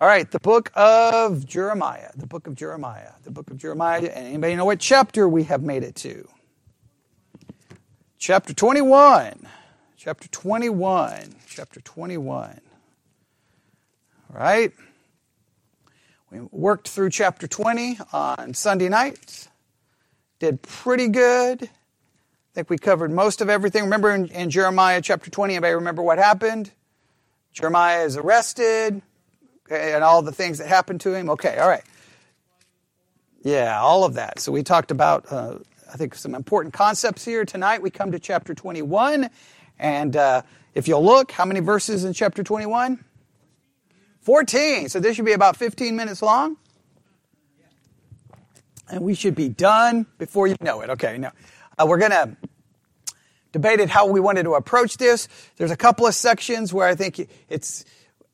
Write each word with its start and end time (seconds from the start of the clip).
All 0.00 0.06
right, 0.06 0.30
the 0.30 0.38
book 0.38 0.70
of 0.76 1.44
Jeremiah. 1.44 2.10
The 2.14 2.28
book 2.28 2.46
of 2.46 2.54
Jeremiah. 2.54 3.14
The 3.24 3.32
book 3.32 3.50
of 3.50 3.58
Jeremiah. 3.58 4.02
Anybody 4.02 4.54
know 4.54 4.64
what 4.64 4.78
chapter 4.78 5.28
we 5.28 5.42
have 5.44 5.64
made 5.64 5.82
it 5.82 5.96
to? 5.96 6.28
Chapter 8.16 8.54
21. 8.54 9.48
Chapter 9.96 10.28
21. 10.28 11.34
Chapter 11.48 11.80
21. 11.80 12.60
All 14.32 14.40
right. 14.40 14.72
We 16.30 16.42
worked 16.52 16.86
through 16.86 17.10
chapter 17.10 17.48
20 17.48 17.98
on 18.12 18.54
Sunday 18.54 18.88
night. 18.88 19.48
Did 20.38 20.62
pretty 20.62 21.08
good. 21.08 21.64
I 21.64 21.68
think 22.54 22.70
we 22.70 22.78
covered 22.78 23.10
most 23.10 23.40
of 23.40 23.50
everything. 23.50 23.82
Remember 23.82 24.14
in, 24.14 24.28
in 24.28 24.50
Jeremiah 24.50 25.02
chapter 25.02 25.28
20, 25.28 25.54
anybody 25.54 25.74
remember 25.74 26.04
what 26.04 26.18
happened? 26.18 26.70
Jeremiah 27.52 28.04
is 28.04 28.16
arrested 28.16 29.02
and 29.70 30.04
all 30.04 30.22
the 30.22 30.32
things 30.32 30.58
that 30.58 30.68
happened 30.68 31.00
to 31.02 31.14
him. 31.14 31.30
Okay, 31.30 31.58
all 31.58 31.68
right. 31.68 31.84
Yeah, 33.42 33.80
all 33.80 34.04
of 34.04 34.14
that. 34.14 34.40
So 34.40 34.52
we 34.52 34.62
talked 34.62 34.90
about, 34.90 35.30
uh, 35.30 35.58
I 35.92 35.96
think, 35.96 36.14
some 36.14 36.34
important 36.34 36.74
concepts 36.74 37.24
here. 37.24 37.44
Tonight 37.44 37.82
we 37.82 37.90
come 37.90 38.12
to 38.12 38.18
chapter 38.18 38.54
21. 38.54 39.30
And 39.78 40.16
uh, 40.16 40.42
if 40.74 40.88
you'll 40.88 41.04
look, 41.04 41.30
how 41.30 41.44
many 41.44 41.60
verses 41.60 42.04
in 42.04 42.12
chapter 42.12 42.42
21? 42.42 43.04
14. 44.20 44.88
So 44.88 45.00
this 45.00 45.16
should 45.16 45.24
be 45.24 45.32
about 45.32 45.56
15 45.56 45.94
minutes 45.94 46.20
long. 46.20 46.56
And 48.90 49.02
we 49.02 49.14
should 49.14 49.34
be 49.34 49.48
done 49.48 50.06
before 50.18 50.46
you 50.46 50.56
know 50.60 50.80
it. 50.80 50.90
Okay, 50.90 51.18
now 51.18 51.32
uh, 51.78 51.86
we're 51.86 51.98
going 51.98 52.10
to 52.10 52.36
debate 53.52 53.88
how 53.88 54.06
we 54.06 54.20
wanted 54.20 54.44
to 54.44 54.54
approach 54.54 54.96
this. 54.96 55.28
There's 55.56 55.70
a 55.70 55.76
couple 55.76 56.06
of 56.06 56.14
sections 56.14 56.72
where 56.72 56.88
I 56.88 56.94
think 56.94 57.28
it's 57.48 57.84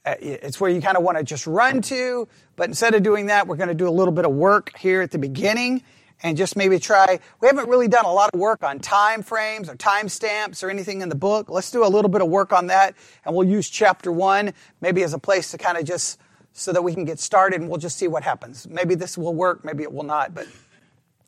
Uh, 0.05 0.15
it's 0.21 0.61
where 0.61 0.71
you 0.71 0.83
kind 0.83 0.97
of 0.97 1.03
want 1.03 1.17
to 1.17 1.25
just 1.25 1.47
run 1.47 1.81
to, 1.81 2.29
but 2.57 2.69
instead 2.69 2.95
of 2.95 3.03
doing 3.03 3.27
that, 3.27 3.47
we're 3.47 3.57
going 3.57 3.69
to 3.69 3.75
do 3.75 3.89
a 3.89 3.91
little 3.91 4.13
bit 4.13 4.27
of 4.27 4.33
work 4.33 4.77
here 4.77 5.01
at 5.01 5.11
the 5.11 5.19
beginning 5.19 5.83
and 6.23 6.37
just 6.37 6.57
maybe 6.57 6.79
try. 6.79 7.19
We 7.41 7.49
haven't 7.49 7.69
really 7.69 7.89
done 7.89 8.05
a 8.05 8.13
lot 8.13 8.31
of 8.33 8.41
work 8.41 8.63
on 8.63 8.81
time 8.81 9.23
frames 9.23 9.69
or 9.69 9.77
time 9.77 10.09
stamps 10.09 10.63
or 10.63 10.71
anything 10.71 11.01
in 11.01 11.09
the 11.09 11.15
book. 11.15 11.49
Let's 11.49 11.71
do 11.71 11.85
a 11.85 11.89
little 11.89 12.11
bit 12.11 12.23
of 12.23 12.29
work 12.29 12.53
on 12.53 12.69
that, 12.69 12.95
and 13.25 13.35
we'll 13.35 13.49
use 13.49 13.69
chapter 13.69 14.13
one 14.13 14.53
maybe 14.81 15.03
as 15.03 15.15
a 15.15 15.19
place 15.19 15.51
to 15.53 15.59
kind 15.59 15.79
of 15.79 15.85
just 15.85 16.19
so 16.53 16.73
that 16.73 16.83
we 16.83 16.95
can 16.95 17.05
get 17.05 17.19
started 17.19 17.61
and 17.61 17.69
we'll 17.69 17.81
just 17.81 17.99
see 17.99 18.07
what 18.07 18.23
happens. 18.23 18.67
Maybe 18.69 18.95
this 18.95 19.19
will 19.19 19.35
work, 19.35 19.65
maybe 19.65 19.83
it 19.83 19.93
will 19.93 20.05
not, 20.05 20.35
but 20.35 20.47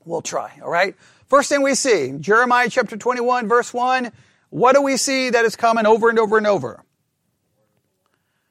we'll 0.05 0.23
try, 0.23 0.53
all 0.63 0.71
right? 0.71 0.95
First 1.29 1.49
thing 1.49 1.63
we 1.63 1.75
see, 1.75 2.13
Jeremiah 2.21 2.71
chapter 2.71 2.97
21, 2.97 3.49
verse 3.49 3.75
1. 3.75 4.13
What 4.51 4.77
do 4.77 4.83
we 4.83 4.97
see 4.97 5.31
that 5.31 5.45
is 5.45 5.57
coming 5.57 5.85
over 5.85 6.09
and 6.09 6.19
over 6.19 6.39
and 6.39 6.47
over? 6.47 6.85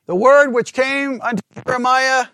The 0.05 0.15
word 0.15 0.53
which 0.53 0.73
came 0.73 1.19
unto 1.21 1.41
Jeremiah 1.65 2.27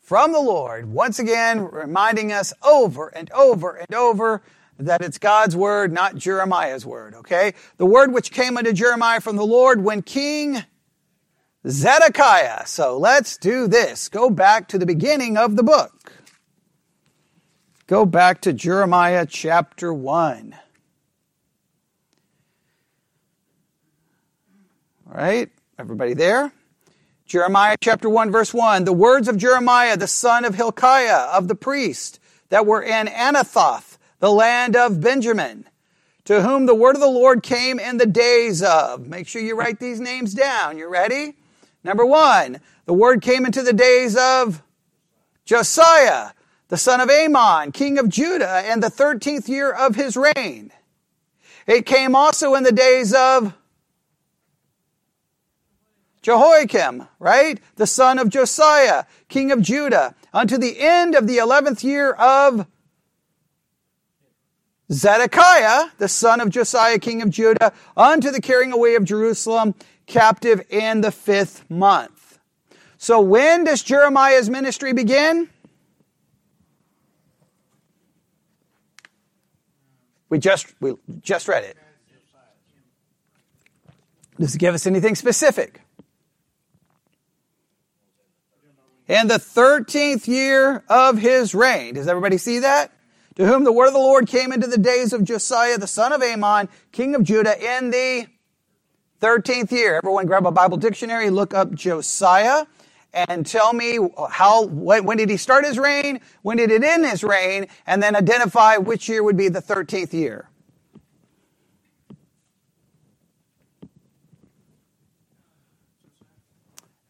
from 0.00 0.32
the 0.32 0.40
Lord, 0.40 0.86
once 0.86 1.18
again 1.18 1.64
reminding 1.64 2.32
us 2.32 2.52
over 2.62 3.08
and 3.08 3.30
over 3.32 3.76
and 3.76 3.94
over 3.94 4.42
that 4.78 5.02
it's 5.02 5.18
God's 5.18 5.54
word, 5.54 5.92
not 5.92 6.16
Jeremiah's 6.16 6.84
word, 6.84 7.14
okay? 7.14 7.54
The 7.76 7.86
word 7.86 8.12
which 8.12 8.32
came 8.32 8.56
unto 8.56 8.72
Jeremiah 8.72 9.20
from 9.20 9.36
the 9.36 9.46
Lord 9.46 9.84
when 9.84 10.02
King 10.02 10.64
Zedekiah. 11.68 12.66
So 12.66 12.98
let's 12.98 13.36
do 13.36 13.68
this. 13.68 14.08
Go 14.08 14.30
back 14.30 14.66
to 14.68 14.78
the 14.78 14.86
beginning 14.86 15.36
of 15.36 15.56
the 15.56 15.62
book. 15.62 16.12
Go 17.86 18.06
back 18.06 18.40
to 18.42 18.52
Jeremiah 18.52 19.26
chapter 19.26 19.92
1. 19.92 20.56
All 25.06 25.14
right, 25.14 25.50
everybody 25.78 26.14
there? 26.14 26.52
Jeremiah 27.32 27.76
chapter 27.80 28.10
1 28.10 28.30
verse 28.30 28.52
1, 28.52 28.84
the 28.84 28.92
words 28.92 29.26
of 29.26 29.38
Jeremiah, 29.38 29.96
the 29.96 30.06
son 30.06 30.44
of 30.44 30.54
Hilkiah 30.54 31.30
of 31.32 31.48
the 31.48 31.54
priest 31.54 32.20
that 32.50 32.66
were 32.66 32.82
in 32.82 33.06
Anathoth, 33.06 33.96
the 34.18 34.30
land 34.30 34.76
of 34.76 35.00
Benjamin, 35.00 35.66
to 36.26 36.42
whom 36.42 36.66
the 36.66 36.74
word 36.74 36.94
of 36.94 37.00
the 37.00 37.06
Lord 37.06 37.42
came 37.42 37.78
in 37.78 37.96
the 37.96 38.04
days 38.04 38.62
of. 38.62 39.06
Make 39.06 39.26
sure 39.26 39.40
you 39.40 39.56
write 39.56 39.80
these 39.80 39.98
names 39.98 40.34
down. 40.34 40.76
You 40.76 40.90
ready? 40.90 41.38
Number 41.82 42.04
one, 42.04 42.60
the 42.84 42.92
word 42.92 43.22
came 43.22 43.46
into 43.46 43.62
the 43.62 43.72
days 43.72 44.14
of 44.14 44.62
Josiah, 45.46 46.32
the 46.68 46.76
son 46.76 47.00
of 47.00 47.08
Amon, 47.08 47.72
king 47.72 47.98
of 47.98 48.10
Judah, 48.10 48.70
in 48.70 48.80
the 48.80 48.88
13th 48.88 49.48
year 49.48 49.72
of 49.72 49.96
his 49.96 50.18
reign. 50.18 50.70
It 51.66 51.86
came 51.86 52.14
also 52.14 52.54
in 52.56 52.62
the 52.62 52.72
days 52.72 53.14
of 53.14 53.54
Jehoiakim, 56.22 57.08
right? 57.18 57.60
The 57.76 57.86
son 57.86 58.18
of 58.18 58.28
Josiah, 58.28 59.04
king 59.28 59.50
of 59.50 59.60
Judah, 59.60 60.14
unto 60.32 60.56
the 60.56 60.78
end 60.78 61.14
of 61.14 61.26
the 61.26 61.38
11th 61.38 61.82
year 61.82 62.12
of 62.12 62.66
Zedekiah, 64.90 65.90
the 65.98 66.08
son 66.08 66.40
of 66.40 66.50
Josiah, 66.50 66.98
king 66.98 67.22
of 67.22 67.30
Judah, 67.30 67.72
unto 67.96 68.30
the 68.30 68.40
carrying 68.40 68.72
away 68.72 68.94
of 68.94 69.04
Jerusalem 69.04 69.74
captive 70.06 70.64
in 70.70 71.00
the 71.00 71.10
fifth 71.10 71.68
month. 71.70 72.38
So 72.98 73.20
when 73.20 73.64
does 73.64 73.82
Jeremiah's 73.82 74.48
ministry 74.48 74.92
begin? 74.92 75.48
We 80.28 80.38
just, 80.38 80.72
we 80.80 80.94
just 81.20 81.48
read 81.48 81.64
it. 81.64 81.76
Does 84.38 84.54
it 84.54 84.58
give 84.58 84.74
us 84.74 84.86
anything 84.86 85.14
specific? 85.14 85.81
In 89.08 89.28
the 89.28 89.34
13th 89.34 90.26
year 90.26 90.84
of 90.88 91.18
his 91.18 91.54
reign. 91.54 91.94
Does 91.94 92.08
everybody 92.08 92.38
see 92.38 92.60
that? 92.60 92.92
To 93.36 93.46
whom 93.46 93.64
the 93.64 93.72
word 93.72 93.88
of 93.88 93.92
the 93.94 93.98
Lord 93.98 94.26
came 94.26 94.52
into 94.52 94.66
the 94.66 94.78
days 94.78 95.12
of 95.12 95.24
Josiah, 95.24 95.78
the 95.78 95.86
son 95.86 96.12
of 96.12 96.22
Amon, 96.22 96.68
king 96.92 97.14
of 97.14 97.22
Judah, 97.24 97.78
in 97.78 97.90
the 97.90 98.26
13th 99.20 99.70
year. 99.70 99.96
Everyone 99.96 100.26
grab 100.26 100.46
a 100.46 100.50
Bible 100.52 100.76
dictionary, 100.76 101.30
look 101.30 101.54
up 101.54 101.72
Josiah, 101.72 102.66
and 103.14 103.46
tell 103.46 103.72
me 103.72 103.98
how, 104.30 104.66
when, 104.66 105.04
when 105.04 105.16
did 105.16 105.30
he 105.30 105.36
start 105.36 105.64
his 105.64 105.78
reign? 105.78 106.20
When 106.42 106.56
did 106.56 106.70
it 106.70 106.82
end 106.82 107.06
his 107.06 107.24
reign? 107.24 107.66
And 107.86 108.02
then 108.02 108.16
identify 108.16 108.76
which 108.76 109.08
year 109.08 109.22
would 109.22 109.36
be 109.36 109.48
the 109.48 109.62
13th 109.62 110.12
year. 110.12 110.48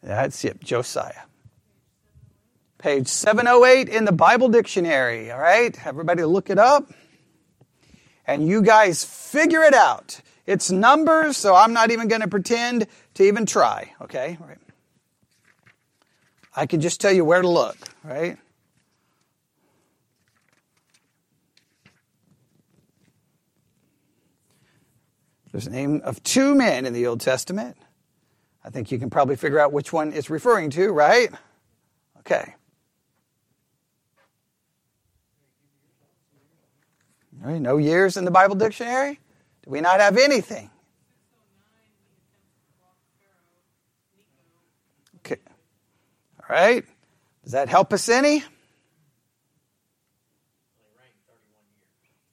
That's 0.02 0.44
it, 0.44 0.62
Josiah. 0.62 1.22
Page 2.82 3.06
708 3.06 3.88
in 3.88 4.04
the 4.04 4.10
Bible 4.10 4.48
dictionary. 4.48 5.31
All 5.31 5.38
right, 5.38 5.87
everybody 5.87 6.25
look 6.25 6.50
it 6.50 6.59
up. 6.59 6.93
And 8.26 8.48
you 8.48 8.60
guys 8.60 9.04
figure 9.04 9.62
it 9.62 9.72
out. 9.72 10.20
It's 10.47 10.69
numbers, 10.72 11.37
so 11.37 11.54
I'm 11.54 11.72
not 11.72 11.93
even 11.93 12.09
going 12.09 12.22
to 12.22 12.28
pretend 12.28 12.88
to 13.15 13.22
even 13.22 13.47
try. 13.47 13.93
Okay? 14.00 14.37
Right. 14.41 14.59
I 16.56 16.66
can 16.66 16.81
just 16.81 17.00
tell 17.00 17.12
you 17.12 17.25
where 17.25 17.41
to 17.41 17.48
look, 17.48 17.76
right? 18.03 18.37
There's 25.53 25.69
a 25.69 25.70
name 25.70 26.00
of 26.03 26.20
two 26.25 26.56
men 26.56 26.84
in 26.84 26.93
the 26.93 27.06
Old 27.06 27.20
Testament. 27.20 27.76
I 28.64 28.70
think 28.70 28.91
you 28.91 28.99
can 28.99 29.09
probably 29.09 29.37
figure 29.37 29.60
out 29.60 29.72
which 29.72 29.93
one 29.93 30.12
it's 30.12 30.31
referring 30.31 30.70
to, 30.70 30.91
right? 30.91 31.31
Okay. 32.19 32.56
No 37.42 37.76
years 37.76 38.16
in 38.16 38.25
the 38.25 38.30
Bible 38.30 38.54
dictionary? 38.54 39.19
Do 39.64 39.70
we 39.70 39.80
not 39.80 40.00
have 40.00 40.16
anything? 40.16 40.70
Okay. 45.19 45.41
All 46.41 46.56
right. 46.56 46.84
Does 47.43 47.52
that 47.52 47.69
help 47.69 47.93
us 47.93 48.08
any? 48.08 48.44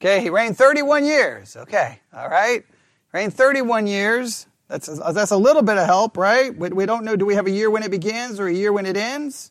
Okay, 0.00 0.22
he 0.22 0.30
reigned 0.30 0.56
31 0.56 1.04
years. 1.04 1.56
Okay, 1.56 2.00
all 2.14 2.28
right. 2.28 2.64
Reigned 3.12 3.34
31 3.34 3.86
years. 3.86 4.46
That's 4.66 4.88
a, 4.88 5.12
that's 5.12 5.30
a 5.30 5.36
little 5.36 5.62
bit 5.62 5.76
of 5.76 5.84
help, 5.84 6.16
right? 6.16 6.56
We, 6.56 6.68
we 6.70 6.86
don't 6.86 7.04
know, 7.04 7.16
do 7.16 7.26
we 7.26 7.34
have 7.34 7.46
a 7.46 7.50
year 7.50 7.68
when 7.68 7.82
it 7.82 7.90
begins 7.90 8.40
or 8.40 8.46
a 8.46 8.52
year 8.52 8.72
when 8.72 8.86
it 8.86 8.96
ends? 8.96 9.50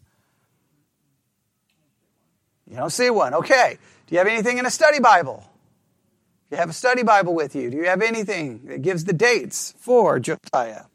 You 2.67 2.77
don't 2.77 2.89
see 2.89 3.09
one. 3.09 3.33
Okay. 3.33 3.77
Do 4.07 4.15
you 4.15 4.19
have 4.19 4.27
anything 4.27 4.57
in 4.57 4.65
a 4.65 4.71
study 4.71 4.99
Bible? 4.99 5.48
Do 6.49 6.55
you 6.55 6.59
have 6.61 6.69
a 6.71 6.73
study 6.73 7.03
Bible 7.03 7.35
with 7.35 7.55
you? 7.55 7.69
Do 7.69 7.77
you 7.77 7.85
have 7.85 8.01
anything 8.01 8.65
that 8.65 8.81
gives 8.81 9.03
the 9.05 9.13
dates 9.13 9.75
for 9.77 10.19
Josiah? 10.19 10.85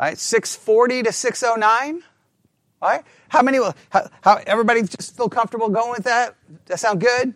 All 0.00 0.08
right, 0.08 0.18
640 0.18 1.04
to 1.04 1.12
609. 1.12 2.02
All 2.80 2.88
right. 2.88 3.04
How 3.28 3.42
many, 3.42 3.58
how, 3.90 4.08
how, 4.20 4.40
everybody 4.44 4.82
just 4.82 5.16
feel 5.16 5.28
comfortable 5.28 5.68
going 5.68 5.92
with 5.92 6.02
that? 6.02 6.34
That 6.66 6.80
sound 6.80 7.00
good? 7.00 7.32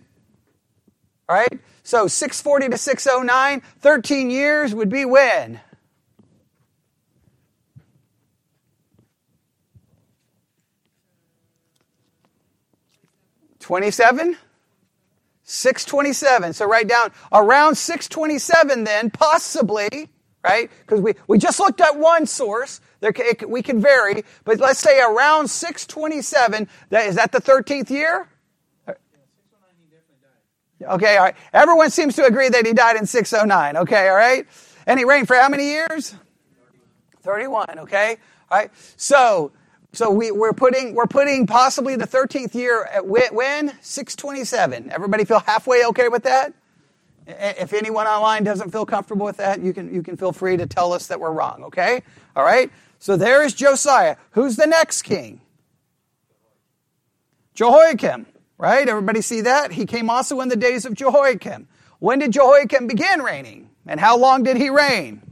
All 1.28 1.36
right? 1.36 1.60
So 1.84 2.08
640 2.08 2.70
to 2.70 2.78
609, 2.78 3.62
13 3.78 4.30
years 4.30 4.74
would 4.74 4.88
be 4.88 5.04
when? 5.04 5.60
Twenty-seven? 13.66 14.36
627. 15.42 16.52
So 16.52 16.68
write 16.68 16.86
down 16.86 17.10
around 17.32 17.74
627 17.74 18.84
then, 18.84 19.10
possibly, 19.10 20.08
right? 20.44 20.70
Because 20.82 21.00
we, 21.00 21.14
we 21.26 21.38
just 21.38 21.58
looked 21.58 21.80
at 21.80 21.98
one 21.98 22.26
source. 22.26 22.80
There, 23.00 23.10
it, 23.16 23.50
we 23.50 23.62
can 23.62 23.80
vary, 23.80 24.22
but 24.44 24.60
let's 24.60 24.78
say 24.78 25.00
around 25.00 25.48
627. 25.48 26.68
That, 26.90 27.06
is 27.08 27.16
that 27.16 27.32
the 27.32 27.40
13th 27.40 27.90
year? 27.90 28.28
Okay, 30.82 31.16
all 31.16 31.24
right. 31.24 31.36
Everyone 31.52 31.90
seems 31.90 32.14
to 32.16 32.24
agree 32.24 32.48
that 32.48 32.64
he 32.64 32.72
died 32.72 32.94
in 32.94 33.04
609. 33.06 33.78
Okay, 33.78 34.08
all 34.08 34.14
right. 34.14 34.46
And 34.86 34.96
he 34.96 35.04
reigned 35.04 35.26
for 35.26 35.34
how 35.34 35.48
many 35.48 35.70
years? 35.70 36.14
31. 37.22 37.80
Okay, 37.80 38.18
all 38.48 38.58
right. 38.58 38.70
So, 38.96 39.50
so 39.96 40.10
we, 40.10 40.30
we're 40.30 40.52
putting 40.52 40.94
we're 40.94 41.06
putting 41.06 41.46
possibly 41.46 41.96
the 41.96 42.06
13th 42.06 42.54
year 42.54 42.84
at 42.84 43.06
when 43.06 43.72
627. 43.80 44.90
Everybody 44.90 45.24
feel 45.24 45.40
halfway 45.40 45.84
okay 45.86 46.08
with 46.08 46.24
that? 46.24 46.52
If 47.26 47.72
anyone 47.72 48.06
online 48.06 48.44
doesn't 48.44 48.70
feel 48.70 48.86
comfortable 48.86 49.26
with 49.26 49.38
that, 49.38 49.60
you 49.60 49.72
can 49.72 49.92
you 49.92 50.02
can 50.02 50.16
feel 50.16 50.32
free 50.32 50.56
to 50.56 50.66
tell 50.66 50.92
us 50.92 51.08
that 51.08 51.18
we're 51.18 51.32
wrong. 51.32 51.64
Okay, 51.64 52.02
all 52.34 52.44
right. 52.44 52.70
So 52.98 53.16
there 53.16 53.44
is 53.44 53.52
Josiah. 53.52 54.16
Who's 54.32 54.56
the 54.56 54.66
next 54.66 55.02
king? 55.02 55.40
Jehoiakim 57.54 58.26
right? 58.58 58.88
Everybody 58.88 59.20
see 59.20 59.42
that? 59.42 59.72
He 59.72 59.86
came 59.86 60.10
also 60.10 60.40
in 60.40 60.48
the 60.48 60.56
days 60.56 60.84
of 60.84 60.94
Jehoiakim. 60.94 61.68
When 61.98 62.18
did 62.18 62.32
Jehoiakim 62.32 62.86
begin 62.86 63.22
reigning? 63.22 63.70
And 63.86 64.00
how 64.00 64.16
long 64.16 64.42
did 64.42 64.56
he 64.56 64.70
reign? 64.70 65.22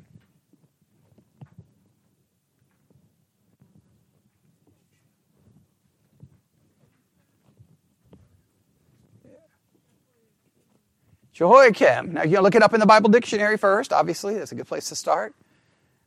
Jehoiakim. 11.35 12.15
Now, 12.15 12.23
you 12.23 12.41
look 12.41 12.55
it 12.55 12.63
up 12.63 12.75
in 12.75 12.81
the 12.81 12.87
Bible 12.87 13.11
dictionary 13.11 13.59
first, 13.59 13.93
obviously. 13.93 14.37
That's 14.37 14.53
a 14.53 14.55
good 14.55 14.69
place 14.69 14.89
to 14.89 14.97
start. 14.97 15.35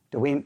Do 0.09 0.19
we. 0.19 0.45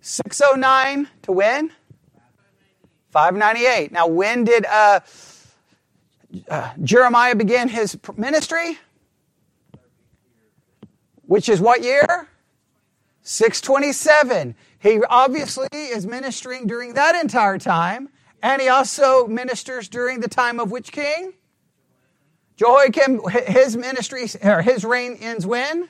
609 0.00 1.08
to 1.22 1.32
when? 1.32 1.70
598. 3.10 3.92
Now, 3.92 4.06
when 4.06 4.44
did 4.44 4.64
uh, 4.64 5.00
uh, 6.48 6.70
Jeremiah 6.82 7.34
begin 7.34 7.68
his 7.68 7.96
ministry? 8.16 8.78
Which 11.26 11.50
is 11.50 11.60
what 11.60 11.82
year? 11.82 12.28
627. 13.22 14.54
He 14.78 15.00
obviously 15.08 15.68
is 15.72 16.06
ministering 16.06 16.66
during 16.66 16.94
that 16.94 17.14
entire 17.14 17.58
time, 17.58 18.08
and 18.44 18.60
he 18.60 18.68
also 18.68 19.26
ministers 19.26 19.88
during 19.88 20.20
the 20.20 20.28
time 20.28 20.60
of 20.60 20.70
which 20.70 20.92
king? 20.92 21.32
Jehoiakim, 22.56 23.22
his 23.46 23.74
ministry, 23.74 24.26
or 24.42 24.60
his 24.60 24.84
reign 24.84 25.16
ends 25.18 25.46
when? 25.46 25.88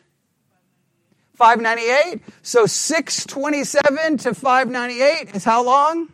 598. 1.34 2.22
So 2.42 2.64
627 2.64 4.18
to 4.18 4.34
598 4.34 5.34
is 5.34 5.42
how 5.42 5.64
long? 5.64 6.12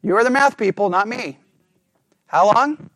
You 0.00 0.14
are 0.16 0.22
the 0.22 0.30
math 0.30 0.56
people, 0.56 0.90
not 0.90 1.08
me. 1.08 1.36
How 2.26 2.46
long? 2.46 2.90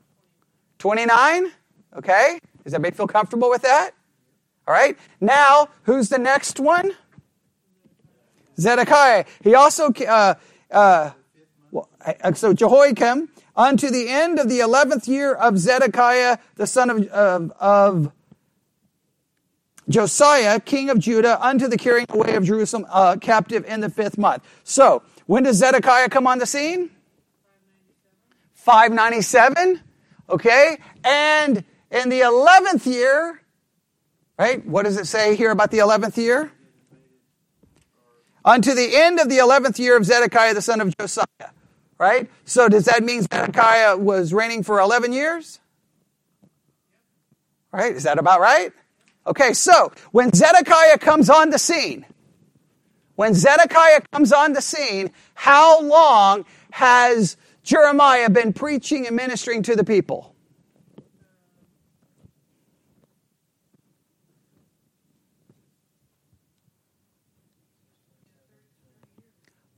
29? 0.78 1.50
Okay. 1.96 2.38
Does 2.62 2.74
everybody 2.74 2.96
feel 2.96 3.08
comfortable 3.08 3.50
with 3.50 3.62
that? 3.62 3.90
All 4.68 4.72
right. 4.72 4.96
Now, 5.20 5.68
who's 5.82 6.10
the 6.10 6.18
next 6.18 6.60
one? 6.60 6.92
Zedekiah. 8.58 9.24
He 9.42 9.56
also, 9.56 9.92
uh, 9.92 10.34
uh, 10.72 11.12
so 12.34 12.52
Jehoiakim, 12.52 13.28
unto 13.54 13.90
the 13.90 14.08
end 14.08 14.38
of 14.38 14.48
the 14.48 14.60
11th 14.60 15.06
year 15.06 15.34
of 15.34 15.58
Zedekiah, 15.58 16.38
the 16.56 16.66
son 16.66 16.90
of, 16.90 17.06
of, 17.08 17.52
of 17.60 18.12
Josiah, 19.88 20.60
king 20.60 20.90
of 20.90 20.98
Judah, 20.98 21.44
unto 21.44 21.68
the 21.68 21.76
carrying 21.76 22.06
away 22.08 22.34
of 22.34 22.44
Jerusalem 22.44 22.86
uh, 22.90 23.16
captive 23.20 23.64
in 23.66 23.80
the 23.80 23.90
fifth 23.90 24.16
month. 24.16 24.42
So, 24.64 25.02
when 25.26 25.44
does 25.44 25.56
Zedekiah 25.56 26.08
come 26.08 26.26
on 26.26 26.38
the 26.38 26.46
scene? 26.46 26.90
597. 28.54 29.80
Okay? 30.30 30.78
And 31.04 31.64
in 31.90 32.08
the 32.08 32.20
11th 32.20 32.86
year, 32.86 33.42
right? 34.38 34.64
What 34.66 34.84
does 34.84 34.96
it 34.96 35.06
say 35.06 35.36
here 35.36 35.50
about 35.50 35.70
the 35.70 35.78
11th 35.78 36.16
year? 36.16 36.52
Unto 38.44 38.74
the 38.74 38.96
end 38.96 39.20
of 39.20 39.28
the 39.28 39.38
11th 39.38 39.78
year 39.78 39.96
of 39.96 40.04
Zedekiah 40.04 40.54
the 40.54 40.62
son 40.62 40.80
of 40.80 40.96
Josiah. 40.98 41.26
Right? 41.98 42.28
So 42.44 42.68
does 42.68 42.86
that 42.86 43.02
mean 43.02 43.22
Zedekiah 43.22 43.96
was 43.96 44.34
reigning 44.34 44.62
for 44.62 44.80
11 44.80 45.12
years? 45.12 45.60
Right? 47.70 47.94
Is 47.94 48.02
that 48.02 48.18
about 48.18 48.40
right? 48.40 48.72
Okay, 49.26 49.52
so 49.52 49.92
when 50.10 50.32
Zedekiah 50.32 50.98
comes 50.98 51.30
on 51.30 51.50
the 51.50 51.58
scene, 51.58 52.04
when 53.14 53.34
Zedekiah 53.34 54.00
comes 54.12 54.32
on 54.32 54.52
the 54.52 54.60
scene, 54.60 55.12
how 55.34 55.80
long 55.80 56.44
has 56.72 57.36
Jeremiah 57.62 58.30
been 58.30 58.52
preaching 58.52 59.06
and 59.06 59.14
ministering 59.14 59.62
to 59.62 59.76
the 59.76 59.84
people? 59.84 60.31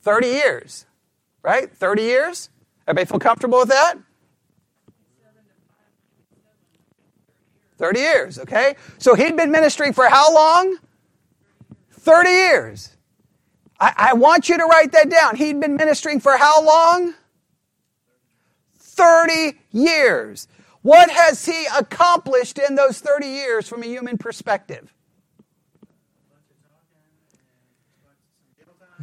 Thirty 0.04 0.28
years, 0.28 0.84
right? 1.42 1.74
Thirty 1.74 2.02
years. 2.02 2.50
Everybody 2.86 3.08
feel 3.08 3.18
comfortable 3.18 3.58
with 3.58 3.70
that? 3.70 3.94
30 7.78 7.98
years, 8.00 8.38
okay? 8.38 8.76
So 8.98 9.14
he'd 9.14 9.36
been 9.36 9.50
ministering 9.50 9.92
for 9.92 10.08
how 10.08 10.32
long? 10.32 10.76
30 11.90 12.28
years. 12.28 12.96
I, 13.80 13.92
I, 13.96 14.12
want 14.14 14.48
you 14.48 14.56
to 14.56 14.64
write 14.64 14.92
that 14.92 15.10
down. 15.10 15.36
He'd 15.36 15.58
been 15.58 15.74
ministering 15.74 16.20
for 16.20 16.36
how 16.36 16.64
long? 16.64 17.14
30 18.78 19.58
years. 19.72 20.46
What 20.82 21.10
has 21.10 21.44
he 21.44 21.66
accomplished 21.76 22.58
in 22.58 22.76
those 22.76 23.00
30 23.00 23.26
years 23.26 23.68
from 23.68 23.82
a 23.82 23.86
human 23.86 24.18
perspective? 24.18 24.93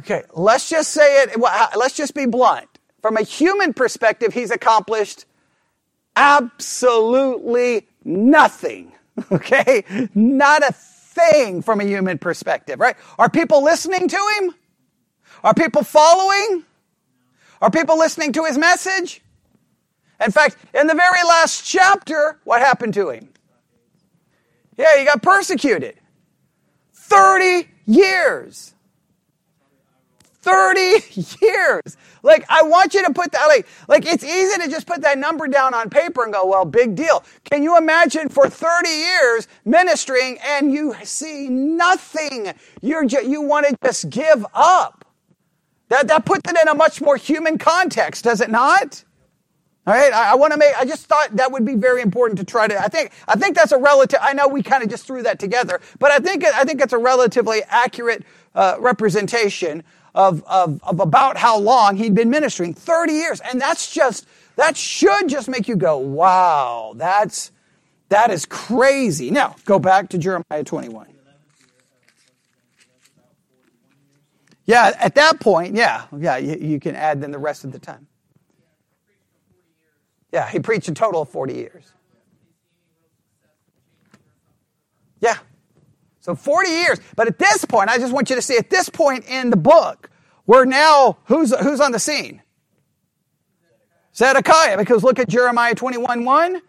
Okay, 0.02 0.22
let's 0.34 0.68
just 0.68 0.90
say 0.90 1.22
it, 1.22 1.40
uh, 1.40 1.66
let's 1.76 1.94
just 1.94 2.12
be 2.14 2.26
blunt. 2.26 2.66
From 3.02 3.16
a 3.16 3.22
human 3.22 3.72
perspective, 3.72 4.34
he's 4.34 4.50
accomplished 4.50 5.26
absolutely 6.16 7.86
nothing. 8.04 8.92
Okay? 9.30 9.84
Not 10.14 10.66
a 10.66 10.72
thing 10.72 11.60
from 11.60 11.80
a 11.80 11.84
human 11.84 12.16
perspective, 12.16 12.80
right? 12.80 12.96
Are 13.18 13.28
people 13.28 13.62
listening 13.62 14.08
to 14.08 14.16
him? 14.38 14.54
Are 15.44 15.52
people 15.52 15.84
following? 15.84 16.64
Are 17.60 17.70
people 17.70 17.98
listening 17.98 18.32
to 18.32 18.44
his 18.44 18.56
message? 18.56 19.20
In 20.24 20.30
fact, 20.30 20.56
in 20.74 20.86
the 20.86 20.94
very 20.94 21.22
last 21.24 21.64
chapter, 21.66 22.40
what 22.44 22.62
happened 22.62 22.94
to 22.94 23.10
him? 23.10 23.28
Yeah, 24.78 24.98
he 24.98 25.04
got 25.04 25.22
persecuted. 25.22 25.96
30 26.94 27.68
years. 27.86 28.74
30 30.42 30.80
years. 31.40 31.96
Like, 32.22 32.44
I 32.48 32.62
want 32.62 32.94
you 32.94 33.04
to 33.06 33.12
put 33.12 33.32
that, 33.32 33.46
like, 33.46 33.66
like, 33.88 34.06
it's 34.06 34.24
easy 34.24 34.60
to 34.62 34.68
just 34.68 34.86
put 34.86 35.02
that 35.02 35.18
number 35.18 35.48
down 35.48 35.74
on 35.74 35.88
paper 35.90 36.24
and 36.24 36.32
go, 36.32 36.46
well, 36.46 36.64
big 36.64 36.94
deal. 36.94 37.24
Can 37.50 37.62
you 37.62 37.76
imagine 37.78 38.28
for 38.28 38.48
30 38.48 38.88
years 38.88 39.48
ministering 39.64 40.38
and 40.44 40.72
you 40.72 40.94
see 41.04 41.48
nothing? 41.48 42.52
You're 42.80 43.04
you 43.04 43.42
want 43.42 43.66
to 43.66 43.76
just 43.84 44.10
give 44.10 44.44
up. 44.54 45.04
That, 45.88 46.08
that 46.08 46.24
puts 46.24 46.50
it 46.50 46.56
in 46.60 46.68
a 46.68 46.74
much 46.74 47.02
more 47.02 47.16
human 47.16 47.58
context, 47.58 48.24
does 48.24 48.40
it 48.40 48.50
not? 48.50 49.04
All 49.86 49.92
right, 49.92 50.12
I, 50.12 50.32
I 50.32 50.34
want 50.36 50.52
to 50.52 50.58
make. 50.58 50.74
I 50.78 50.84
just 50.84 51.06
thought 51.06 51.36
that 51.36 51.50
would 51.50 51.66
be 51.66 51.74
very 51.74 52.02
important 52.02 52.38
to 52.38 52.44
try 52.44 52.68
to. 52.68 52.78
I 52.78 52.86
think. 52.86 53.10
I 53.26 53.34
think 53.34 53.56
that's 53.56 53.72
a 53.72 53.78
relative. 53.78 54.20
I 54.22 54.32
know 54.32 54.46
we 54.46 54.62
kind 54.62 54.84
of 54.84 54.88
just 54.88 55.06
threw 55.06 55.24
that 55.24 55.40
together, 55.40 55.80
but 55.98 56.12
I 56.12 56.18
think. 56.18 56.44
I 56.44 56.64
think 56.64 56.80
it's 56.80 56.92
a 56.92 56.98
relatively 56.98 57.62
accurate 57.68 58.24
uh, 58.54 58.76
representation 58.78 59.82
of, 60.14 60.44
of 60.46 60.82
of 60.84 61.00
about 61.00 61.36
how 61.38 61.58
long 61.58 61.96
he'd 61.96 62.14
been 62.14 62.30
ministering. 62.30 62.74
Thirty 62.74 63.14
years, 63.14 63.40
and 63.40 63.60
that's 63.60 63.92
just 63.92 64.26
that 64.56 64.76
should 64.76 65.28
just 65.28 65.48
make 65.48 65.68
you 65.68 65.76
go, 65.76 65.98
"Wow, 65.98 66.94
that's 66.96 67.52
that 68.10 68.30
is 68.30 68.46
crazy." 68.46 69.30
Now 69.30 69.56
go 69.64 69.78
back 69.78 70.10
to 70.10 70.18
Jeremiah 70.18 70.64
twenty-one. 70.64 71.08
Yeah, 74.66 74.92
at 74.98 75.14
that 75.16 75.40
point, 75.40 75.76
yeah, 75.76 76.06
yeah, 76.16 76.36
you, 76.38 76.56
you 76.56 76.80
can 76.80 76.96
add 76.96 77.20
then 77.22 77.32
the 77.32 77.38
rest 77.38 77.64
of 77.64 77.72
the 77.72 77.78
time. 77.78 78.06
Yeah, 80.32 80.48
he 80.48 80.60
preached 80.60 80.88
a 80.88 80.94
total 80.94 81.22
of 81.22 81.28
40 81.30 81.54
years. 81.54 81.92
Yeah. 85.20 85.38
So 86.22 86.36
40 86.36 86.70
years. 86.70 87.00
But 87.16 87.26
at 87.26 87.38
this 87.38 87.64
point, 87.64 87.90
I 87.90 87.98
just 87.98 88.12
want 88.12 88.30
you 88.30 88.36
to 88.36 88.42
see 88.42 88.56
at 88.56 88.70
this 88.70 88.88
point 88.88 89.24
in 89.28 89.50
the 89.50 89.56
book, 89.56 90.08
we're 90.46 90.64
now, 90.64 91.18
who's, 91.24 91.54
who's 91.54 91.80
on 91.80 91.90
the 91.90 91.98
scene? 91.98 92.40
Zedekiah. 94.14 94.78
Because 94.78 95.02
look 95.02 95.18
at 95.18 95.28
Jeremiah 95.28 95.74
21 95.74 96.24
1. 96.24 96.62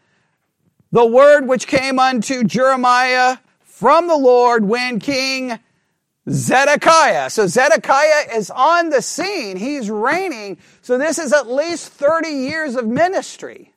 The 0.91 1.05
word 1.05 1.47
which 1.47 1.67
came 1.67 1.99
unto 1.99 2.43
Jeremiah 2.43 3.37
from 3.61 4.07
the 4.07 4.15
Lord 4.15 4.65
when 4.65 4.99
King 4.99 5.59
Zedekiah. 6.27 7.29
So 7.29 7.45
Zedekiah 7.45 8.35
is 8.35 8.49
on 8.49 8.89
the 8.89 9.01
scene. 9.03 9.57
He's 9.57 9.89
reigning. 9.89 10.57
So 10.81 10.97
this 10.97 11.19
is 11.19 11.31
at 11.31 11.47
least 11.47 11.89
30 11.89 12.29
years 12.29 12.75
of 12.75 12.87
ministry. 12.87 13.73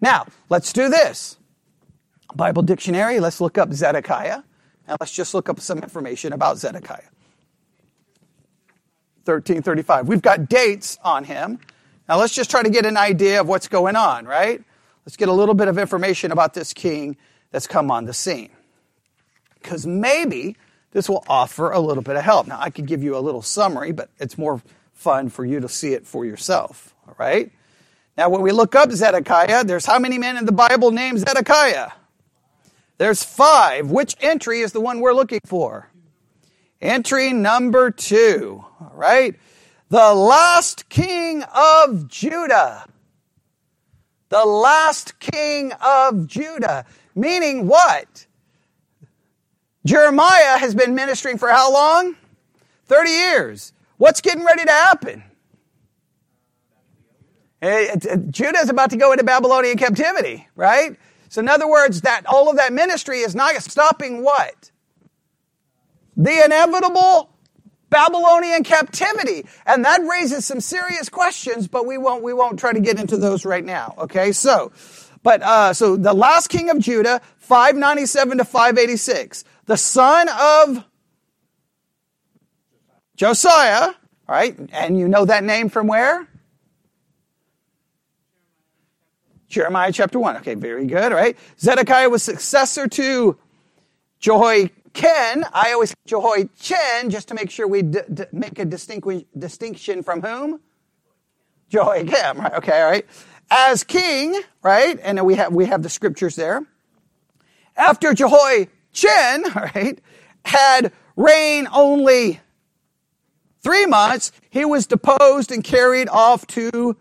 Now, 0.00 0.26
let's 0.48 0.72
do 0.72 0.88
this. 0.88 1.38
Bible 2.34 2.62
dictionary, 2.62 3.18
let's 3.18 3.40
look 3.40 3.58
up 3.58 3.72
Zedekiah. 3.72 4.42
And 4.86 4.96
let's 5.00 5.12
just 5.12 5.34
look 5.34 5.48
up 5.48 5.60
some 5.60 5.78
information 5.78 6.32
about 6.32 6.58
Zedekiah. 6.58 7.08
1335. 9.24 10.08
We've 10.08 10.22
got 10.22 10.48
dates 10.48 10.98
on 11.04 11.24
him. 11.24 11.60
Now 12.08 12.18
let's 12.18 12.34
just 12.34 12.50
try 12.50 12.62
to 12.62 12.70
get 12.70 12.84
an 12.86 12.96
idea 12.96 13.40
of 13.40 13.48
what's 13.48 13.68
going 13.68 13.94
on, 13.94 14.26
right? 14.26 14.62
Let's 15.06 15.16
get 15.16 15.28
a 15.28 15.32
little 15.32 15.54
bit 15.54 15.68
of 15.68 15.78
information 15.78 16.32
about 16.32 16.54
this 16.54 16.72
king 16.72 17.16
that's 17.50 17.66
come 17.66 17.90
on 17.90 18.04
the 18.04 18.12
scene. 18.12 18.50
Because 19.60 19.86
maybe 19.86 20.56
this 20.90 21.08
will 21.08 21.24
offer 21.28 21.70
a 21.70 21.80
little 21.80 22.02
bit 22.02 22.16
of 22.16 22.22
help. 22.22 22.46
Now, 22.46 22.58
I 22.60 22.70
could 22.70 22.86
give 22.86 23.02
you 23.02 23.16
a 23.16 23.20
little 23.20 23.42
summary, 23.42 23.92
but 23.92 24.10
it's 24.18 24.36
more 24.36 24.60
fun 24.92 25.28
for 25.28 25.44
you 25.44 25.60
to 25.60 25.68
see 25.68 25.94
it 25.94 26.06
for 26.06 26.24
yourself, 26.24 26.94
all 27.06 27.14
right? 27.18 27.50
Now, 28.16 28.28
when 28.28 28.42
we 28.42 28.52
look 28.52 28.74
up 28.74 28.90
Zedekiah, 28.90 29.64
there's 29.64 29.86
how 29.86 29.98
many 29.98 30.18
men 30.18 30.36
in 30.36 30.44
the 30.44 30.52
Bible 30.52 30.90
named 30.90 31.20
Zedekiah? 31.20 31.92
There's 33.02 33.24
five. 33.24 33.90
Which 33.90 34.14
entry 34.20 34.60
is 34.60 34.70
the 34.70 34.80
one 34.80 35.00
we're 35.00 35.12
looking 35.12 35.40
for? 35.44 35.90
Entry 36.80 37.32
number 37.32 37.90
two, 37.90 38.64
all 38.80 38.92
right? 38.94 39.34
The 39.88 40.14
last 40.14 40.88
king 40.88 41.42
of 41.52 42.06
Judah. 42.06 42.86
The 44.28 44.44
last 44.44 45.18
king 45.18 45.72
of 45.84 46.28
Judah. 46.28 46.84
Meaning 47.16 47.66
what? 47.66 48.28
Jeremiah 49.84 50.58
has 50.58 50.76
been 50.76 50.94
ministering 50.94 51.38
for 51.38 51.48
how 51.48 51.72
long? 51.72 52.14
30 52.84 53.10
years. 53.10 53.72
What's 53.96 54.20
getting 54.20 54.44
ready 54.44 54.64
to 54.64 54.70
happen? 54.70 55.24
Eh, 57.62 57.96
Judah 58.30 58.58
is 58.58 58.70
about 58.70 58.90
to 58.90 58.96
go 58.96 59.10
into 59.10 59.24
Babylonian 59.24 59.76
captivity, 59.76 60.46
right? 60.54 60.96
So 61.32 61.40
in 61.40 61.48
other 61.48 61.66
words, 61.66 62.02
that 62.02 62.26
all 62.26 62.50
of 62.50 62.56
that 62.56 62.74
ministry 62.74 63.20
is 63.20 63.34
not 63.34 63.54
stopping 63.62 64.22
what? 64.22 64.70
The 66.14 66.44
inevitable 66.44 67.30
Babylonian 67.88 68.64
captivity. 68.64 69.46
And 69.64 69.82
that 69.86 70.02
raises 70.02 70.44
some 70.44 70.60
serious 70.60 71.08
questions, 71.08 71.68
but 71.68 71.86
we 71.86 71.96
won't, 71.96 72.22
we 72.22 72.34
won't 72.34 72.58
try 72.58 72.74
to 72.74 72.80
get 72.80 73.00
into 73.00 73.16
those 73.16 73.46
right 73.46 73.64
now. 73.64 73.94
Okay, 73.96 74.32
so, 74.32 74.72
but, 75.22 75.40
uh, 75.40 75.72
so 75.72 75.96
the 75.96 76.12
last 76.12 76.48
king 76.48 76.68
of 76.68 76.78
Judah, 76.78 77.22
597 77.38 78.36
to 78.36 78.44
586 78.44 79.44
the 79.64 79.76
son 79.78 80.28
of 80.28 80.84
Josiah, 83.16 83.86
all 83.86 83.94
right, 84.28 84.54
and 84.70 84.98
you 84.98 85.08
know 85.08 85.24
that 85.24 85.44
name 85.44 85.70
from 85.70 85.86
where? 85.86 86.28
Jeremiah 89.52 89.92
chapter 89.92 90.18
1. 90.18 90.38
Okay, 90.38 90.54
very 90.54 90.86
good, 90.86 91.12
right? 91.12 91.36
Zedekiah 91.60 92.08
was 92.08 92.22
successor 92.22 92.88
to 92.88 93.36
Jehoiakim. 94.18 95.44
I 95.52 95.72
always 95.74 95.94
Jehoiachin 96.06 97.10
just 97.10 97.28
to 97.28 97.34
make 97.34 97.50
sure 97.50 97.68
we 97.68 97.82
d- 97.82 98.00
d- 98.12 98.24
make 98.32 98.58
a 98.58 98.64
distinction 98.64 100.02
from 100.02 100.22
whom? 100.22 100.60
Jehoiakim, 101.68 102.40
right? 102.40 102.54
Okay, 102.54 102.80
all 102.80 102.90
right. 102.90 103.06
As 103.50 103.84
king, 103.84 104.40
right? 104.62 104.98
And 105.02 105.22
we 105.26 105.34
have, 105.34 105.52
we 105.52 105.66
have 105.66 105.82
the 105.82 105.90
scriptures 105.90 106.34
there. 106.34 106.64
After 107.76 108.14
Jehoiachin, 108.14 108.68
Chin, 108.94 109.44
right, 109.54 109.98
had 110.44 110.92
reigned 111.16 111.68
only 111.72 112.40
three 113.62 113.86
months, 113.86 114.32
he 114.50 114.64
was 114.64 114.86
deposed 114.86 115.50
and 115.50 115.64
carried 115.64 116.08
off 116.08 116.46
to 116.48 116.96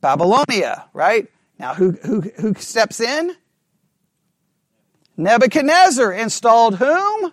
Babylonia, 0.00 0.86
right? 0.94 1.28
Now, 1.58 1.74
who, 1.74 1.92
who, 1.92 2.20
who 2.20 2.54
steps 2.54 3.00
in? 3.00 3.36
Nebuchadnezzar 5.16 6.12
installed 6.12 6.76
whom? 6.76 7.32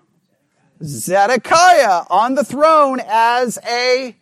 Zedekiah 0.84 2.06
on 2.10 2.36
the 2.36 2.44
throne 2.44 3.00
as 3.06 3.58
a 3.68 4.16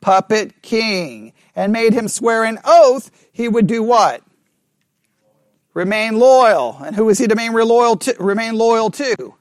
puppet 0.00 0.62
king 0.62 1.32
and 1.54 1.72
made 1.72 1.92
him 1.92 2.08
swear 2.08 2.44
an 2.44 2.58
oath 2.64 3.10
he 3.32 3.48
would 3.48 3.66
do 3.66 3.82
what? 3.82 4.22
remain 5.78 6.18
loyal. 6.18 6.76
And 6.84 6.96
who 6.96 7.04
was 7.06 7.18
he 7.18 7.26
to 7.28 7.34
remain 7.34 7.52
loyal 7.52 7.96
to? 7.96 8.16
Remain 8.18 8.56
loyal 8.56 8.90
to? 8.90 9.34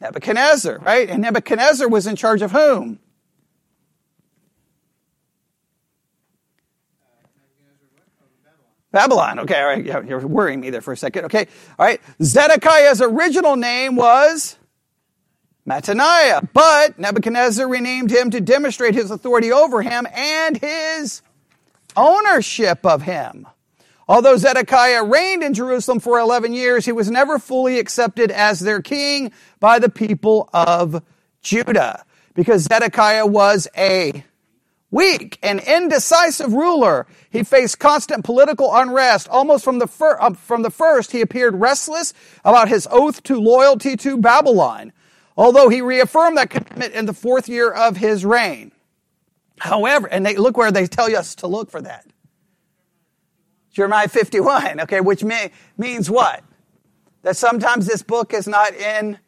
Nebuchadnezzar, 0.00 0.78
right? 0.80 1.08
And 1.08 1.22
Nebuchadnezzar 1.22 1.88
was 1.88 2.06
in 2.06 2.14
charge 2.14 2.42
of 2.42 2.52
whom? 2.52 2.98
Babylon. 8.92 9.40
Okay, 9.40 9.58
all 9.58 9.66
right. 9.66 10.06
You're 10.06 10.26
worrying 10.26 10.60
me 10.60 10.70
there 10.70 10.82
for 10.82 10.92
a 10.92 10.96
second. 10.96 11.24
Okay, 11.24 11.48
all 11.78 11.86
right. 11.86 12.00
Zedekiah's 12.22 13.00
original 13.00 13.56
name 13.56 13.96
was 13.96 14.56
Mattaniah, 15.66 16.46
but 16.52 16.98
Nebuchadnezzar 16.98 17.66
renamed 17.66 18.10
him 18.10 18.30
to 18.30 18.40
demonstrate 18.40 18.94
his 18.94 19.10
authority 19.10 19.50
over 19.50 19.80
him 19.82 20.06
and 20.14 20.58
his 20.58 21.22
ownership 21.96 22.84
of 22.84 23.02
him. 23.02 23.46
Although 24.08 24.36
Zedekiah 24.36 25.04
reigned 25.04 25.42
in 25.42 25.54
Jerusalem 25.54 26.00
for 26.00 26.18
11 26.18 26.52
years, 26.52 26.84
he 26.84 26.92
was 26.92 27.10
never 27.10 27.38
fully 27.38 27.78
accepted 27.78 28.30
as 28.30 28.60
their 28.60 28.82
king 28.82 29.32
by 29.58 29.78
the 29.78 29.88
people 29.88 30.50
of 30.52 31.02
Judah 31.40 32.04
because 32.34 32.64
Zedekiah 32.64 33.26
was 33.26 33.68
a 33.76 34.24
weak 34.92 35.38
and 35.42 35.58
indecisive 35.58 36.52
ruler. 36.52 37.08
He 37.30 37.42
faced 37.42 37.80
constant 37.80 38.24
political 38.24 38.72
unrest. 38.72 39.28
Almost 39.28 39.64
from 39.64 39.80
the, 39.80 39.88
fir- 39.88 40.18
uh, 40.20 40.34
from 40.34 40.62
the 40.62 40.70
first, 40.70 41.10
he 41.10 41.20
appeared 41.20 41.56
restless 41.56 42.14
about 42.44 42.68
his 42.68 42.86
oath 42.92 43.24
to 43.24 43.40
loyalty 43.40 43.96
to 43.96 44.18
Babylon, 44.18 44.92
although 45.36 45.68
he 45.68 45.80
reaffirmed 45.80 46.36
that 46.36 46.50
commitment 46.50 46.94
in 46.94 47.06
the 47.06 47.14
fourth 47.14 47.48
year 47.48 47.72
of 47.72 47.96
his 47.96 48.24
reign. 48.24 48.70
However, 49.58 50.06
and 50.06 50.24
they, 50.24 50.36
look 50.36 50.56
where 50.56 50.70
they 50.70 50.86
tell 50.86 51.14
us 51.16 51.34
to 51.36 51.48
look 51.48 51.70
for 51.70 51.80
that. 51.80 52.06
Jeremiah 53.72 54.08
51, 54.08 54.80
okay, 54.82 55.00
which 55.00 55.24
may, 55.24 55.50
means 55.78 56.10
what? 56.10 56.44
That 57.22 57.36
sometimes 57.36 57.86
this 57.86 58.02
book 58.02 58.34
is 58.34 58.46
not 58.46 58.74
in 58.74 59.18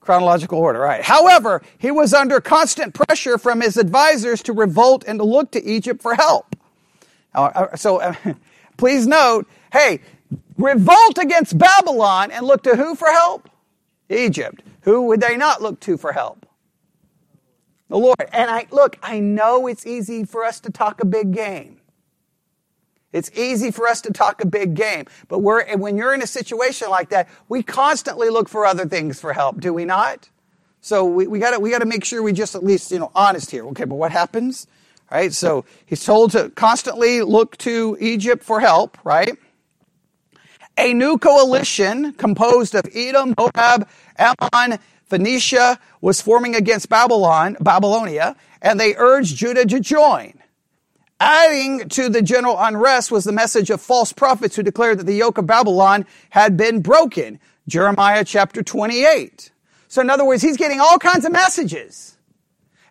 chronological 0.00 0.58
order, 0.58 0.80
right? 0.80 1.02
However, 1.02 1.62
he 1.78 1.90
was 1.90 2.12
under 2.12 2.40
constant 2.40 2.94
pressure 2.94 3.38
from 3.38 3.60
his 3.60 3.76
advisors 3.76 4.42
to 4.44 4.52
revolt 4.52 5.04
and 5.06 5.18
to 5.18 5.24
look 5.24 5.50
to 5.52 5.64
Egypt 5.64 6.02
for 6.02 6.14
help. 6.14 6.56
Uh, 7.34 7.76
so 7.76 7.98
uh, 8.00 8.14
please 8.76 9.06
note, 9.06 9.46
hey, 9.72 10.00
revolt 10.56 11.18
against 11.18 11.56
Babylon 11.56 12.30
and 12.30 12.46
look 12.46 12.62
to 12.64 12.76
who 12.76 12.94
for 12.94 13.08
help? 13.08 13.48
Egypt. 14.08 14.62
Who 14.82 15.02
would 15.02 15.20
they 15.20 15.36
not 15.36 15.62
look 15.62 15.80
to 15.80 15.96
for 15.96 16.12
help? 16.12 16.46
The 17.88 17.98
Lord. 17.98 18.16
And 18.32 18.50
I 18.50 18.66
look, 18.70 18.96
I 19.02 19.20
know 19.20 19.66
it's 19.66 19.86
easy 19.86 20.24
for 20.24 20.44
us 20.44 20.60
to 20.60 20.70
talk 20.70 21.00
a 21.02 21.06
big 21.06 21.32
game. 21.32 21.79
It's 23.12 23.30
easy 23.36 23.70
for 23.70 23.88
us 23.88 24.00
to 24.02 24.12
talk 24.12 24.42
a 24.42 24.46
big 24.46 24.74
game, 24.74 25.06
but 25.28 25.40
we're, 25.40 25.76
when 25.76 25.96
you're 25.96 26.14
in 26.14 26.22
a 26.22 26.26
situation 26.26 26.90
like 26.90 27.08
that, 27.10 27.28
we 27.48 27.62
constantly 27.62 28.30
look 28.30 28.48
for 28.48 28.64
other 28.64 28.86
things 28.86 29.20
for 29.20 29.32
help, 29.32 29.60
do 29.60 29.74
we 29.74 29.84
not? 29.84 30.28
So 30.80 31.04
we, 31.04 31.26
we 31.26 31.38
gotta, 31.40 31.58
we 31.58 31.70
gotta 31.70 31.86
make 31.86 32.04
sure 32.04 32.22
we 32.22 32.32
just 32.32 32.54
at 32.54 32.64
least, 32.64 32.92
you 32.92 33.00
know, 33.00 33.10
honest 33.14 33.50
here. 33.50 33.66
Okay, 33.68 33.84
but 33.84 33.96
what 33.96 34.12
happens? 34.12 34.66
Right? 35.10 35.32
So 35.32 35.64
he's 35.86 36.04
told 36.04 36.30
to 36.32 36.50
constantly 36.50 37.22
look 37.22 37.56
to 37.58 37.96
Egypt 38.00 38.44
for 38.44 38.60
help, 38.60 38.96
right? 39.04 39.36
A 40.78 40.94
new 40.94 41.18
coalition 41.18 42.12
composed 42.12 42.74
of 42.76 42.84
Edom, 42.94 43.34
Moab, 43.36 43.88
Ammon, 44.16 44.78
Phoenicia 45.04 45.80
was 46.00 46.22
forming 46.22 46.54
against 46.54 46.88
Babylon, 46.88 47.56
Babylonia, 47.60 48.36
and 48.62 48.78
they 48.78 48.94
urged 48.96 49.36
Judah 49.36 49.66
to 49.66 49.80
join. 49.80 50.39
Adding 51.20 51.88
to 51.90 52.08
the 52.08 52.22
general 52.22 52.56
unrest 52.58 53.12
was 53.12 53.24
the 53.24 53.32
message 53.32 53.70
of 53.70 53.80
false 53.80 54.12
prophets 54.12 54.56
who 54.56 54.62
declared 54.62 54.98
that 55.00 55.06
the 55.06 55.14
yoke 55.14 55.38
of 55.38 55.46
Babylon 55.46 56.06
had 56.30 56.56
been 56.56 56.80
broken. 56.82 57.40
Jeremiah 57.68 58.24
chapter 58.24 58.62
28. 58.62 59.52
So 59.88 60.00
in 60.00 60.10
other 60.10 60.24
words, 60.24 60.42
he's 60.42 60.56
getting 60.56 60.80
all 60.80 60.98
kinds 60.98 61.24
of 61.26 61.32
messages. 61.32 62.16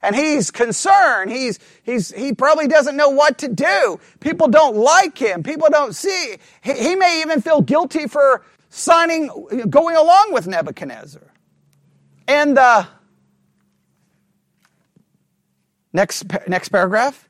and 0.01 0.15
he's 0.15 0.51
concerned. 0.51 1.31
He's, 1.31 1.59
he's, 1.83 2.13
he 2.13 2.33
probably 2.33 2.67
doesn't 2.67 2.97
know 2.97 3.09
what 3.09 3.39
to 3.39 3.47
do. 3.49 3.99
People 4.19 4.47
don't 4.47 4.77
like 4.77 5.17
him. 5.17 5.43
People 5.43 5.69
don't 5.71 5.95
see. 5.95 6.37
He, 6.61 6.73
he 6.73 6.95
may 6.95 7.21
even 7.21 7.41
feel 7.41 7.61
guilty 7.61 8.07
for 8.07 8.43
signing, 8.69 9.29
going 9.69 9.95
along 9.95 10.33
with 10.33 10.47
Nebuchadnezzar. 10.47 11.23
And 12.27 12.57
uh, 12.57 12.85
next, 15.93 16.25
next 16.47 16.69
paragraph. 16.69 17.28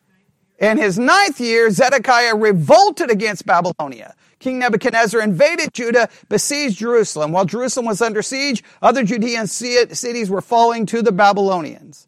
In 0.59 0.77
his 0.77 0.99
ninth 0.99 1.39
year, 1.39 1.71
Zedekiah 1.71 2.35
revolted 2.35 3.09
against 3.09 3.45
Babylonia. 3.45 4.13
King 4.39 4.59
Nebuchadnezzar 4.59 5.21
invaded 5.21 5.73
Judah, 5.73 6.09
besieged 6.27 6.77
Jerusalem. 6.77 7.31
While 7.31 7.45
Jerusalem 7.45 7.85
was 7.85 8.01
under 8.01 8.21
siege, 8.21 8.63
other 8.81 9.03
Judean 9.03 9.47
cities 9.47 10.29
were 10.29 10.41
falling 10.41 10.85
to 10.87 11.01
the 11.01 11.13
Babylonians. 11.13 12.07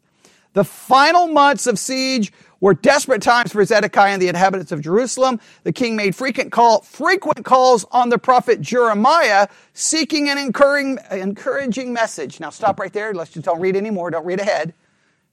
The 0.52 0.64
final 0.64 1.28
months 1.28 1.66
of 1.66 1.78
siege 1.78 2.30
were 2.60 2.74
desperate 2.74 3.22
times 3.22 3.52
for 3.52 3.64
Zedekiah 3.64 4.12
and 4.12 4.22
the 4.22 4.28
inhabitants 4.28 4.70
of 4.70 4.82
Jerusalem. 4.82 5.40
The 5.64 5.72
king 5.72 5.96
made 5.96 6.14
frequent, 6.14 6.52
call, 6.52 6.82
frequent 6.82 7.44
calls 7.46 7.86
on 7.90 8.10
the 8.10 8.18
prophet 8.18 8.60
Jeremiah, 8.60 9.48
seeking 9.72 10.28
an 10.28 10.36
encouraging, 10.36 10.98
encouraging 11.10 11.92
message. 11.94 12.38
Now 12.38 12.50
stop 12.50 12.78
right 12.78 12.92
there. 12.92 13.14
Let's 13.14 13.32
just 13.32 13.46
don't 13.46 13.60
read 13.60 13.76
anymore. 13.76 14.10
Don't 14.10 14.26
read 14.26 14.40
ahead. 14.40 14.74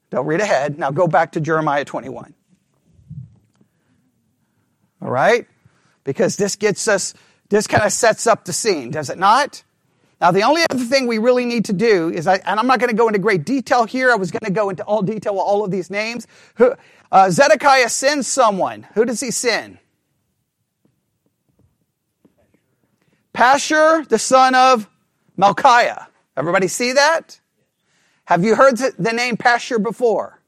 Don't 0.10 0.26
read 0.26 0.40
ahead. 0.40 0.80
Now 0.80 0.90
go 0.90 1.06
back 1.08 1.34
to 1.34 1.42
Jeremiah 1.42 1.84
21. 1.84 2.34
All 5.02 5.10
right? 5.10 5.48
Because 6.04 6.36
this 6.36 6.56
gets 6.56 6.88
us, 6.88 7.14
this 7.50 7.68
kind 7.68 7.84
of 7.84 7.92
sets 7.92 8.28
up 8.28 8.46
the 8.46 8.54
scene, 8.54 8.92
does 8.92 9.10
it 9.10 9.18
not? 9.18 9.64
Now, 10.22 10.32
the 10.32 10.44
only 10.44 10.64
other 10.70 10.84
thing 10.84 11.08
we 11.08 11.18
really 11.18 11.46
need 11.46 11.66
to 11.66 11.74
do 11.74 12.10
is, 12.10 12.28
I, 12.28 12.36
and 12.36 12.60
I'm 12.60 12.68
not 12.68 12.80
going 12.80 12.90
to 12.90 12.96
go 12.96 13.08
into 13.08 13.20
great 13.20 13.46
detail 13.46 13.86
here. 13.86 14.12
I 14.12 14.16
was 14.16 14.32
going 14.32 14.44
to 14.44 14.52
go 14.52 14.70
into 14.70 14.84
all 14.84 15.02
detail 15.02 15.34
with 15.34 15.44
all 15.44 15.64
of 15.64 15.72
these 15.72 15.90
names. 15.90 16.28
Who, 16.56 16.74
uh, 17.12 17.30
Zedekiah 17.30 17.90
sends 17.90 18.28
someone. 18.28 18.86
Who 18.96 19.06
does 19.06 19.22
he 19.22 19.32
send? 19.32 19.78
Pashur, 23.34 24.06
the 24.10 24.20
son 24.20 24.56
of 24.56 24.90
Melchiah. 25.38 26.08
Everybody 26.36 26.68
see 26.68 26.94
that? 26.94 27.40
Have 28.26 28.44
you 28.44 28.56
heard 28.56 28.78
the 28.78 29.14
name 29.14 29.38
Pashur 29.38 29.82
before? 29.82 30.39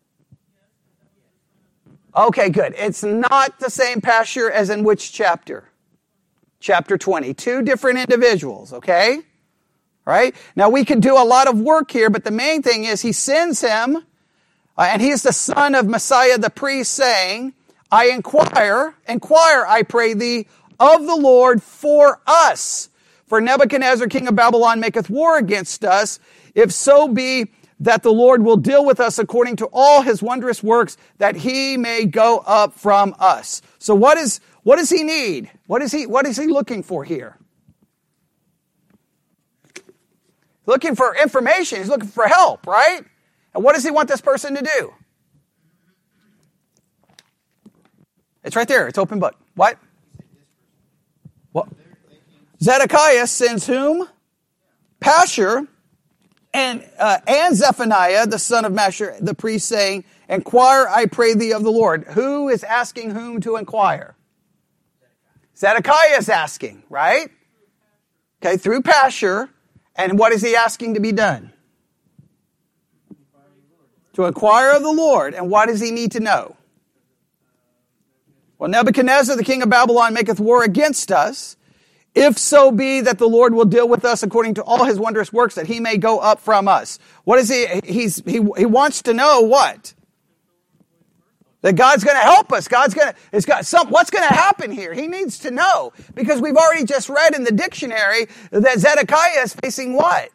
Okay, 2.15 2.49
good. 2.49 2.75
It's 2.77 3.03
not 3.03 3.59
the 3.59 3.69
same 3.69 4.01
Pashur 4.01 4.51
as 4.51 4.69
in 4.69 4.83
which 4.83 5.13
chapter? 5.13 5.69
Chapter 6.59 6.97
20. 6.97 7.33
Two 7.33 7.61
different 7.61 7.99
individuals, 7.99 8.73
okay? 8.73 9.21
Right? 10.05 10.35
Now 10.55 10.69
we 10.69 10.83
can 10.83 10.99
do 10.99 11.15
a 11.15 11.23
lot 11.23 11.47
of 11.47 11.59
work 11.59 11.91
here, 11.91 12.09
but 12.09 12.25
the 12.25 12.31
main 12.31 12.61
thing 12.61 12.83
is 12.83 13.01
he 13.01 13.13
sends 13.13 13.61
him, 13.61 13.97
uh, 14.77 14.81
and 14.81 15.01
he's 15.01 15.23
the 15.23 15.31
son 15.31 15.73
of 15.73 15.85
Maaseiah 15.85 16.41
the 16.41 16.49
priest 16.49 16.91
saying, 16.91 17.53
I 17.91 18.07
inquire, 18.07 18.95
inquire, 19.07 19.65
I 19.67 19.83
pray 19.83 20.13
thee, 20.13 20.47
of 20.79 21.05
the 21.05 21.15
Lord 21.15 21.63
for 21.63 22.19
us. 22.27 22.89
For 23.27 23.39
Nebuchadnezzar, 23.39 24.07
king 24.07 24.27
of 24.27 24.35
Babylon, 24.35 24.81
maketh 24.81 25.09
war 25.09 25.37
against 25.37 25.85
us. 25.85 26.19
If 26.55 26.73
so 26.73 27.07
be 27.07 27.51
that 27.81 28.03
the 28.03 28.11
Lord 28.11 28.43
will 28.43 28.57
deal 28.57 28.85
with 28.85 28.99
us 28.99 29.17
according 29.17 29.57
to 29.57 29.67
all 29.73 30.03
his 30.03 30.21
wondrous 30.21 30.61
works, 30.61 30.97
that 31.17 31.35
he 31.35 31.77
may 31.77 32.05
go 32.05 32.37
up 32.45 32.73
from 32.73 33.15
us. 33.19 33.61
So 33.79 33.95
what 33.95 34.17
is, 34.17 34.39
what 34.63 34.77
does 34.77 34.89
he 34.89 35.03
need? 35.03 35.49
What 35.65 35.81
is 35.81 35.91
he, 35.91 36.05
what 36.05 36.27
is 36.27 36.37
he 36.37 36.45
looking 36.45 36.83
for 36.83 37.03
here? 37.03 37.37
Looking 40.67 40.95
for 40.95 41.15
information. 41.15 41.79
He's 41.79 41.89
looking 41.89 42.07
for 42.07 42.27
help, 42.27 42.67
right? 42.67 43.03
And 43.55 43.63
what 43.63 43.73
does 43.73 43.83
he 43.83 43.89
want 43.89 44.07
this 44.07 44.21
person 44.21 44.55
to 44.55 44.61
do? 44.61 44.93
It's 48.43 48.55
right 48.55 48.67
there. 48.67 48.87
It's 48.87 48.99
open 48.99 49.19
book. 49.19 49.35
What? 49.55 49.79
What? 51.51 51.67
Zedekiah 52.61 53.25
sends 53.25 53.65
whom? 53.65 54.07
Pashur, 54.99 55.67
and, 56.53 56.83
uh, 56.99 57.19
and 57.27 57.55
Zephaniah, 57.55 58.27
the 58.27 58.39
son 58.39 58.65
of 58.65 58.73
Mashur, 58.73 59.17
the 59.19 59.33
priest, 59.33 59.67
saying, 59.67 60.03
Inquire, 60.27 60.87
I 60.89 61.05
pray 61.05 61.33
thee, 61.33 61.53
of 61.53 61.63
the 61.63 61.71
Lord. 61.71 62.05
Who 62.09 62.49
is 62.49 62.63
asking 62.63 63.11
whom 63.11 63.41
to 63.41 63.57
inquire? 63.57 64.15
Zedekiah 65.55 66.17
is 66.17 66.29
asking, 66.29 66.83
right? 66.89 67.29
Okay, 68.43 68.57
through 68.57 68.81
Pashur. 68.81 69.49
And 69.95 70.17
what 70.17 70.31
is 70.31 70.41
he 70.41 70.55
asking 70.55 70.95
to 70.95 70.99
be 70.99 71.11
done? 71.11 71.51
To 74.13 74.25
inquire 74.25 74.71
of 74.71 74.83
the 74.83 74.91
Lord. 74.91 75.33
And 75.33 75.49
what 75.49 75.67
does 75.67 75.79
he 75.79 75.91
need 75.91 76.13
to 76.13 76.19
know? 76.19 76.55
Well, 78.57 78.69
Nebuchadnezzar, 78.69 79.35
the 79.35 79.43
king 79.43 79.61
of 79.61 79.69
Babylon, 79.69 80.13
maketh 80.13 80.39
war 80.39 80.63
against 80.63 81.11
us 81.11 81.57
if 82.13 82.37
so 82.37 82.71
be 82.71 83.01
that 83.01 83.17
the 83.17 83.27
Lord 83.27 83.53
will 83.53 83.65
deal 83.65 83.87
with 83.87 84.03
us 84.03 84.21
according 84.23 84.55
to 84.55 84.63
all 84.63 84.83
his 84.83 84.99
wondrous 84.99 85.31
works 85.31 85.55
that 85.55 85.67
he 85.67 85.79
may 85.79 85.97
go 85.97 86.19
up 86.19 86.39
from 86.39 86.67
us. 86.67 86.99
What 87.23 87.39
is 87.39 87.49
he? 87.49 87.67
He's, 87.85 88.21
he, 88.25 88.45
he 88.57 88.65
wants 88.65 89.01
to 89.03 89.13
know 89.13 89.41
what? 89.41 89.93
That 91.61 91.75
God's 91.75 92.03
going 92.03 92.17
to 92.17 92.23
help 92.23 92.51
us. 92.51 92.67
God's 92.67 92.93
going 92.93 93.13
to, 93.13 93.15
it's 93.31 93.45
got 93.45 93.65
some, 93.65 93.89
what's 93.89 94.09
going 94.09 94.27
to 94.27 94.33
happen 94.33 94.71
here? 94.71 94.93
He 94.93 95.07
needs 95.07 95.39
to 95.39 95.51
know 95.51 95.93
because 96.15 96.41
we've 96.41 96.55
already 96.55 96.85
just 96.85 97.07
read 97.07 97.35
in 97.35 97.43
the 97.43 97.51
dictionary 97.51 98.27
that 98.49 98.79
Zedekiah 98.79 99.43
is 99.43 99.53
facing 99.53 99.93
what? 99.93 100.29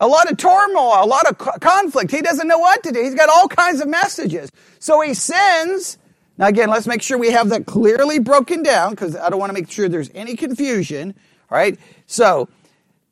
A 0.00 0.06
lot 0.06 0.30
of 0.30 0.36
turmoil, 0.36 1.02
a 1.02 1.06
lot 1.06 1.26
of 1.26 1.38
conflict. 1.38 2.12
He 2.12 2.20
doesn't 2.20 2.46
know 2.46 2.58
what 2.58 2.84
to 2.84 2.92
do. 2.92 3.02
He's 3.02 3.16
got 3.16 3.28
all 3.28 3.48
kinds 3.48 3.80
of 3.80 3.88
messages. 3.88 4.50
So 4.78 5.00
he 5.00 5.14
sends 5.14 5.98
now 6.38 6.46
again, 6.46 6.70
let's 6.70 6.86
make 6.86 7.02
sure 7.02 7.18
we 7.18 7.32
have 7.32 7.50
that 7.50 7.66
clearly 7.66 8.18
broken 8.18 8.62
down 8.62 8.90
because 8.90 9.16
I 9.16 9.28
don't 9.28 9.40
want 9.40 9.50
to 9.50 9.54
make 9.54 9.70
sure 9.70 9.88
there's 9.88 10.10
any 10.14 10.36
confusion. 10.36 11.14
All 11.50 11.58
right. 11.58 11.78
So 12.06 12.48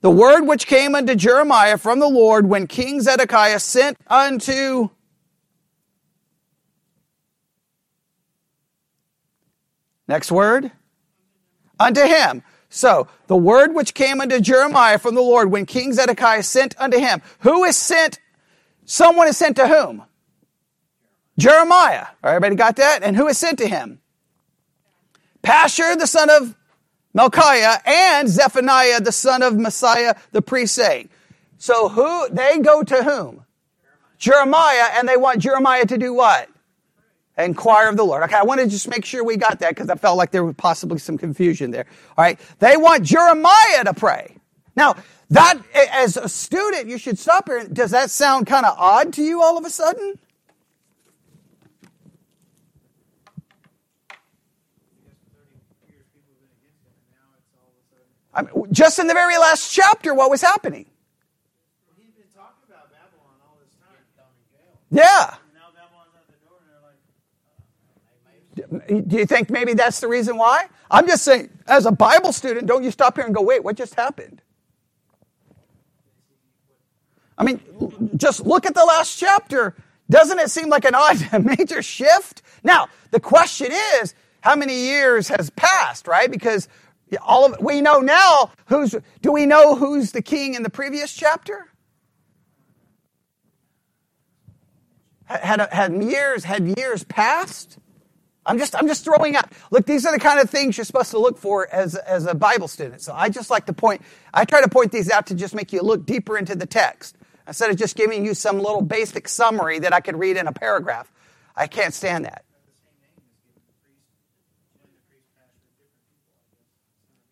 the 0.00 0.10
word 0.10 0.42
which 0.42 0.66
came 0.66 0.94
unto 0.94 1.14
Jeremiah 1.14 1.76
from 1.76 1.98
the 1.98 2.08
Lord 2.08 2.46
when 2.46 2.66
King 2.66 3.00
Zedekiah 3.00 3.60
sent 3.60 3.98
unto 4.08 4.90
Next 10.08 10.30
word. 10.30 10.70
Unto 11.78 12.02
him. 12.02 12.42
So, 12.68 13.08
the 13.26 13.36
word 13.36 13.74
which 13.74 13.94
came 13.94 14.20
unto 14.20 14.40
Jeremiah 14.40 14.98
from 14.98 15.14
the 15.14 15.22
Lord 15.22 15.50
when 15.50 15.66
King 15.66 15.92
Zedekiah 15.92 16.42
sent 16.42 16.74
unto 16.78 16.98
him. 16.98 17.22
Who 17.40 17.64
is 17.64 17.76
sent? 17.76 18.20
Someone 18.84 19.28
is 19.28 19.36
sent 19.36 19.56
to 19.56 19.68
whom? 19.68 20.04
Jeremiah. 21.38 22.06
Everybody 22.22 22.56
got 22.56 22.76
that? 22.76 23.02
And 23.02 23.16
who 23.16 23.26
is 23.28 23.38
sent 23.38 23.58
to 23.58 23.68
him? 23.68 24.00
Pashur, 25.42 25.98
the 25.98 26.06
son 26.06 26.30
of 26.30 26.56
Melchiah, 27.16 27.80
and 27.86 28.28
Zephaniah, 28.28 29.00
the 29.00 29.12
son 29.12 29.42
of 29.42 29.54
Maaseiah, 29.54 30.18
the 30.32 30.42
priest, 30.42 30.74
saying. 30.74 31.08
So 31.58 31.88
who, 31.88 32.28
they 32.30 32.58
go 32.58 32.82
to 32.82 33.02
whom? 33.02 33.44
Jeremiah, 34.18 34.88
and 34.94 35.08
they 35.08 35.16
want 35.16 35.40
Jeremiah 35.40 35.86
to 35.86 35.98
do 35.98 36.12
what? 36.12 36.48
Inquire 37.38 37.90
of 37.90 37.96
the 37.96 38.04
Lord. 38.04 38.22
Okay, 38.24 38.34
I 38.34 38.44
want 38.44 38.60
to 38.60 38.66
just 38.66 38.88
make 38.88 39.04
sure 39.04 39.22
we 39.22 39.36
got 39.36 39.60
that 39.60 39.70
because 39.70 39.90
I 39.90 39.94
felt 39.94 40.16
like 40.16 40.30
there 40.30 40.44
was 40.44 40.54
possibly 40.56 40.98
some 40.98 41.18
confusion 41.18 41.70
there. 41.70 41.86
All 42.16 42.24
right, 42.24 42.40
they 42.58 42.76
want 42.76 43.02
Jeremiah 43.02 43.84
to 43.84 43.94
pray. 43.94 44.36
Now, 44.74 44.96
that, 45.30 45.58
as 45.92 46.16
a 46.16 46.28
student, 46.28 46.88
you 46.88 46.98
should 46.98 47.18
stop 47.18 47.48
here. 47.48 47.66
Does 47.68 47.90
that 47.90 48.10
sound 48.10 48.46
kind 48.46 48.64
of 48.64 48.74
odd 48.78 49.12
to 49.14 49.22
you 49.22 49.42
all 49.42 49.58
of 49.58 49.64
a 49.64 49.70
sudden? 49.70 50.18
I 58.36 58.42
mean, 58.42 58.50
just 58.70 58.98
in 58.98 59.06
the 59.06 59.14
very 59.14 59.38
last 59.38 59.72
chapter, 59.72 60.14
what 60.14 60.30
was 60.30 60.42
happening? 60.42 60.86
Yeah. 64.90 65.34
Do 68.88 69.16
you 69.16 69.26
think 69.26 69.50
maybe 69.50 69.74
that's 69.74 70.00
the 70.00 70.08
reason 70.08 70.36
why? 70.36 70.66
I'm 70.90 71.06
just 71.06 71.24
saying, 71.24 71.50
as 71.66 71.86
a 71.86 71.92
Bible 71.92 72.32
student, 72.32 72.66
don't 72.66 72.84
you 72.84 72.90
stop 72.90 73.16
here 73.16 73.24
and 73.24 73.34
go, 73.34 73.42
wait, 73.42 73.64
what 73.64 73.76
just 73.76 73.94
happened? 73.94 74.42
I 77.38 77.44
mean, 77.44 77.60
just 78.16 78.46
look 78.46 78.66
at 78.66 78.74
the 78.74 78.84
last 78.84 79.18
chapter. 79.18 79.74
Doesn't 80.08 80.38
it 80.38 80.50
seem 80.50 80.68
like 80.68 80.84
an 80.84 80.94
odd 80.94 81.44
major 81.44 81.82
shift? 81.82 82.42
Now, 82.62 82.88
the 83.10 83.20
question 83.20 83.72
is, 84.00 84.14
how 84.40 84.54
many 84.54 84.74
years 84.74 85.28
has 85.28 85.50
passed, 85.50 86.06
right? 86.06 86.30
Because 86.30 86.68
all 87.22 87.46
of 87.46 87.56
we 87.60 87.80
know 87.82 88.00
now 88.00 88.52
who's 88.68 88.96
do 89.22 89.32
we 89.32 89.46
know 89.46 89.76
who's 89.76 90.12
the 90.12 90.22
king 90.22 90.54
in 90.54 90.64
the 90.64 90.70
previous 90.70 91.12
chapter? 91.14 91.68
Had, 95.26 95.60
had 95.72 96.02
years 96.04 96.44
had 96.44 96.78
years 96.78 97.04
passed? 97.04 97.78
I'm 98.46 98.58
just 98.58 98.76
I'm 98.76 98.88
just 98.88 99.04
throwing 99.04 99.36
out. 99.36 99.52
Look, 99.72 99.86
these 99.86 100.06
are 100.06 100.12
the 100.12 100.20
kind 100.20 100.40
of 100.40 100.50
things 100.50 100.78
you're 100.78 100.84
supposed 100.86 101.12
to 101.12 101.18
look 101.20 101.38
for 101.38 101.68
as 101.72 101.96
as 101.96 102.26
a 102.26 102.34
Bible 102.34 102.68
student. 102.68 103.02
So 103.02 103.14
I 103.14 103.28
just 103.30 103.50
like 103.50 103.66
to 103.66 103.74
point. 103.74 104.02
I 104.34 104.44
try 104.46 104.62
to 104.62 104.70
point 104.70 104.92
these 104.92 105.10
out 105.10 105.28
to 105.28 105.36
just 105.36 105.54
make 105.54 105.72
you 105.72 105.82
look 105.82 106.06
deeper 106.06 106.38
into 106.38 106.56
the 106.56 106.66
text. 106.66 107.16
instead 107.48 107.70
of 107.70 107.78
just 107.78 107.96
giving 107.96 108.26
you 108.26 108.34
some 108.34 108.58
little 108.58 108.82
basic 108.82 109.28
summary 109.28 109.80
that 109.80 109.94
I 109.94 110.00
could 110.00 110.18
read 110.18 110.38
in 110.38 110.48
a 110.48 110.52
paragraph. 110.52 111.12
I 111.56 111.68
can't 111.68 111.94
stand 111.94 112.26
that. 112.26 112.45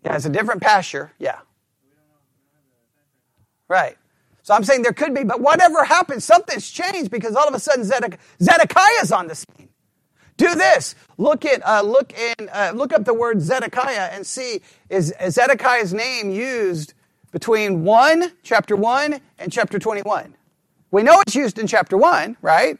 Yeah, 0.04 0.16
it's 0.16 0.26
a 0.26 0.30
different 0.30 0.62
Pashur. 0.62 1.10
Yeah. 1.18 1.38
Right. 3.68 3.96
So 4.42 4.52
I'm 4.52 4.62
saying 4.62 4.82
there 4.82 4.92
could 4.92 5.14
be, 5.14 5.24
but 5.24 5.40
whatever 5.40 5.84
happens, 5.84 6.24
something's 6.24 6.70
changed 6.70 7.10
because 7.10 7.34
all 7.34 7.48
of 7.48 7.54
a 7.54 7.58
sudden 7.58 7.84
Zedekiah's 7.84 9.10
on 9.10 9.28
the 9.28 9.34
scene. 9.34 9.70
Do 10.36 10.54
this. 10.54 10.94
Look 11.16 11.44
at 11.46 11.66
uh, 11.66 11.80
look 11.82 12.12
in 12.12 12.48
uh, 12.50 12.72
look 12.74 12.92
up 12.92 13.04
the 13.04 13.14
word 13.14 13.40
Zedekiah 13.40 14.10
and 14.12 14.26
see 14.26 14.60
is, 14.90 15.14
is 15.20 15.36
Zedekiah's 15.36 15.94
name 15.94 16.30
used 16.30 16.92
between 17.30 17.84
one 17.84 18.32
chapter 18.42 18.76
one 18.76 19.20
and 19.38 19.50
chapter 19.52 19.78
twenty 19.78 20.02
one. 20.02 20.34
We 20.90 21.02
know 21.02 21.20
it's 21.20 21.34
used 21.34 21.58
in 21.58 21.66
chapter 21.66 21.96
one, 21.96 22.36
right? 22.42 22.78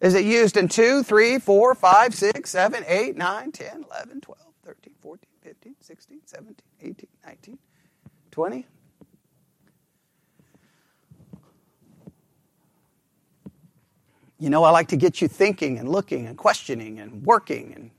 Is 0.00 0.14
it 0.14 0.26
used 0.26 0.58
in 0.58 0.68
2, 0.68 1.02
3, 1.02 1.38
4, 1.38 1.74
5, 1.74 2.14
6, 2.14 2.50
7, 2.50 2.84
8, 2.86 3.16
9, 3.16 3.52
10, 3.52 3.84
11, 3.90 4.20
12, 4.20 4.20
13, 4.20 4.20
14, 4.20 4.20
15, 4.20 4.43
16, 5.84 6.20
17, 6.24 6.56
18, 6.80 7.08
19, 7.26 7.58
20? 8.30 8.66
You 14.38 14.50
know, 14.50 14.64
I 14.64 14.70
like 14.70 14.88
to 14.88 14.96
get 14.96 15.20
you 15.20 15.28
thinking 15.28 15.78
and 15.78 15.88
looking 15.88 16.26
and 16.26 16.38
questioning 16.38 16.98
and 17.00 17.24
working 17.24 17.72
and 17.74 17.90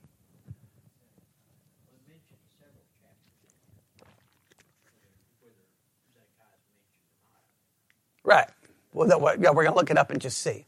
Right. 8.23 8.49
Well, 8.91 9.19
we're 9.19 9.37
going 9.37 9.67
to 9.67 9.75
look 9.75 9.91
it 9.91 9.97
up 9.99 10.09
and 10.09 10.19
just 10.19 10.39
see. 10.39 10.65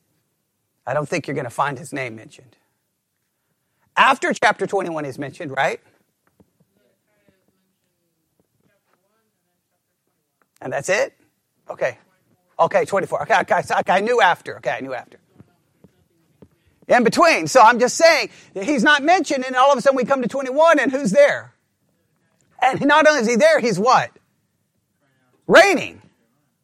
I 0.86 0.94
don't 0.94 1.10
think 1.10 1.28
you're 1.28 1.34
going 1.34 1.46
to 1.46 1.50
find 1.50 1.80
his 1.80 1.92
name 1.92 2.16
mentioned. 2.16 2.56
After 3.96 4.32
chapter 4.34 4.68
21 4.68 5.06
is 5.06 5.18
mentioned, 5.18 5.52
right? 5.52 5.80
And 10.62 10.74
that's 10.74 10.90
it? 10.90 11.14
Okay. 11.70 11.98
Okay, 12.60 12.86
24. 12.86 13.24
Okay, 13.24 13.40
okay, 13.42 13.62
okay, 13.72 13.94
I 13.94 14.00
knew 14.00 14.22
after. 14.22 14.58
Okay, 14.58 14.72
I 14.72 14.80
knew 14.80 14.94
after. 14.94 15.20
In 16.88 17.04
between. 17.04 17.48
So 17.48 17.62
I'm 17.62 17.80
just 17.80 17.96
saying, 17.98 18.30
that 18.54 18.64
he's 18.64 18.84
not 18.84 19.04
mentioned, 19.04 19.46
and 19.46 19.56
all 19.56 19.72
of 19.72 19.78
a 19.78 19.82
sudden 19.82 19.98
we 19.98 20.06
come 20.06 20.22
to 20.22 20.28
21, 20.28 20.80
and 20.80 20.92
who's 20.92 21.12
there? 21.12 21.54
And 22.62 22.86
not 22.86 23.08
only 23.08 23.22
is 23.22 23.28
he 23.28 23.36
there, 23.36 23.60
he's 23.60 23.80
what? 23.80 24.12
Reigning. 25.48 26.02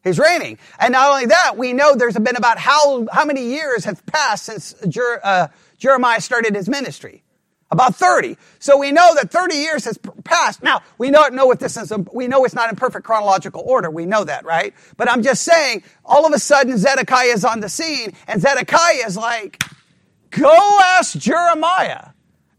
He's 0.04 0.18
reigning. 0.18 0.58
And 0.78 0.92
not 0.92 1.10
only 1.10 1.26
that, 1.26 1.56
we 1.56 1.72
know 1.72 1.94
there's 1.94 2.18
been 2.18 2.36
about 2.36 2.58
how, 2.58 3.06
how 3.10 3.24
many 3.24 3.46
years 3.46 3.84
have 3.86 4.04
passed 4.06 4.44
since 4.44 4.74
Jer, 4.88 5.20
uh, 5.24 5.48
Jeremiah 5.78 6.20
started 6.20 6.54
his 6.54 6.68
ministry? 6.68 7.23
About 7.70 7.96
30. 7.96 8.36
So 8.60 8.78
we 8.78 8.92
know 8.92 9.14
that 9.16 9.30
30 9.30 9.56
years 9.56 9.84
has 9.86 9.98
passed. 10.22 10.62
Now, 10.62 10.82
we 10.98 11.10
don't 11.10 11.34
know 11.34 11.46
what 11.46 11.58
this 11.60 11.76
is. 11.76 11.92
We 12.12 12.28
know 12.28 12.44
it's 12.44 12.54
not 12.54 12.70
in 12.70 12.76
perfect 12.76 13.04
chronological 13.04 13.62
order. 13.66 13.90
We 13.90 14.06
know 14.06 14.22
that, 14.24 14.44
right? 14.44 14.74
But 14.96 15.10
I'm 15.10 15.22
just 15.22 15.42
saying, 15.42 15.82
all 16.04 16.24
of 16.26 16.32
a 16.32 16.38
sudden 16.38 16.78
Zedekiah 16.78 17.32
is 17.32 17.44
on 17.44 17.60
the 17.60 17.68
scene 17.68 18.12
and 18.28 18.40
Zedekiah 18.40 19.06
is 19.06 19.16
like, 19.16 19.64
go 20.30 20.78
ask 20.98 21.18
Jeremiah. 21.18 22.10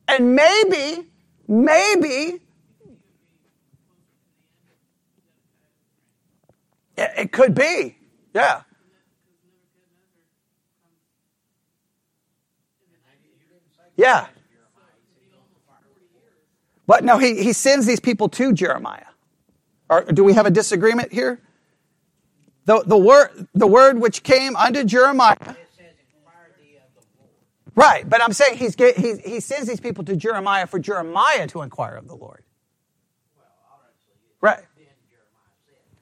And 0.08 0.36
maybe, 0.36 1.08
maybe 1.48 2.42
It 6.98 7.32
could 7.32 7.54
be. 7.54 7.98
Yeah. 8.34 8.62
Yeah. 13.98 14.28
But 16.88 17.04
no, 17.04 17.18
he, 17.18 17.42
he 17.42 17.54
sends 17.54 17.86
these 17.86 18.00
people 18.00 18.30
to 18.30 18.54
Jeremiah. 18.54 19.06
Or 19.90 20.04
do 20.04 20.24
we 20.24 20.34
have 20.34 20.46
a 20.46 20.52
disagreement 20.52 21.12
here? 21.12 21.42
The, 22.66 22.84
the, 22.86 22.98
word, 22.98 23.48
the 23.54 23.68
word 23.68 24.00
which 24.00 24.24
came 24.24 24.56
unto 24.56 24.84
Jeremiah. 24.84 25.56
Right, 27.76 28.10
but 28.10 28.24
I'm 28.24 28.32
saying 28.32 28.58
he's, 28.58 28.76
he, 28.76 29.18
he 29.18 29.40
sends 29.42 29.68
these 29.68 29.82
people 29.82 30.06
to 30.06 30.16
Jeremiah 30.16 30.66
for 30.66 30.80
Jeremiah 30.80 31.46
to 31.48 31.62
inquire 31.62 31.96
of 31.96 32.08
the 32.08 32.16
Lord. 32.16 32.44
Right. 34.40 34.64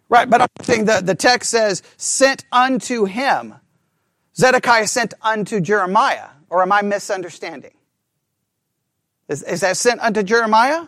Right, 0.10 0.30
but 0.30 0.42
I'm 0.42 0.48
saying 0.62 0.86
the, 0.86 1.02
the 1.04 1.16
text 1.16 1.50
says, 1.50 1.82
sent 1.98 2.46
unto 2.52 3.06
him. 3.06 3.56
Zedekiah 4.36 4.88
sent 4.88 5.16
unto 5.22 5.60
Jeremiah. 5.60 6.28
Or 6.50 6.62
am 6.62 6.72
I 6.72 6.84
misunderstanding? 6.84 7.74
Is, 9.28 9.44
is 9.44 9.62
that 9.62 9.78
sent 9.78 10.02
unto 10.02 10.24
Jeremiah? 10.24 10.88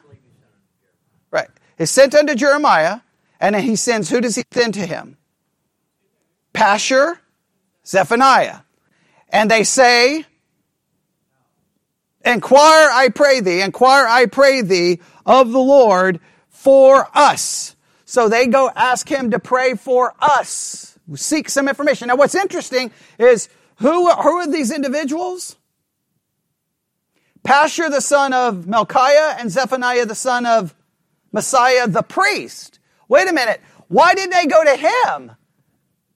Right. 1.31 1.49
It's 1.77 1.91
sent 1.91 2.15
unto 2.15 2.35
Jeremiah, 2.35 2.99
and 3.39 3.55
then 3.55 3.63
he 3.63 3.75
sends, 3.75 4.09
who 4.09 4.21
does 4.21 4.35
he 4.35 4.43
send 4.51 4.73
to 4.75 4.85
him? 4.85 5.17
Pashur, 6.53 7.17
Zephaniah. 7.85 8.59
And 9.29 9.51
they 9.51 9.63
say, 9.63 10.25
Inquire, 12.25 12.89
I 12.91 13.09
pray 13.13 13.39
thee, 13.39 13.61
inquire, 13.61 14.07
I 14.07 14.25
pray 14.25 14.61
thee, 14.61 14.99
of 15.27 15.51
the 15.51 15.59
Lord 15.59 16.19
for 16.49 17.07
us. 17.13 17.75
So 18.05 18.29
they 18.29 18.47
go 18.47 18.71
ask 18.75 19.07
him 19.07 19.31
to 19.31 19.39
pray 19.39 19.75
for 19.75 20.13
us, 20.19 20.97
seek 21.13 21.49
some 21.49 21.67
information. 21.67 22.07
Now, 22.07 22.15
what's 22.15 22.33
interesting 22.33 22.91
is 23.19 23.47
who, 23.77 24.11
who 24.11 24.37
are 24.37 24.47
these 24.47 24.71
individuals? 24.71 25.55
Pashur, 27.45 27.89
the 27.89 28.01
son 28.01 28.33
of 28.33 28.65
Melchiah, 28.65 29.39
and 29.39 29.51
Zephaniah, 29.51 30.05
the 30.05 30.15
son 30.15 30.45
of 30.45 30.75
Maaseiah 31.33 31.91
the 31.91 32.01
priest. 32.01 32.79
Wait 33.07 33.27
a 33.29 33.33
minute. 33.33 33.61
Why 33.87 34.13
did 34.15 34.31
they 34.31 34.45
go 34.47 34.63
to 34.63 34.75
him? 34.75 35.31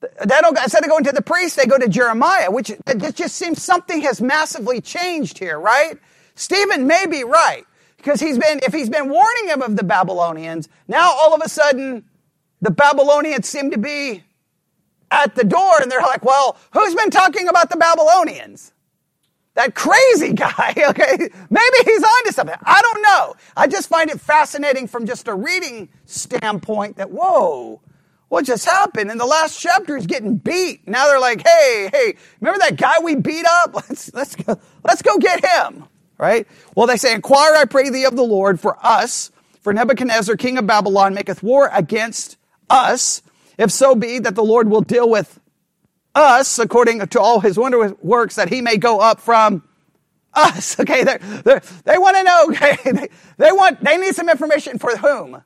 They 0.01 0.39
don't, 0.41 0.57
instead 0.57 0.83
of 0.83 0.89
going 0.89 1.03
to 1.03 1.11
the 1.11 1.21
priest, 1.21 1.57
they 1.57 1.65
go 1.65 1.77
to 1.77 1.87
Jeremiah, 1.87 2.49
which 2.49 2.71
it 2.71 3.15
just 3.15 3.35
seems 3.35 3.61
something 3.61 4.01
has 4.01 4.21
massively 4.21 4.81
changed 4.81 5.37
here, 5.37 5.59
right? 5.59 5.97
Stephen 6.35 6.87
may 6.87 7.05
be 7.05 7.23
right. 7.23 7.65
Because 7.97 8.21
he's 8.21 8.37
been, 8.37 8.61
if 8.63 8.73
he's 8.73 8.89
been 8.89 9.09
warning 9.09 9.49
him 9.49 9.61
of 9.61 9.75
the 9.75 9.83
Babylonians, 9.83 10.69
now 10.87 11.11
all 11.11 11.35
of 11.35 11.41
a 11.43 11.49
sudden 11.49 12.05
the 12.61 12.71
Babylonians 12.71 13.47
seem 13.47 13.71
to 13.71 13.77
be 13.77 14.23
at 15.11 15.35
the 15.35 15.43
door 15.43 15.81
and 15.81 15.91
they're 15.91 16.01
like, 16.01 16.23
well, 16.23 16.57
who's 16.71 16.95
been 16.95 17.09
talking 17.09 17.49
about 17.49 17.69
the 17.69 17.75
Babylonians? 17.75 18.71
That 19.55 19.75
crazy 19.75 20.33
guy, 20.33 20.73
okay? 20.77 21.17
Maybe 21.49 21.77
he's 21.85 22.03
onto 22.03 22.31
something. 22.31 22.55
I 22.63 22.81
don't 22.81 23.01
know. 23.01 23.35
I 23.57 23.67
just 23.67 23.89
find 23.89 24.09
it 24.09 24.21
fascinating 24.21 24.87
from 24.87 25.05
just 25.05 25.27
a 25.27 25.33
reading 25.33 25.89
standpoint 26.05 26.97
that, 26.97 27.11
whoa, 27.11 27.81
what 28.29 28.45
just 28.45 28.65
happened? 28.65 29.11
In 29.11 29.17
the 29.17 29.25
last 29.25 29.59
chapter, 29.59 29.95
he's 29.95 30.07
getting 30.07 30.37
beat. 30.37 30.87
Now 30.87 31.07
they're 31.07 31.19
like, 31.19 31.45
hey, 31.45 31.89
hey, 31.91 32.15
remember 32.39 32.59
that 32.59 32.77
guy 32.77 32.99
we 33.03 33.15
beat 33.15 33.45
up? 33.45 33.73
Let's, 33.89 34.13
let's 34.13 34.35
go, 34.35 34.59
let's 34.83 35.01
go 35.01 35.17
get 35.17 35.43
him 35.45 35.85
right? 36.19 36.45
Well, 36.75 36.85
they 36.85 36.97
say, 36.97 37.15
Inquire, 37.15 37.55
I 37.55 37.65
pray 37.65 37.89
thee, 37.89 38.05
of 38.05 38.15
the 38.15 38.21
Lord 38.21 38.59
for 38.59 38.77
us, 38.85 39.31
for 39.61 39.73
Nebuchadnezzar, 39.73 40.35
king 40.35 40.59
of 40.59 40.67
Babylon, 40.67 41.15
maketh 41.15 41.41
war 41.41 41.71
against 41.73 42.37
us. 42.69 43.23
If 43.57 43.71
so 43.71 43.95
be 43.95 44.19
that 44.19 44.35
the 44.35 44.43
Lord 44.43 44.69
will 44.69 44.81
deal 44.81 45.09
with 45.09 45.39
us 46.15 46.59
according 46.59 47.05
to 47.07 47.19
all 47.19 47.39
his 47.39 47.57
wonder 47.57 47.95
works, 48.01 48.35
that 48.35 48.49
he 48.49 48.61
may 48.61 48.77
go 48.77 48.99
up 48.99 49.19
from 49.19 49.63
us. 50.33 50.79
Okay, 50.79 51.03
they're, 51.03 51.19
they're, 51.19 51.61
they 51.85 51.97
want 51.97 52.17
to 52.17 52.23
know. 52.23 52.45
Okay, 52.49 52.77
they, 52.91 53.09
they, 53.37 53.51
want. 53.51 53.83
They 53.83 53.97
need 53.97 54.15
some 54.15 54.29
information 54.29 54.79
for 54.79 54.95
whom? 54.97 55.43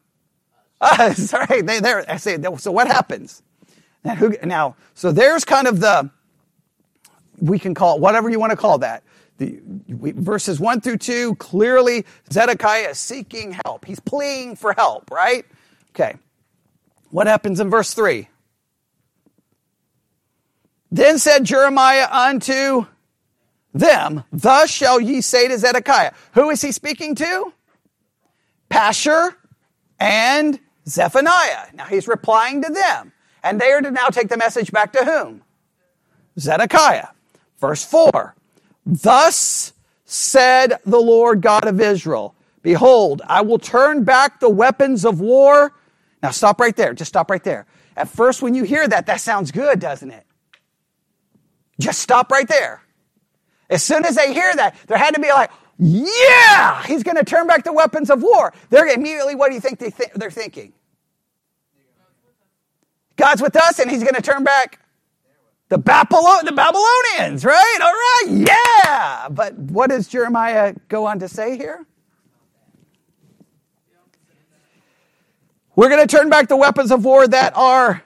Us. 0.82 1.34
Right? 1.50 1.66
They, 1.66 1.80
they're, 1.80 2.10
I 2.10 2.18
say. 2.18 2.38
So 2.58 2.72
what 2.72 2.88
happens? 2.88 3.42
Now, 4.04 4.16
who, 4.16 4.36
now, 4.44 4.76
so 4.94 5.12
there's 5.12 5.46
kind 5.46 5.68
of 5.68 5.80
the. 5.80 6.10
We 7.40 7.60
can 7.60 7.74
call 7.74 7.96
it 7.96 8.02
whatever 8.02 8.30
you 8.30 8.40
want 8.40 8.52
to 8.52 8.58
call 8.58 8.78
that 8.80 9.04
the, 9.38 9.60
we, 9.88 10.12
verses 10.12 10.60
1 10.60 10.82
through 10.82 10.98
2, 10.98 11.36
clearly 11.36 12.06
Zedekiah 12.32 12.90
is 12.90 13.00
seeking 13.00 13.58
help. 13.66 13.86
He's 13.86 14.00
pleading 14.00 14.56
for 14.56 14.74
help, 14.74 15.10
right? 15.12 15.46
Okay. 15.92 16.16
What 17.10 17.28
happens 17.28 17.60
in 17.60 17.70
verse 17.70 17.94
3? 17.94 18.28
Then 20.94 21.18
said 21.18 21.44
Jeremiah 21.44 22.08
unto 22.12 22.86
them, 23.74 24.26
Thus 24.32 24.70
shall 24.70 25.02
ye 25.02 25.22
say 25.22 25.48
to 25.48 25.58
Zedekiah. 25.58 26.12
Who 26.34 26.52
is 26.52 26.62
he 26.62 26.72
speaking 26.72 27.16
to? 27.16 27.52
Pashur 28.70 29.34
and 30.00 30.60
Zephaniah. 30.88 31.74
Now 31.74 31.86
he's 31.86 32.08
replying 32.08 32.62
to 32.62 32.72
them. 32.72 33.12
And 33.42 33.60
they 33.60 33.72
are 33.72 33.82
to 33.82 33.90
now 33.90 34.10
take 34.10 34.30
the 34.30 34.38
message 34.38 34.72
back 34.72 34.94
to 34.94 35.04
whom? 35.04 35.42
Zedekiah. 36.40 37.08
Verse 37.60 37.84
4 37.84 38.36
Thus 38.86 39.74
said 40.06 40.78
the 40.86 41.02
Lord 41.02 41.42
God 41.42 41.66
of 41.66 41.82
Israel, 41.82 42.36
Behold, 42.62 43.24
I 43.26 43.42
will 43.42 43.58
turn 43.58 44.04
back 44.04 44.40
the 44.40 44.50
weapons 44.50 45.06
of 45.06 45.20
war. 45.20 45.74
Now 46.22 46.30
stop 46.30 46.60
right 46.60 46.76
there. 46.76 46.94
Just 46.94 47.10
stop 47.10 47.32
right 47.32 47.44
there. 47.44 47.66
At 47.98 48.10
first, 48.10 48.44
when 48.44 48.54
you 48.54 48.64
hear 48.64 48.88
that, 48.88 49.08
that 49.08 49.22
sounds 49.22 49.50
good, 49.50 49.80
doesn't 49.80 50.12
it? 50.12 50.28
Just 51.84 52.00
stop 52.00 52.32
right 52.32 52.48
there. 52.48 52.82
As 53.70 53.84
soon 53.84 54.06
as 54.06 54.16
they 54.16 54.34
hear 54.34 54.56
that, 54.56 54.78
there 54.88 54.98
had 54.98 55.16
to 55.16 55.22
be 55.22 55.30
like, 55.30 55.52
yeah, 55.78 56.82
he's 56.86 57.04
going 57.04 57.18
to 57.18 57.26
turn 57.26 57.46
back 57.46 57.66
the 57.66 57.74
weapons 57.74 58.10
of 58.10 58.24
war. 58.24 58.54
They're 58.70 58.88
immediately, 58.88 59.36
what 59.36 59.50
do 59.50 59.56
you 59.56 59.62
think 59.62 59.80
they 59.80 59.90
th- 59.90 60.12
they're 60.16 60.32
thinking? 60.32 60.72
God's 63.18 63.42
with 63.42 63.56
us 63.58 63.80
and 63.80 63.92
he's 63.92 64.04
going 64.04 64.16
to 64.16 64.22
turn 64.22 64.46
back 64.46 64.80
the, 65.70 65.78
Babylon- 65.78 66.46
the 66.46 66.54
Babylonians, 66.54 67.46
right? 67.46 67.80
All 67.82 67.92
right, 67.92 68.48
yeah. 68.50 69.30
But 69.30 69.58
what 69.60 69.90
does 69.90 70.08
Jeremiah 70.08 70.76
go 70.88 71.06
on 71.08 71.20
to 71.20 71.28
say 71.28 71.58
here? 71.58 71.86
We're 75.76 75.90
going 75.90 76.08
to 76.08 76.18
turn 76.18 76.30
back 76.30 76.48
the 76.50 76.58
weapons 76.58 76.92
of 76.92 77.06
war 77.06 77.28
that 77.28 77.54
are 77.58 78.04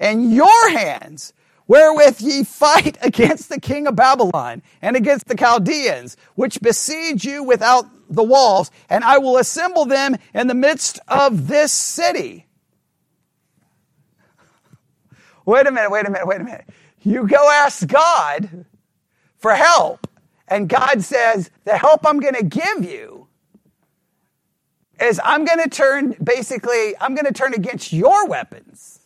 in 0.00 0.32
your 0.32 0.70
hands, 0.70 1.32
wherewith 1.66 2.20
ye 2.20 2.44
fight 2.44 2.98
against 3.02 3.48
the 3.48 3.60
king 3.60 3.86
of 3.86 3.96
Babylon 3.96 4.62
and 4.82 4.96
against 4.96 5.26
the 5.26 5.36
Chaldeans, 5.36 6.16
which 6.34 6.60
besiege 6.60 7.24
you 7.24 7.42
without 7.42 7.86
the 8.08 8.22
walls, 8.22 8.70
and 8.90 9.02
I 9.04 9.18
will 9.18 9.38
assemble 9.38 9.84
them 9.84 10.16
in 10.34 10.46
the 10.46 10.54
midst 10.54 10.98
of 11.08 11.48
this 11.48 11.72
city. 11.72 12.46
Wait 15.46 15.66
a 15.66 15.70
minute, 15.70 15.90
wait 15.90 16.06
a 16.06 16.10
minute, 16.10 16.26
wait 16.26 16.40
a 16.40 16.44
minute. 16.44 16.68
You 17.02 17.26
go 17.26 17.50
ask 17.50 17.86
God 17.86 18.64
for 19.36 19.54
help, 19.54 20.06
and 20.48 20.68
God 20.70 21.02
says, 21.02 21.50
The 21.64 21.76
help 21.76 22.06
I'm 22.06 22.18
going 22.18 22.34
to 22.34 22.44
give 22.44 22.84
you 22.84 23.26
is 25.00 25.20
I'm 25.22 25.44
going 25.44 25.62
to 25.62 25.68
turn, 25.68 26.16
basically, 26.22 26.94
I'm 27.00 27.14
going 27.14 27.26
to 27.26 27.32
turn 27.32 27.52
against 27.52 27.92
your 27.92 28.26
weapons. 28.26 29.00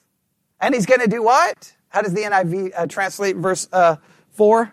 And 0.60 0.74
he's 0.74 0.86
going 0.86 1.00
to 1.00 1.08
do 1.08 1.22
what? 1.22 1.72
How 1.88 2.02
does 2.02 2.12
the 2.12 2.22
NIV 2.22 2.72
uh, 2.76 2.86
translate 2.86 3.36
verse 3.36 3.68
uh, 3.72 3.96
4? 4.32 4.72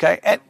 Okay, 0.00 0.20
and 0.22 0.40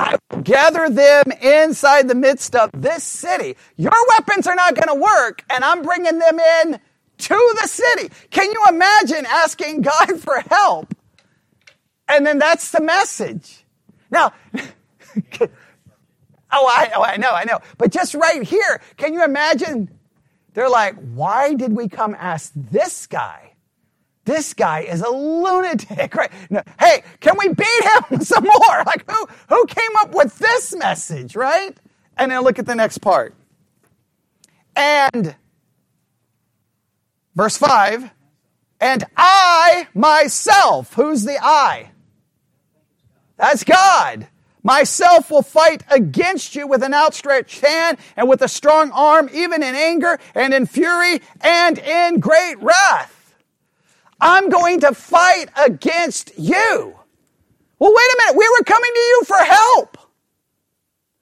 I 0.00 0.16
will 0.30 0.40
gather 0.40 0.88
them 0.88 1.24
inside 1.42 2.08
the 2.08 2.14
midst 2.14 2.56
of 2.56 2.70
this 2.72 3.04
city. 3.04 3.56
Your 3.76 3.92
weapons 4.08 4.46
are 4.46 4.54
not 4.54 4.74
going 4.74 4.88
to 4.88 4.94
work, 4.94 5.44
and 5.50 5.62
I'm 5.62 5.82
bringing 5.82 6.18
them 6.18 6.40
in 6.40 6.80
to 7.18 7.56
the 7.60 7.68
city. 7.68 8.10
Can 8.30 8.50
you 8.50 8.64
imagine 8.68 9.26
asking 9.26 9.82
God 9.82 10.18
for 10.18 10.40
help? 10.40 10.94
And 12.08 12.26
then 12.26 12.38
that's 12.38 12.70
the 12.70 12.80
message. 12.80 13.64
Now, 14.10 14.32
oh, 14.54 15.48
I, 16.50 16.90
oh, 16.96 17.02
I 17.02 17.18
know, 17.18 17.32
I 17.32 17.44
know. 17.44 17.58
But 17.76 17.92
just 17.92 18.14
right 18.14 18.42
here, 18.42 18.80
can 18.96 19.12
you 19.12 19.22
imagine? 19.22 19.90
They're 20.54 20.70
like, 20.70 20.96
why 21.12 21.52
did 21.54 21.76
we 21.76 21.88
come 21.88 22.16
ask 22.18 22.52
this 22.54 23.06
guy? 23.06 23.49
This 24.30 24.54
guy 24.54 24.80
is 24.82 25.00
a 25.00 25.10
lunatic, 25.10 26.14
right? 26.14 26.30
No, 26.48 26.62
hey, 26.78 27.02
can 27.18 27.34
we 27.36 27.48
beat 27.48 28.10
him 28.10 28.20
some 28.20 28.44
more? 28.44 28.54
Like, 28.86 29.08
who, 29.10 29.26
who 29.48 29.66
came 29.66 29.90
up 29.98 30.14
with 30.14 30.38
this 30.38 30.74
message, 30.74 31.36
right? 31.36 31.76
And 32.16 32.32
then 32.32 32.42
look 32.42 32.58
at 32.58 32.66
the 32.66 32.74
next 32.74 32.98
part. 32.98 33.34
And, 34.74 35.36
verse 37.36 37.56
5, 37.56 38.10
and 38.80 39.04
I 39.16 39.86
myself, 39.94 40.94
who's 40.94 41.24
the 41.24 41.38
I? 41.40 41.90
That's 43.36 43.62
God. 43.62 44.26
Myself 44.62 45.30
will 45.30 45.42
fight 45.42 45.82
against 45.90 46.54
you 46.54 46.66
with 46.66 46.82
an 46.82 46.92
outstretched 46.92 47.64
hand 47.64 47.98
and 48.16 48.28
with 48.28 48.42
a 48.42 48.48
strong 48.48 48.90
arm, 48.90 49.30
even 49.32 49.62
in 49.62 49.74
anger 49.74 50.18
and 50.34 50.52
in 50.52 50.66
fury 50.66 51.22
and 51.40 51.78
in 51.78 52.18
great 52.18 52.60
wrath. 52.60 53.19
I'm 54.20 54.48
going 54.48 54.80
to 54.80 54.94
fight 54.94 55.46
against 55.56 56.32
you. 56.38 56.96
Well, 57.78 57.94
wait 57.94 58.08
a 58.12 58.16
minute. 58.18 58.36
We 58.36 58.48
were 58.58 58.64
coming 58.64 58.90
to 58.92 59.00
you 59.00 59.22
for 59.26 59.38
help. 59.38 59.98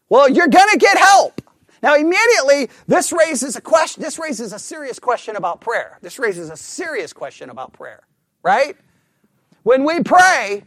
Well, 0.08 0.28
you're 0.28 0.48
going 0.48 0.70
to 0.72 0.78
get 0.78 0.98
help. 0.98 1.40
Now, 1.82 1.94
immediately, 1.94 2.70
this 2.88 3.12
raises 3.12 3.54
a 3.54 3.60
question. 3.60 4.02
This 4.02 4.18
raises 4.18 4.52
a 4.52 4.58
serious 4.58 4.98
question 4.98 5.36
about 5.36 5.60
prayer. 5.60 5.98
This 6.02 6.18
raises 6.18 6.50
a 6.50 6.56
serious 6.56 7.12
question 7.12 7.50
about 7.50 7.72
prayer, 7.72 8.02
right? 8.42 8.76
When 9.62 9.84
we 9.84 10.02
pray, 10.02 10.64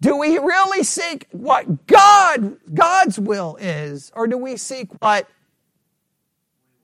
do 0.00 0.16
we 0.16 0.38
really 0.38 0.84
seek 0.84 1.26
what 1.32 1.86
God, 1.86 2.56
God's 2.72 3.18
will 3.18 3.56
is, 3.56 4.12
or 4.14 4.28
do 4.28 4.38
we 4.38 4.56
seek 4.56 4.88
what 5.00 5.26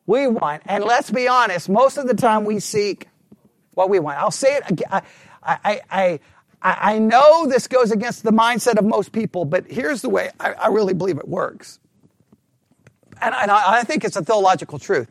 we 0.06 0.26
want? 0.26 0.62
And 0.66 0.82
let's 0.82 1.10
be 1.10 1.28
honest, 1.28 1.68
most 1.68 1.98
of 1.98 2.08
the 2.08 2.14
time 2.14 2.44
we 2.44 2.58
seek 2.58 3.06
what 3.74 3.90
we 3.90 3.98
want. 3.98 4.18
I'll 4.18 4.30
say 4.30 4.56
it 4.56 4.62
again. 4.70 4.88
I, 4.90 5.02
I, 5.42 5.80
I, 5.90 6.20
I 6.62 6.98
know 6.98 7.46
this 7.46 7.66
goes 7.66 7.90
against 7.90 8.22
the 8.22 8.30
mindset 8.30 8.78
of 8.78 8.84
most 8.84 9.12
people, 9.12 9.44
but 9.44 9.66
here's 9.66 10.02
the 10.02 10.08
way 10.08 10.30
I, 10.38 10.52
I 10.52 10.68
really 10.68 10.94
believe 10.94 11.18
it 11.18 11.28
works. 11.28 11.80
And, 13.20 13.34
and 13.34 13.50
I, 13.50 13.78
I 13.78 13.82
think 13.84 14.04
it's 14.04 14.16
a 14.16 14.24
theological 14.24 14.78
truth. 14.78 15.08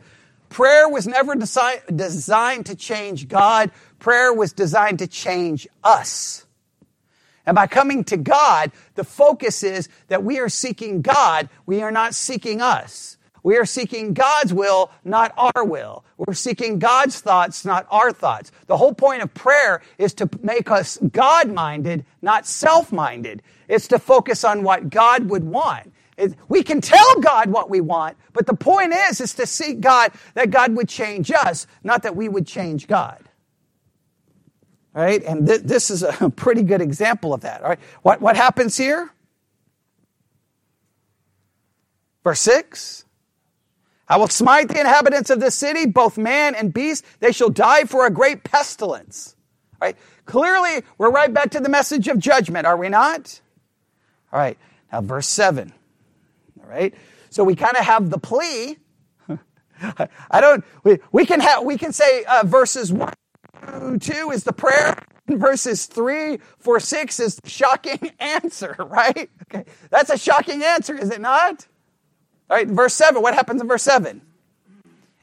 Prayer 0.49 0.87
was 0.89 1.07
never 1.07 1.35
desi- 1.35 1.95
designed 1.95 2.65
to 2.67 2.75
change 2.75 3.27
God. 3.27 3.71
Prayer 3.99 4.33
was 4.33 4.51
designed 4.51 4.99
to 4.99 5.07
change 5.07 5.67
us. 5.83 6.45
And 7.45 7.55
by 7.55 7.67
coming 7.67 8.03
to 8.05 8.17
God, 8.17 8.71
the 8.95 9.03
focus 9.03 9.63
is 9.63 9.89
that 10.09 10.23
we 10.23 10.39
are 10.39 10.49
seeking 10.49 11.01
God. 11.01 11.49
We 11.65 11.81
are 11.81 11.91
not 11.91 12.13
seeking 12.13 12.61
us. 12.61 13.17
We 13.43 13.57
are 13.57 13.65
seeking 13.65 14.13
God's 14.13 14.53
will, 14.53 14.91
not 15.03 15.33
our 15.37 15.63
will. 15.63 16.05
We're 16.17 16.33
seeking 16.33 16.77
God's 16.77 17.19
thoughts, 17.19 17.65
not 17.65 17.87
our 17.89 18.11
thoughts. 18.11 18.51
The 18.67 18.77
whole 18.77 18.93
point 18.93 19.23
of 19.23 19.33
prayer 19.33 19.81
is 19.97 20.13
to 20.15 20.29
make 20.43 20.69
us 20.69 20.97
God 21.11 21.51
minded, 21.51 22.05
not 22.21 22.45
self 22.45 22.91
minded. 22.91 23.41
It's 23.67 23.87
to 23.87 23.99
focus 23.99 24.43
on 24.43 24.63
what 24.63 24.89
God 24.89 25.29
would 25.29 25.43
want. 25.43 25.91
We 26.49 26.61
can 26.61 26.81
tell 26.81 27.19
God 27.19 27.49
what 27.49 27.69
we 27.69 27.81
want, 27.81 28.15
but 28.33 28.45
the 28.45 28.53
point 28.53 28.93
is, 28.93 29.19
is 29.19 29.33
to 29.35 29.47
seek 29.47 29.81
God 29.81 30.11
that 30.35 30.51
God 30.51 30.75
would 30.75 30.87
change 30.87 31.31
us, 31.31 31.65
not 31.83 32.03
that 32.03 32.15
we 32.15 32.29
would 32.29 32.45
change 32.45 32.85
God. 32.87 33.27
All 34.95 35.01
right? 35.01 35.23
And 35.23 35.47
th- 35.47 35.61
this 35.61 35.89
is 35.89 36.03
a 36.03 36.29
pretty 36.35 36.61
good 36.61 36.81
example 36.81 37.33
of 37.33 37.41
that. 37.41 37.63
All 37.63 37.69
right? 37.69 37.79
What, 38.03 38.21
what 38.21 38.35
happens 38.35 38.77
here? 38.77 39.09
Verse 42.23 42.41
6 42.41 43.05
I 44.11 44.17
will 44.17 44.27
smite 44.27 44.67
the 44.67 44.77
inhabitants 44.77 45.29
of 45.29 45.39
this 45.39 45.55
city, 45.55 45.85
both 45.85 46.17
man 46.17 46.53
and 46.53 46.73
beast. 46.73 47.05
They 47.21 47.31
shall 47.31 47.49
die 47.49 47.85
for 47.85 48.05
a 48.05 48.09
great 48.09 48.43
pestilence. 48.43 49.37
Right? 49.81 49.95
Clearly, 50.25 50.83
we're 50.97 51.11
right 51.11 51.33
back 51.33 51.51
to 51.51 51.61
the 51.61 51.69
message 51.69 52.09
of 52.09 52.19
judgment, 52.19 52.67
are 52.67 52.75
we 52.75 52.89
not? 52.89 53.39
All 54.33 54.39
right. 54.39 54.57
Now, 54.91 54.99
verse 54.99 55.27
7. 55.27 55.71
All 56.61 56.69
right. 56.69 56.93
So 57.29 57.45
we 57.45 57.55
kind 57.55 57.77
of 57.77 57.85
have 57.85 58.09
the 58.09 58.17
plea. 58.17 58.79
I 59.81 60.41
don't, 60.41 60.65
we, 60.83 60.99
we 61.13 61.25
can 61.25 61.39
have, 61.39 61.63
we 61.63 61.77
can 61.77 61.93
say 61.93 62.25
uh, 62.25 62.43
verses 62.45 62.91
1 62.91 63.13
2 64.01 64.31
is 64.31 64.43
the 64.43 64.51
prayer. 64.51 65.01
Verses 65.29 65.85
3, 65.85 66.37
4, 66.57 66.79
6 66.81 67.19
is 67.21 67.39
shocking 67.45 68.11
answer, 68.19 68.75
right? 68.77 69.29
Okay. 69.43 69.63
That's 69.89 70.09
a 70.09 70.17
shocking 70.17 70.63
answer, 70.63 70.97
is 70.97 71.11
it 71.11 71.21
not? 71.21 71.65
All 72.51 72.57
right, 72.57 72.67
verse 72.67 72.93
7, 72.95 73.21
what 73.21 73.33
happens 73.33 73.61
in 73.61 73.67
verse 73.69 73.83
7? 73.83 74.21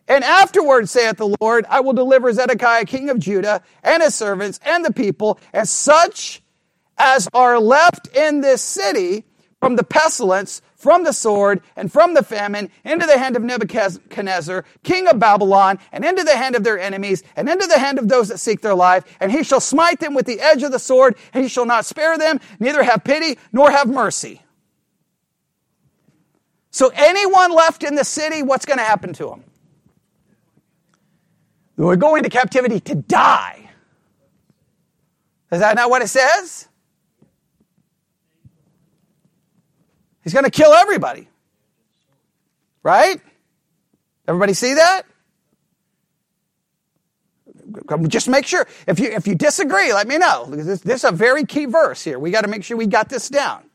And 0.09 0.25
afterward, 0.25 0.89
saith 0.89 1.19
the 1.19 1.37
Lord, 1.43 1.67
I 1.69 1.81
will 1.81 1.93
deliver 1.93 2.33
Zedekiah, 2.33 2.87
king 2.87 3.11
of 3.11 3.19
Judah, 3.19 3.61
and 3.85 4.03
his 4.03 4.15
servants, 4.15 4.59
and 4.65 4.83
the 4.83 4.95
people, 4.95 5.39
and 5.53 5.69
such 5.69 6.41
as 6.97 7.29
are 7.35 7.61
left 7.61 8.09
in 8.17 8.41
this 8.41 8.63
city 8.63 9.27
from 9.61 9.77
the 9.77 9.85
pestilence, 9.85 10.63
from 10.75 11.05
the 11.05 11.13
sword, 11.13 11.61
and 11.77 11.93
from 11.93 12.15
the 12.15 12.23
famine, 12.23 12.71
into 12.83 13.05
the 13.05 13.19
hand 13.19 13.37
of 13.37 13.43
Nebuchadnezzar, 13.43 14.65
king 14.83 15.07
of 15.07 15.19
Babylon, 15.19 15.79
and 15.93 16.07
into 16.07 16.25
the 16.25 16.35
hand 16.35 16.57
of 16.57 16.65
their 16.65 16.79
enemies, 16.79 17.23
and 17.37 17.47
into 17.47 17.67
the 17.67 17.79
hand 17.79 17.99
of 17.99 18.09
those 18.09 18.29
that 18.29 18.39
seek 18.39 18.63
their 18.63 18.75
life. 18.75 19.05
And 19.21 19.31
he 19.31 19.43
shall 19.43 19.61
smite 19.61 20.01
them 20.01 20.15
with 20.15 20.25
the 20.25 20.41
edge 20.41 20.63
of 20.63 20.73
the 20.73 20.79
sword, 20.79 21.15
and 21.35 21.43
he 21.43 21.51
shall 21.51 21.67
not 21.67 21.85
spare 21.85 22.17
them, 22.17 22.41
neither 22.59 22.83
have 22.83 23.05
pity, 23.05 23.39
nor 23.53 23.71
have 23.71 23.87
mercy. 23.87 24.41
So, 26.79 26.93
anyone 26.95 27.53
left 27.53 27.83
in 27.83 27.97
the 27.97 28.05
city, 28.05 28.41
what's 28.41 28.65
going 28.65 28.79
to 28.79 28.85
happen 28.85 29.13
to 29.15 29.27
them? 29.27 29.43
They're 31.77 31.97
going 31.97 32.23
to 32.23 32.31
captivity 32.31 32.79
to 32.79 32.95
die. 32.95 33.69
Is 35.51 35.59
that 35.59 35.75
not 35.75 35.91
what 35.91 36.03
it 36.03 36.07
says? 36.07 36.69
He's 40.23 40.33
going 40.33 40.45
to 40.45 40.53
kill 40.53 40.73
everybody. 40.73 41.29
Right? 42.85 43.21
Everybody 44.29 44.53
see 44.53 44.75
that? 44.75 45.03
Just 48.07 48.29
make 48.29 48.47
sure. 48.47 48.69
If 48.87 49.01
you, 49.01 49.09
if 49.09 49.27
you 49.27 49.35
disagree, 49.35 49.93
let 49.93 50.07
me 50.07 50.17
know. 50.19 50.47
This, 50.49 50.83
this 50.83 51.03
is 51.03 51.11
a 51.11 51.11
very 51.11 51.45
key 51.45 51.65
verse 51.65 52.05
here. 52.05 52.21
We 52.21 52.31
got 52.31 52.43
to 52.43 52.49
make 52.49 52.63
sure 52.63 52.77
we 52.77 52.87
got 52.87 53.09
this 53.09 53.29
down. 53.29 53.68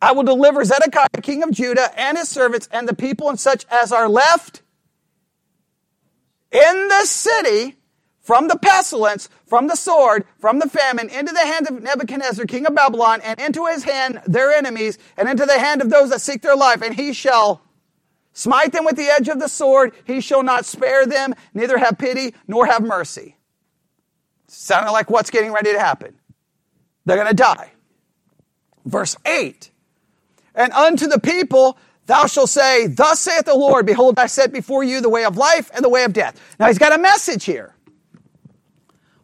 I 0.00 0.12
will 0.12 0.24
deliver 0.24 0.64
Zedekiah, 0.64 1.08
king 1.22 1.42
of 1.42 1.50
Judah, 1.50 1.90
and 1.98 2.18
his 2.18 2.28
servants, 2.28 2.68
and 2.70 2.88
the 2.88 2.94
people 2.94 3.30
and 3.30 3.40
such 3.40 3.64
as 3.70 3.92
are 3.92 4.08
left 4.08 4.62
in 6.52 6.88
the 6.88 7.04
city 7.06 7.76
from 8.20 8.48
the 8.48 8.58
pestilence, 8.58 9.28
from 9.46 9.68
the 9.68 9.76
sword, 9.76 10.24
from 10.38 10.58
the 10.58 10.68
famine, 10.68 11.08
into 11.08 11.32
the 11.32 11.46
hand 11.46 11.68
of 11.68 11.82
Nebuchadnezzar, 11.82 12.44
king 12.44 12.66
of 12.66 12.74
Babylon, 12.74 13.20
and 13.22 13.40
into 13.40 13.66
his 13.66 13.84
hand 13.84 14.20
their 14.26 14.50
enemies, 14.50 14.98
and 15.16 15.28
into 15.28 15.46
the 15.46 15.58
hand 15.58 15.80
of 15.80 15.90
those 15.90 16.10
that 16.10 16.20
seek 16.20 16.42
their 16.42 16.56
life, 16.56 16.82
and 16.82 16.94
he 16.94 17.12
shall 17.12 17.62
smite 18.32 18.72
them 18.72 18.84
with 18.84 18.96
the 18.96 19.08
edge 19.08 19.28
of 19.28 19.38
the 19.38 19.48
sword. 19.48 19.92
He 20.04 20.20
shall 20.20 20.42
not 20.42 20.66
spare 20.66 21.06
them, 21.06 21.34
neither 21.54 21.78
have 21.78 21.98
pity, 21.98 22.34
nor 22.46 22.66
have 22.66 22.82
mercy. 22.82 23.36
Sounding 24.48 24.92
like 24.92 25.08
what's 25.08 25.30
getting 25.30 25.52
ready 25.52 25.72
to 25.72 25.78
happen. 25.78 26.16
They're 27.04 27.16
going 27.16 27.28
to 27.28 27.34
die. 27.34 27.72
Verse 28.84 29.16
8 29.24 29.70
And 30.56 30.72
unto 30.72 31.06
the 31.06 31.20
people 31.20 31.78
Thou 32.06 32.26
shalt 32.26 32.50
say, 32.50 32.86
Thus 32.86 33.20
saith 33.20 33.44
the 33.44 33.54
Lord, 33.54 33.84
Behold, 33.84 34.18
I 34.18 34.26
set 34.26 34.52
before 34.52 34.84
you 34.84 35.00
the 35.00 35.08
way 35.08 35.24
of 35.24 35.36
life 35.36 35.70
and 35.74 35.84
the 35.84 35.88
way 35.88 36.04
of 36.04 36.12
death. 36.12 36.40
Now 36.58 36.68
he's 36.68 36.78
got 36.78 36.94
a 36.94 36.98
message 36.98 37.44
here. 37.44 37.74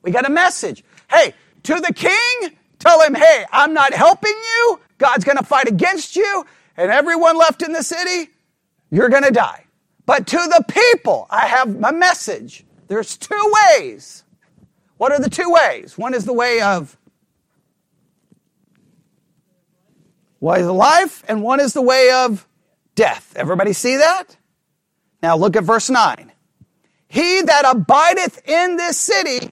We 0.03 0.11
got 0.11 0.27
a 0.27 0.31
message. 0.31 0.85
Hey, 1.11 1.35
to 1.63 1.75
the 1.75 1.93
king, 1.95 2.57
tell 2.81 3.01
him, 3.03 3.15
hey, 3.15 3.45
I'm 3.53 3.73
not 3.73 3.95
helping 3.95 4.33
you. 4.33 4.81
God's 4.99 5.25
going 5.25 5.39
to 5.39 5.45
fight 5.45 5.69
against 5.69 6.17
you. 6.17 6.45
And 6.77 6.91
everyone 6.91 7.39
left 7.39 7.63
in 7.63 7.73
the 7.73 7.85
city, 7.85 8.31
you're 8.91 9.09
going 9.09 9.23
to 9.23 9.31
die. 9.31 9.65
But 10.05 10.27
to 10.29 10.37
the 10.37 10.65
people, 10.69 11.29
I 11.31 11.47
have 11.47 11.79
my 11.79 11.93
message. 11.93 12.65
There's 12.89 13.17
two 13.17 13.55
ways. 13.79 14.25
What 14.97 15.13
are 15.13 15.21
the 15.21 15.31
two 15.31 15.51
ways? 15.51 15.97
One 15.97 16.15
is 16.15 16.25
the 16.25 16.33
way 16.33 16.61
of 16.61 16.97
way 20.43 20.63
of 20.63 20.75
life, 20.75 21.25
and 21.29 21.43
one 21.43 21.61
is 21.61 21.73
the 21.73 21.81
way 21.81 22.11
of 22.11 22.47
death. 22.95 23.33
Everybody 23.37 23.73
see 23.73 23.97
that? 23.97 24.37
Now 25.23 25.37
look 25.37 25.57
at 25.57 25.63
verse 25.63 25.89
9. 25.89 26.33
He 27.07 27.43
that 27.43 27.65
abideth 27.65 28.47
in 28.49 28.77
this 28.77 28.99
city 28.99 29.51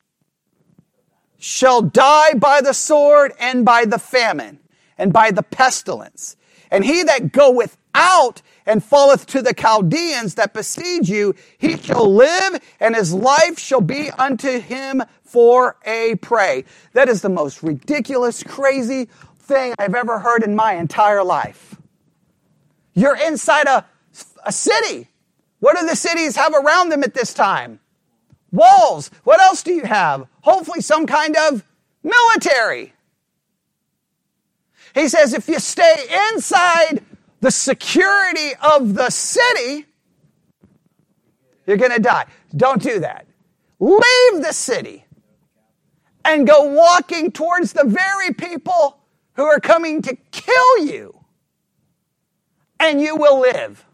shall 1.39 1.81
die 1.81 2.35
by 2.35 2.61
the 2.61 2.75
sword 2.75 3.33
and 3.39 3.65
by 3.65 3.85
the 3.85 3.99
famine 3.99 4.59
and 4.99 5.13
by 5.13 5.31
the 5.31 5.45
pestilence. 5.45 6.37
And 6.71 6.85
he 6.85 7.05
that 7.05 7.33
goeth 7.33 7.77
out 7.95 8.43
and 8.67 8.83
falleth 8.83 9.27
to 9.27 9.43
the 9.43 9.55
Chaldeans 9.55 10.35
that 10.35 10.55
besiege 10.55 11.09
you, 11.09 11.35
he 11.59 11.77
shall 11.77 12.13
live 12.13 12.61
and 12.81 12.97
his 12.97 13.15
life 13.15 13.59
shall 13.59 13.81
be 13.81 14.11
unto 14.11 14.61
him 14.61 15.03
for 15.23 15.77
a 15.85 16.17
prey. 16.17 16.65
That 16.93 17.09
is 17.09 17.23
the 17.23 17.29
most 17.29 17.63
ridiculous, 17.63 18.43
crazy 18.43 19.09
thing 19.51 19.75
I've 19.79 19.95
ever 19.95 20.21
heard 20.21 20.45
in 20.45 20.55
my 20.55 20.75
entire 20.75 21.25
life. 21.25 21.77
You're 22.95 23.17
inside 23.17 23.67
a, 23.67 23.85
a 24.47 24.53
city. 24.53 25.09
What 25.59 25.77
do 25.77 25.87
the 25.87 25.97
cities 25.97 26.37
have 26.37 26.55
around 26.55 26.91
them 26.91 27.03
at 27.03 27.15
this 27.15 27.35
time? 27.35 27.81
Walls. 28.53 29.11
What 29.25 29.41
else 29.41 29.63
do 29.63 29.73
you 29.73 29.85
have? 29.85 30.27
Hopefully, 30.43 30.81
some 30.81 31.07
kind 31.07 31.37
of 31.37 31.65
military. 32.03 32.93
He 34.95 35.09
says 35.09 35.35
if 35.35 35.49
you 35.49 35.59
stay 35.59 36.07
inside 36.33 37.05
the 37.41 37.51
security 37.51 38.53
of 38.63 38.95
the 38.95 39.11
city, 39.11 39.87
you're 41.67 41.77
going 41.77 41.93
to 41.93 42.01
die. 42.01 42.27
Don't 42.57 42.83
do 42.83 43.01
that. 43.01 43.27
Leave 43.79 44.43
the 44.43 44.53
city 44.53 45.05
and 46.25 46.47
go 46.47 46.65
walking 46.65 47.33
towards 47.33 47.73
the 47.73 47.85
very 47.85 48.33
people 48.35 49.00
who 49.41 49.47
are 49.47 49.59
coming 49.59 50.03
to 50.03 50.15
kill 50.33 50.85
you 50.85 51.19
and 52.79 53.01
you 53.01 53.17
will 53.17 53.41
live. 53.41 53.87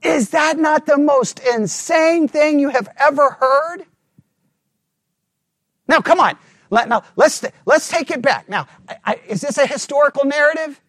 Is 0.00 0.30
that 0.30 0.58
not 0.58 0.86
the 0.86 0.96
most 0.96 1.40
insane 1.40 2.28
thing 2.28 2.60
you 2.60 2.68
have 2.68 2.88
ever 2.96 3.30
heard? 3.30 3.78
Now, 5.88 6.00
come 6.00 6.20
on. 6.20 6.38
Let, 6.70 6.88
now, 6.88 7.02
let's, 7.16 7.44
let's 7.64 7.88
take 7.88 8.12
it 8.12 8.22
back. 8.22 8.48
Now, 8.48 8.68
I, 8.88 8.96
I, 9.04 9.20
is 9.26 9.40
this 9.40 9.58
a 9.58 9.66
historical 9.66 10.24
narrative? 10.24 10.80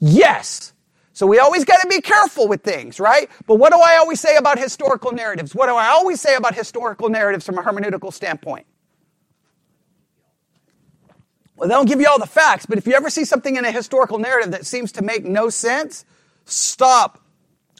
Yes. 0.00 0.74
So 1.14 1.26
we 1.26 1.38
always 1.38 1.64
got 1.64 1.80
to 1.80 1.88
be 1.88 2.02
careful 2.02 2.46
with 2.46 2.62
things, 2.62 3.00
right? 3.00 3.30
But 3.46 3.54
what 3.54 3.72
do 3.72 3.78
I 3.78 3.96
always 3.96 4.20
say 4.20 4.36
about 4.36 4.58
historical 4.58 5.12
narratives? 5.12 5.54
What 5.54 5.68
do 5.68 5.76
I 5.76 5.88
always 5.88 6.20
say 6.20 6.34
about 6.34 6.54
historical 6.54 7.08
narratives 7.08 7.46
from 7.46 7.56
a 7.56 7.62
hermeneutical 7.62 8.12
standpoint? 8.12 8.66
Well, 11.58 11.68
they 11.68 11.74
don't 11.74 11.88
give 11.88 12.00
you 12.00 12.06
all 12.06 12.20
the 12.20 12.26
facts, 12.26 12.66
but 12.66 12.78
if 12.78 12.86
you 12.86 12.94
ever 12.94 13.10
see 13.10 13.24
something 13.24 13.56
in 13.56 13.64
a 13.64 13.72
historical 13.72 14.20
narrative 14.20 14.52
that 14.52 14.64
seems 14.64 14.92
to 14.92 15.02
make 15.02 15.24
no 15.24 15.50
sense, 15.50 16.04
stop 16.44 17.20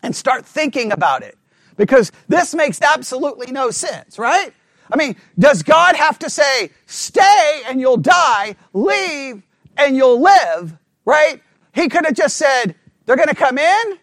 and 0.03 0.17
start 0.17 0.45
thinking 0.45 0.91
about 0.91 1.23
it. 1.23 1.39
Because 1.77 2.11
this 2.27 2.57
makes 2.57 2.83
absolutely 2.83 3.53
no 3.53 3.71
sense, 3.71 4.19
right? 4.19 4.53
I 4.93 4.97
mean, 4.97 5.15
does 5.39 5.63
God 5.63 5.95
have 5.95 6.19
to 6.21 6.31
say, 6.31 6.71
stay 6.87 7.63
and 7.67 7.81
you'll 7.81 7.99
die, 7.99 8.57
leave 8.73 9.45
and 9.77 9.97
you'll 9.97 10.21
live, 10.21 10.77
right? 11.05 11.41
He 11.73 11.89
could 11.89 12.05
have 12.05 12.15
just 12.15 12.37
said, 12.37 12.75
they're 13.07 13.15
going 13.15 13.29
to 13.29 13.35
come 13.37 13.59
in, 13.59 13.99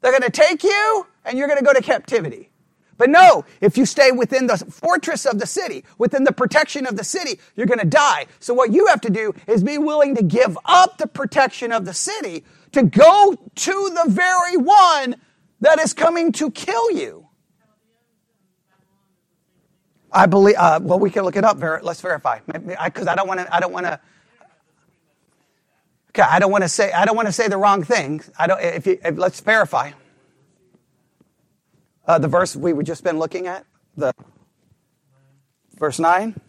they're 0.00 0.10
going 0.10 0.22
to 0.22 0.30
take 0.30 0.64
you, 0.64 1.06
and 1.24 1.38
you're 1.38 1.46
going 1.46 1.60
to 1.60 1.64
go 1.64 1.72
to 1.72 1.80
captivity. 1.80 2.50
But 2.98 3.10
no, 3.10 3.44
if 3.60 3.76
you 3.76 3.86
stay 3.86 4.12
within 4.12 4.46
the 4.46 4.56
fortress 4.56 5.26
of 5.26 5.38
the 5.38 5.46
city, 5.46 5.84
within 5.98 6.24
the 6.24 6.32
protection 6.32 6.86
of 6.86 6.96
the 6.96 7.04
city, 7.04 7.38
you're 7.54 7.66
going 7.66 7.80
to 7.80 7.86
die. 7.86 8.26
So 8.40 8.54
what 8.54 8.72
you 8.72 8.86
have 8.86 9.00
to 9.02 9.10
do 9.10 9.34
is 9.46 9.62
be 9.62 9.78
willing 9.78 10.14
to 10.16 10.22
give 10.22 10.56
up 10.64 10.98
the 10.98 11.06
protection 11.06 11.72
of 11.72 11.84
the 11.84 11.94
city 11.94 12.44
to 12.72 12.82
go 12.82 13.36
to 13.54 13.90
the 13.94 14.10
very 14.10 14.56
one 14.56 15.16
that 15.60 15.78
is 15.78 15.92
coming 15.92 16.32
to 16.32 16.50
kill 16.50 16.90
you. 16.90 17.26
I 20.12 20.26
believe. 20.26 20.56
Uh, 20.56 20.80
well, 20.82 20.98
we 20.98 21.10
can 21.10 21.24
look 21.24 21.36
it 21.36 21.44
up. 21.44 21.58
Let's 21.82 22.00
verify, 22.00 22.40
because 22.46 23.06
I, 23.06 23.12
I 23.12 23.16
don't 23.16 23.28
want 23.28 23.40
to. 23.40 23.54
I 23.54 23.60
don't 23.60 23.72
want 23.72 23.86
to. 23.86 24.00
Okay, 26.10 26.22
I 26.22 26.38
don't 26.38 26.50
want 26.50 26.64
to 26.64 26.68
say. 26.68 26.92
I 26.92 27.04
don't 27.04 27.16
want 27.16 27.28
to 27.28 27.32
say 27.32 27.48
the 27.48 27.58
wrong 27.58 27.82
thing. 27.82 28.22
I 28.38 28.46
don't. 28.46 28.60
If, 28.60 28.86
you, 28.86 28.98
if 29.04 29.18
let's 29.18 29.40
verify. 29.40 29.92
Uh, 32.06 32.18
the 32.18 32.28
verse 32.28 32.54
we 32.54 32.70
have 32.70 32.84
just 32.84 33.02
been 33.02 33.18
looking 33.18 33.48
at, 33.48 33.66
the 33.96 34.14
verse 35.76 35.98
9. 35.98 36.40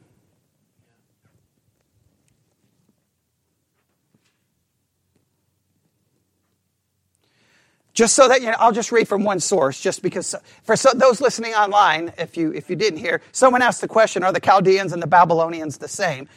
Just 7.94 8.14
so 8.14 8.28
that 8.28 8.42
you 8.42 8.48
know, 8.52 8.56
I'll 8.60 8.72
just 8.72 8.92
read 8.92 9.08
from 9.08 9.24
one 9.24 9.40
source, 9.40 9.82
just 9.82 10.04
because 10.04 10.36
for 10.62 10.76
so, 10.76 10.92
those 10.94 11.20
listening 11.20 11.56
online, 11.56 12.14
if 12.20 12.38
you 12.38 12.54
if 12.54 12.70
you 12.70 12.76
didn't 12.76 13.00
hear, 13.00 13.22
someone 13.32 13.64
asked 13.64 13.82
the 13.82 13.88
question: 13.88 14.24
Are 14.24 14.32
the 14.32 14.40
Chaldeans 14.40 14.94
and 14.94 15.02
the 15.02 15.08
Babylonians 15.08 15.80
the 15.80 15.88
same? 15.88 16.30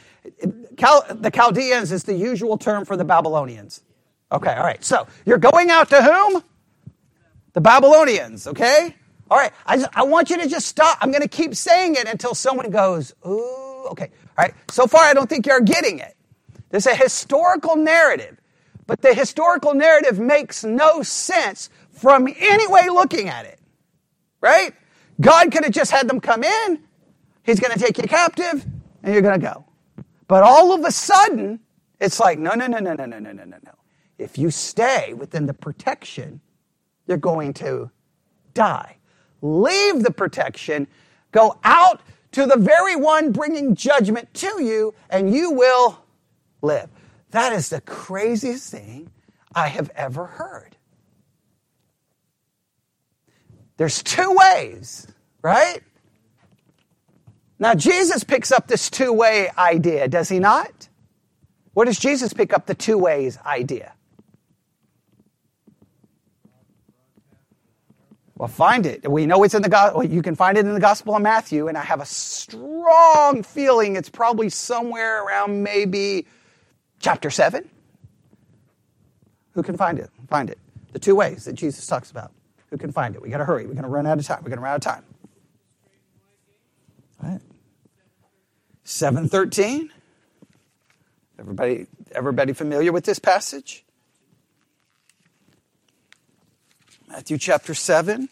Cal, 0.75 1.05
the 1.07 1.29
Chaldeans 1.29 1.91
is 1.91 2.05
the 2.05 2.15
usual 2.15 2.57
term 2.57 2.83
for 2.83 2.97
the 2.97 3.05
Babylonians. 3.05 3.83
Okay, 4.31 4.51
all 4.51 4.63
right. 4.63 4.83
So 4.83 5.05
you're 5.23 5.37
going 5.37 5.69
out 5.69 5.89
to 5.89 6.01
whom? 6.01 6.43
The 7.53 7.61
Babylonians. 7.61 8.47
Okay. 8.47 8.95
All 9.31 9.37
right, 9.37 9.53
I, 9.65 9.77
just, 9.77 9.89
I 9.93 10.03
want 10.03 10.29
you 10.29 10.37
to 10.41 10.47
just 10.49 10.67
stop. 10.67 10.97
I'm 10.99 11.09
going 11.09 11.21
to 11.21 11.29
keep 11.29 11.55
saying 11.55 11.95
it 11.95 12.05
until 12.05 12.35
someone 12.35 12.69
goes, 12.69 13.15
ooh, 13.25 13.87
okay. 13.91 14.11
All 14.37 14.43
right, 14.43 14.53
so 14.69 14.87
far 14.87 15.05
I 15.05 15.13
don't 15.13 15.29
think 15.29 15.45
you're 15.45 15.61
getting 15.61 15.99
it. 15.99 16.17
There's 16.69 16.85
a 16.85 16.93
historical 16.93 17.77
narrative, 17.77 18.41
but 18.87 19.01
the 19.01 19.13
historical 19.13 19.73
narrative 19.73 20.19
makes 20.19 20.65
no 20.65 21.01
sense 21.01 21.69
from 21.91 22.27
any 22.27 22.67
way 22.67 22.89
looking 22.89 23.29
at 23.29 23.45
it, 23.45 23.57
right? 24.41 24.73
God 25.21 25.49
could 25.49 25.63
have 25.63 25.73
just 25.73 25.91
had 25.91 26.09
them 26.09 26.19
come 26.19 26.43
in, 26.43 26.83
He's 27.43 27.59
going 27.61 27.71
to 27.71 27.79
take 27.79 27.97
you 27.97 28.03
captive, 28.03 28.65
and 29.01 29.13
you're 29.13 29.21
going 29.23 29.39
to 29.39 29.45
go. 29.45 29.65
But 30.27 30.43
all 30.43 30.73
of 30.73 30.83
a 30.83 30.91
sudden, 30.91 31.61
it's 32.01 32.19
like, 32.19 32.37
no, 32.37 32.53
no, 32.53 32.67
no, 32.67 32.79
no, 32.79 32.95
no, 32.95 33.05
no, 33.05 33.17
no, 33.17 33.31
no, 33.31 33.43
no, 33.45 33.57
no. 33.65 33.71
If 34.17 34.37
you 34.37 34.51
stay 34.51 35.13
within 35.13 35.45
the 35.45 35.53
protection, 35.53 36.41
you're 37.07 37.17
going 37.17 37.53
to 37.53 37.91
die 38.53 38.97
leave 39.41 40.03
the 40.03 40.11
protection, 40.11 40.87
go 41.31 41.57
out 41.63 42.01
to 42.31 42.45
the 42.45 42.57
very 42.57 42.95
one 42.95 43.31
bringing 43.31 43.75
judgment 43.75 44.33
to 44.35 44.63
you, 44.63 44.93
and 45.09 45.33
you 45.33 45.51
will 45.51 46.03
live. 46.61 46.89
That 47.31 47.53
is 47.53 47.69
the 47.69 47.81
craziest 47.81 48.71
thing 48.71 49.09
I 49.53 49.67
have 49.67 49.91
ever 49.95 50.25
heard. 50.25 50.77
There's 53.77 54.03
two 54.03 54.35
ways, 54.35 55.07
right? 55.41 55.81
Now, 57.59 57.73
Jesus 57.73 58.23
picks 58.23 58.51
up 58.51 58.67
this 58.67 58.89
two 58.89 59.13
way 59.13 59.49
idea, 59.57 60.07
does 60.07 60.29
he 60.29 60.39
not? 60.39 60.89
Where 61.73 61.85
does 61.85 61.99
Jesus 61.99 62.33
pick 62.33 62.53
up 62.53 62.65
the 62.65 62.75
two 62.75 62.97
ways 62.97 63.37
idea? 63.45 63.93
Well, 68.41 68.47
find 68.47 68.87
it. 68.87 69.07
We 69.07 69.27
know 69.27 69.43
it's 69.43 69.53
in 69.53 69.61
the 69.61 69.69
gospel. 69.69 70.03
You 70.03 70.23
can 70.23 70.33
find 70.33 70.57
it 70.57 70.65
in 70.65 70.73
the 70.73 70.79
Gospel 70.79 71.15
of 71.15 71.21
Matthew, 71.21 71.67
and 71.67 71.77
I 71.77 71.83
have 71.83 72.01
a 72.01 72.07
strong 72.07 73.43
feeling 73.43 73.95
it's 73.95 74.09
probably 74.09 74.49
somewhere 74.49 75.23
around 75.23 75.61
maybe 75.61 76.25
chapter 76.99 77.29
7. 77.29 77.69
Who 79.51 79.61
can 79.61 79.77
find 79.77 79.99
it? 79.99 80.09
Find 80.27 80.49
it. 80.49 80.57
The 80.91 80.97
two 80.97 81.13
ways 81.13 81.45
that 81.45 81.53
Jesus 81.53 81.85
talks 81.85 82.09
about. 82.09 82.31
Who 82.71 82.79
can 82.79 82.91
find 82.91 83.13
it? 83.13 83.21
We 83.21 83.29
got 83.29 83.37
to 83.37 83.45
hurry. 83.45 83.67
We're 83.67 83.73
going 83.73 83.83
to 83.83 83.89
run 83.89 84.07
out 84.07 84.17
of 84.17 84.25
time. 84.25 84.39
We're 84.39 84.49
going 84.49 84.57
to 84.57 84.63
run 84.63 84.73
out 84.73 84.87
of 84.87 84.91
time. 84.91 85.03
All 87.23 87.29
right. 87.29 87.41
713. 88.85 89.91
Everybody, 91.37 91.85
everybody 92.11 92.53
familiar 92.53 92.91
with 92.91 93.05
this 93.05 93.19
passage? 93.19 93.85
Matthew 97.11 97.37
chapter 97.37 97.73
7, 97.73 98.29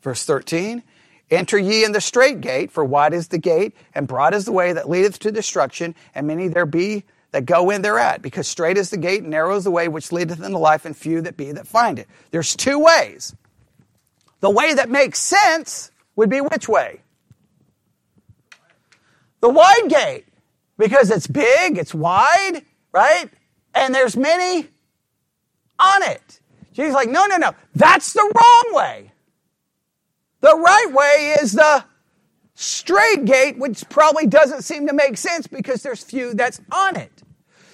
verse 0.00 0.24
13. 0.24 0.82
Enter 1.30 1.58
ye 1.58 1.84
in 1.84 1.92
the 1.92 2.00
strait 2.00 2.40
gate, 2.40 2.70
for 2.70 2.82
wide 2.82 3.12
is 3.12 3.28
the 3.28 3.36
gate, 3.36 3.76
and 3.94 4.08
broad 4.08 4.32
is 4.32 4.46
the 4.46 4.52
way 4.52 4.72
that 4.72 4.88
leadeth 4.88 5.18
to 5.18 5.30
destruction, 5.30 5.94
and 6.14 6.26
many 6.26 6.48
there 6.48 6.64
be 6.64 7.04
that 7.32 7.44
go 7.44 7.68
in 7.68 7.82
thereat, 7.82 8.22
because 8.22 8.48
strait 8.48 8.78
is 8.78 8.88
the 8.88 8.96
gate, 8.96 9.20
and 9.20 9.30
narrow 9.30 9.56
is 9.56 9.64
the 9.64 9.70
way 9.70 9.88
which 9.88 10.10
leadeth 10.10 10.42
into 10.42 10.56
life, 10.56 10.86
and 10.86 10.96
few 10.96 11.20
that 11.20 11.36
be 11.36 11.52
that 11.52 11.66
find 11.66 11.98
it. 11.98 12.08
There's 12.30 12.56
two 12.56 12.78
ways. 12.78 13.34
The 14.40 14.48
way 14.48 14.72
that 14.72 14.88
makes 14.88 15.18
sense 15.18 15.90
would 16.16 16.30
be 16.30 16.40
which 16.40 16.66
way? 16.66 17.02
The 19.40 19.50
wide 19.50 19.88
gate, 19.88 20.24
because 20.78 21.10
it's 21.10 21.26
big, 21.26 21.76
it's 21.76 21.92
wide, 21.92 22.62
right? 22.90 23.28
And 23.74 23.94
there's 23.94 24.16
many 24.16 24.66
on 25.78 26.02
it. 26.04 26.39
Jesus 26.80 26.94
like, 26.94 27.10
no, 27.10 27.26
no, 27.26 27.36
no. 27.36 27.52
That's 27.74 28.12
the 28.12 28.22
wrong 28.22 28.74
way. 28.74 29.12
The 30.40 30.56
right 30.56 30.92
way 30.92 31.36
is 31.40 31.52
the 31.52 31.84
straight 32.54 33.24
gate, 33.24 33.58
which 33.58 33.88
probably 33.88 34.26
doesn't 34.26 34.62
seem 34.62 34.86
to 34.86 34.92
make 34.92 35.16
sense 35.16 35.46
because 35.46 35.82
there's 35.82 36.02
few 36.02 36.34
that's 36.34 36.60
on 36.72 36.96
it. 36.96 37.12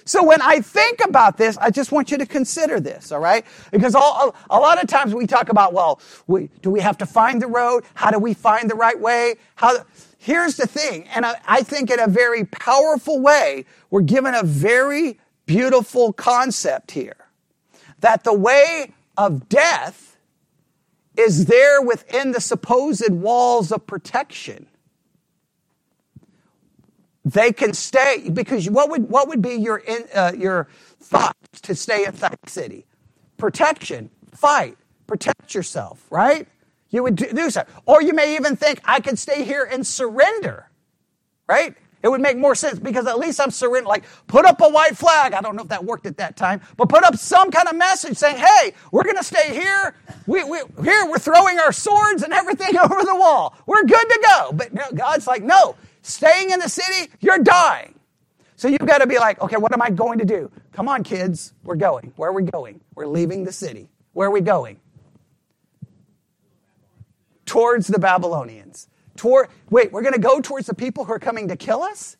So 0.05 0.23
when 0.23 0.41
I 0.41 0.61
think 0.61 1.01
about 1.03 1.37
this, 1.37 1.57
I 1.57 1.69
just 1.69 1.91
want 1.91 2.11
you 2.11 2.17
to 2.17 2.25
consider 2.25 2.79
this, 2.79 3.11
all 3.11 3.19
right? 3.19 3.45
Because 3.71 3.93
all, 3.93 4.33
a 4.49 4.57
lot 4.57 4.81
of 4.81 4.87
times 4.87 5.13
we 5.13 5.27
talk 5.27 5.49
about, 5.49 5.73
well, 5.73 5.99
we, 6.27 6.49
do 6.61 6.69
we 6.69 6.79
have 6.79 6.97
to 6.99 7.05
find 7.05 7.41
the 7.41 7.47
road? 7.47 7.83
How 7.93 8.11
do 8.11 8.17
we 8.17 8.33
find 8.33 8.69
the 8.69 8.75
right 8.75 8.97
way? 8.97 9.35
How, 9.55 9.85
here's 10.17 10.55
the 10.55 10.65
thing, 10.65 11.07
and 11.13 11.25
I, 11.25 11.35
I 11.45 11.61
think 11.61 11.91
in 11.91 11.99
a 11.99 12.07
very 12.07 12.45
powerful 12.45 13.19
way, 13.19 13.65
we're 13.89 14.01
given 14.01 14.33
a 14.33 14.43
very 14.43 15.19
beautiful 15.45 16.13
concept 16.13 16.91
here 16.91 17.17
that 17.99 18.23
the 18.23 18.33
way 18.33 18.93
of 19.17 19.49
death 19.49 20.17
is 21.17 21.45
there 21.45 21.81
within 21.81 22.31
the 22.31 22.41
supposed 22.41 23.09
walls 23.11 23.71
of 23.71 23.87
protection. 23.87 24.67
They 27.25 27.51
can 27.51 27.73
stay 27.73 28.29
because 28.31 28.69
what 28.69 28.89
would 28.89 29.09
what 29.09 29.27
would 29.27 29.41
be 29.41 29.55
your 29.55 29.77
in, 29.77 30.05
uh, 30.13 30.33
your 30.37 30.67
thoughts 31.01 31.61
to 31.63 31.75
stay 31.75 32.05
in 32.05 32.15
that 32.15 32.49
city? 32.49 32.85
Protection, 33.37 34.09
fight, 34.33 34.77
protect 35.07 35.53
yourself, 35.53 36.05
right? 36.09 36.47
You 36.89 37.03
would 37.03 37.15
do 37.15 37.49
so, 37.49 37.63
or 37.85 38.01
you 38.01 38.13
may 38.13 38.35
even 38.35 38.55
think 38.55 38.79
I 38.85 39.01
could 39.01 39.19
stay 39.19 39.43
here 39.43 39.67
and 39.69 39.85
surrender, 39.85 40.69
right? 41.49 41.75
It 42.07 42.09
would 42.09 42.21
make 42.21 42.37
more 42.37 42.55
sense 42.55 42.79
because 42.79 43.05
at 43.05 43.19
least 43.19 43.41
I'm 43.41 43.51
surrendering. 43.51 43.83
Like, 43.83 44.05
put 44.27 44.45
up 44.45 44.61
a 44.61 44.69
white 44.69 44.95
flag. 44.95 45.33
I 45.33 45.41
don't 45.41 45.57
know 45.57 45.63
if 45.63 45.67
that 45.67 45.83
worked 45.83 46.05
at 46.05 46.15
that 46.15 46.37
time, 46.37 46.61
but 46.77 46.87
put 46.87 47.03
up 47.03 47.17
some 47.17 47.51
kind 47.51 47.67
of 47.67 47.75
message 47.75 48.15
saying, 48.15 48.37
hey, 48.37 48.71
we're 48.93 49.03
going 49.03 49.17
to 49.17 49.25
stay 49.25 49.53
here. 49.53 49.93
We, 50.25 50.41
we, 50.45 50.59
here, 50.85 51.05
we're 51.09 51.19
throwing 51.19 51.59
our 51.59 51.73
swords 51.73 52.23
and 52.23 52.31
everything 52.31 52.77
over 52.81 53.01
the 53.03 53.13
wall. 53.13 53.57
We're 53.65 53.83
good 53.83 54.07
to 54.07 54.19
go. 54.25 54.51
But 54.53 54.95
God's 54.95 55.27
like, 55.27 55.43
no, 55.43 55.75
staying 56.01 56.51
in 56.51 56.61
the 56.61 56.69
city, 56.69 57.11
you're 57.19 57.39
dying. 57.39 57.99
So 58.55 58.69
you've 58.69 58.85
got 58.85 58.99
to 58.99 59.07
be 59.07 59.19
like, 59.19 59.41
okay, 59.41 59.57
what 59.57 59.73
am 59.73 59.81
I 59.81 59.89
going 59.89 60.19
to 60.19 60.25
do? 60.25 60.49
Come 60.71 60.87
on, 60.87 61.03
kids, 61.03 61.51
we're 61.65 61.75
going. 61.75 62.13
Where 62.15 62.29
are 62.29 62.33
we 62.33 62.43
going? 62.43 62.79
We're 62.95 63.07
leaving 63.07 63.43
the 63.43 63.51
city. 63.51 63.89
Where 64.13 64.29
are 64.29 64.31
we 64.31 64.39
going? 64.39 64.79
Towards 67.45 67.87
the 67.87 67.99
Babylonians 67.99 68.87
toward, 69.17 69.49
wait, 69.69 69.91
we're 69.91 70.01
going 70.01 70.13
to 70.13 70.19
go 70.19 70.39
towards 70.39 70.67
the 70.67 70.73
people 70.73 71.05
who 71.05 71.13
are 71.13 71.19
coming 71.19 71.47
to 71.49 71.55
kill 71.55 71.81
us? 71.83 72.17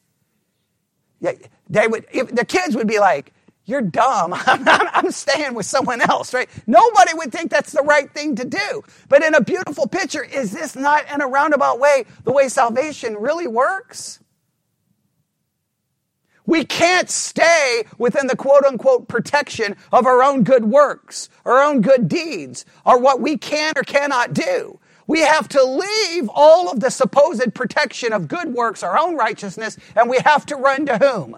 Yeah, 1.20 1.34
they 1.70 1.88
would, 1.88 2.06
if, 2.12 2.34
the 2.34 2.46
kids 2.46 2.76
would 2.76 2.88
be 2.88 3.00
like, 3.00 3.34
you're 3.66 3.82
dumb. 3.82 4.34
I'm, 4.46 4.66
I'm, 4.68 5.12
staying 5.12 5.54
with 5.54 5.66
someone 5.66 6.02
else, 6.02 6.34
right? 6.34 6.50
Nobody 6.66 7.14
would 7.16 7.32
think 7.32 7.52
that's 7.52 7.74
the 7.74 7.84
right 7.84 8.12
thing 8.14 8.36
to 8.36 8.46
do. 8.46 8.84
But 9.10 9.24
in 9.24 9.36
a 9.36 9.42
beautiful 9.42 9.88
picture, 9.88 10.24
is 10.24 10.52
this 10.52 10.76
not 10.76 11.12
in 11.12 11.22
a 11.22 11.28
roundabout 11.28 11.80
way 11.80 12.06
the 12.24 12.32
way 12.32 12.48
salvation 12.48 13.16
really 13.18 13.48
works? 13.48 14.20
We 16.46 16.64
can't 16.64 17.10
stay 17.10 17.84
within 17.98 18.28
the 18.28 18.38
quote 18.38 18.64
unquote 18.64 19.10
protection 19.10 19.76
of 19.92 20.06
our 20.06 20.24
own 20.24 20.44
good 20.44 20.64
works, 20.64 21.30
our 21.44 21.62
own 21.62 21.82
good 21.82 22.08
deeds, 22.08 22.64
or 22.86 22.98
what 22.98 23.20
we 23.20 23.38
can 23.38 23.74
or 23.76 23.84
cannot 23.84 24.34
do. 24.34 24.80
We 25.08 25.22
have 25.22 25.48
to 25.50 25.64
leave 25.64 26.30
all 26.34 26.70
of 26.70 26.82
the 26.82 26.92
supposed 26.92 27.56
protection 27.56 28.12
of 28.12 28.28
good 28.28 28.54
works, 28.54 28.84
our 28.84 28.98
own 28.98 29.16
righteousness, 29.16 29.78
and 29.96 30.10
we 30.10 30.20
have 30.20 30.46
to 30.48 30.58
run 30.58 30.86
to 30.86 30.98
whom? 30.98 31.38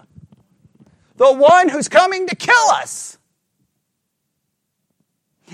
The 1.16 1.32
one 1.32 1.68
who's 1.68 1.88
coming 1.88 2.26
to 2.26 2.34
kill 2.34 2.70
us. 2.72 3.16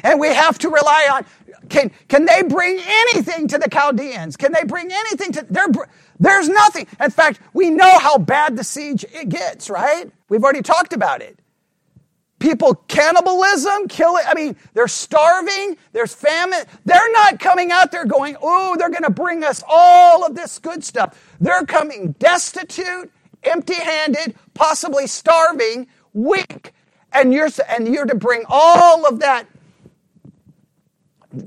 And 0.02 0.18
we 0.18 0.28
have 0.28 0.58
to 0.58 0.68
rely 0.68 1.08
on 1.12 1.26
can, 1.68 1.90
can 2.08 2.26
they 2.26 2.42
bring 2.42 2.78
anything 2.84 3.48
to 3.48 3.58
the 3.58 3.68
Chaldeans? 3.68 4.36
Can 4.36 4.52
they 4.52 4.62
bring 4.64 4.90
anything 4.92 5.32
to 5.32 5.46
their 5.48 5.66
there's 6.18 6.48
nothing. 6.48 6.86
In 7.00 7.10
fact, 7.10 7.40
we 7.52 7.70
know 7.70 7.98
how 7.98 8.18
bad 8.18 8.56
the 8.56 8.64
siege 8.64 9.04
it 9.12 9.28
gets, 9.28 9.68
right? 9.68 10.10
We've 10.28 10.42
already 10.42 10.62
talked 10.62 10.92
about 10.92 11.22
it 11.22 11.38
people 12.38 12.74
cannibalism, 12.88 13.88
killing. 13.88 14.24
I 14.26 14.34
mean, 14.34 14.56
they're 14.74 14.88
starving, 14.88 15.76
there's 15.92 16.14
famine. 16.14 16.60
They're 16.84 17.12
not 17.12 17.40
coming 17.40 17.72
out 17.72 17.90
there 17.90 18.04
going, 18.04 18.36
oh, 18.42 18.76
they're 18.78 18.90
going 18.90 19.04
to 19.04 19.10
bring 19.10 19.42
us 19.44 19.62
all 19.68 20.24
of 20.24 20.34
this 20.34 20.58
good 20.58 20.84
stuff. 20.84 21.36
They're 21.40 21.64
coming 21.64 22.12
destitute, 22.18 23.10
empty 23.42 23.74
handed, 23.74 24.34
possibly 24.54 25.06
starving, 25.06 25.86
weak. 26.12 26.72
And 27.12 27.32
you're, 27.32 27.48
and 27.68 27.88
you're 27.88 28.04
to 28.04 28.14
bring 28.14 28.42
all 28.48 29.06
of 29.06 29.20
that 29.20 29.46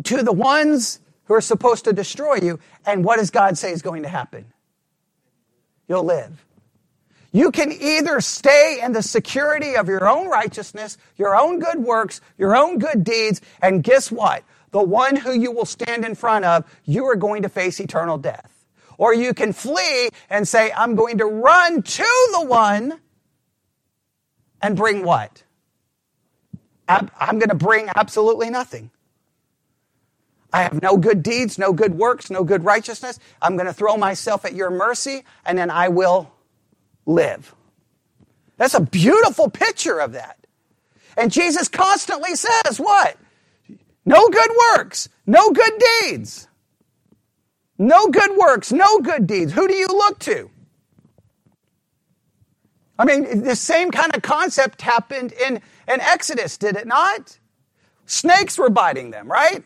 to 0.05 0.23
the 0.23 0.31
ones 0.31 0.99
who 1.25 1.35
are 1.35 1.41
supposed 1.41 1.85
to 1.85 1.93
destroy 1.93 2.37
you. 2.41 2.59
And 2.85 3.05
what 3.05 3.17
does 3.17 3.29
God 3.29 3.57
say 3.57 3.71
is 3.71 3.81
going 3.81 4.03
to 4.03 4.09
happen? 4.09 4.45
You'll 5.87 6.03
live. 6.03 6.45
You 7.31 7.51
can 7.51 7.71
either 7.71 8.21
stay 8.21 8.79
in 8.81 8.93
the 8.93 9.03
security 9.03 9.75
of 9.75 9.87
your 9.87 10.07
own 10.07 10.27
righteousness, 10.27 10.97
your 11.15 11.35
own 11.35 11.59
good 11.59 11.79
works, 11.79 12.21
your 12.37 12.55
own 12.55 12.79
good 12.79 13.03
deeds, 13.03 13.41
and 13.61 13.83
guess 13.83 14.11
what? 14.11 14.43
The 14.71 14.81
one 14.81 15.15
who 15.15 15.33
you 15.33 15.51
will 15.51 15.65
stand 15.65 16.05
in 16.05 16.15
front 16.15 16.45
of, 16.45 16.65
you 16.85 17.05
are 17.05 17.15
going 17.15 17.43
to 17.43 17.49
face 17.49 17.79
eternal 17.79 18.17
death. 18.17 18.65
Or 18.97 19.13
you 19.13 19.33
can 19.33 19.53
flee 19.53 20.09
and 20.29 20.47
say, 20.47 20.71
I'm 20.71 20.95
going 20.95 21.19
to 21.19 21.25
run 21.25 21.83
to 21.83 22.29
the 22.33 22.45
one 22.45 22.99
and 24.61 24.75
bring 24.75 25.03
what? 25.03 25.43
I'm 26.87 27.37
going 27.37 27.49
to 27.49 27.55
bring 27.55 27.89
absolutely 27.95 28.49
nothing. 28.49 28.89
I 30.51 30.63
have 30.63 30.81
no 30.81 30.97
good 30.97 31.21
deeds, 31.21 31.59
no 31.59 31.71
good 31.71 31.93
works, 31.93 32.31
no 32.31 32.43
good 32.43 32.63
righteousness. 32.65 33.19
I'm 33.39 33.55
going 33.55 33.67
to 33.67 33.73
throw 33.73 33.95
myself 33.97 34.45
at 34.45 34.55
your 34.55 34.71
mercy, 34.71 35.23
and 35.45 35.55
then 35.57 35.69
I 35.69 35.89
will 35.89 36.31
live. 37.09 37.53
That's 38.57 38.73
a 38.73 38.81
beautiful 38.81 39.49
picture 39.49 39.99
of 39.99 40.13
that. 40.13 40.37
And 41.17 41.31
Jesus 41.31 41.67
constantly 41.67 42.35
says, 42.35 42.79
what? 42.79 43.17
No 44.05 44.29
good 44.29 44.51
works, 44.75 45.09
no 45.27 45.51
good 45.51 45.73
deeds. 46.01 46.47
No 47.77 48.07
good 48.07 48.37
works, 48.37 48.71
no 48.71 48.99
good 48.99 49.27
deeds. 49.27 49.53
Who 49.53 49.67
do 49.67 49.73
you 49.73 49.87
look 49.87 50.19
to? 50.19 50.49
I 52.97 53.05
mean, 53.05 53.43
the 53.43 53.55
same 53.55 53.91
kind 53.91 54.13
of 54.15 54.21
concept 54.21 54.81
happened 54.81 55.31
in, 55.33 55.61
in 55.87 56.01
Exodus, 56.01 56.57
did 56.57 56.75
it 56.75 56.87
not? 56.87 57.39
Snakes 58.05 58.57
were 58.57 58.69
biting 58.69 59.11
them, 59.11 59.31
right? 59.31 59.63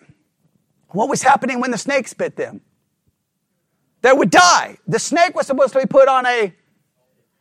What 0.90 1.10
was 1.10 1.24
happening 1.24 1.60
when 1.60 1.72
the 1.72 1.78
snakes 1.78 2.14
bit 2.14 2.36
them? 2.36 2.62
They 4.02 4.14
would 4.14 4.30
die. 4.30 4.78
The 4.88 5.00
snake 5.00 5.36
was 5.36 5.48
supposed 5.48 5.74
to 5.74 5.80
be 5.80 5.86
put 5.88 6.08
on 6.08 6.26
a 6.26 6.54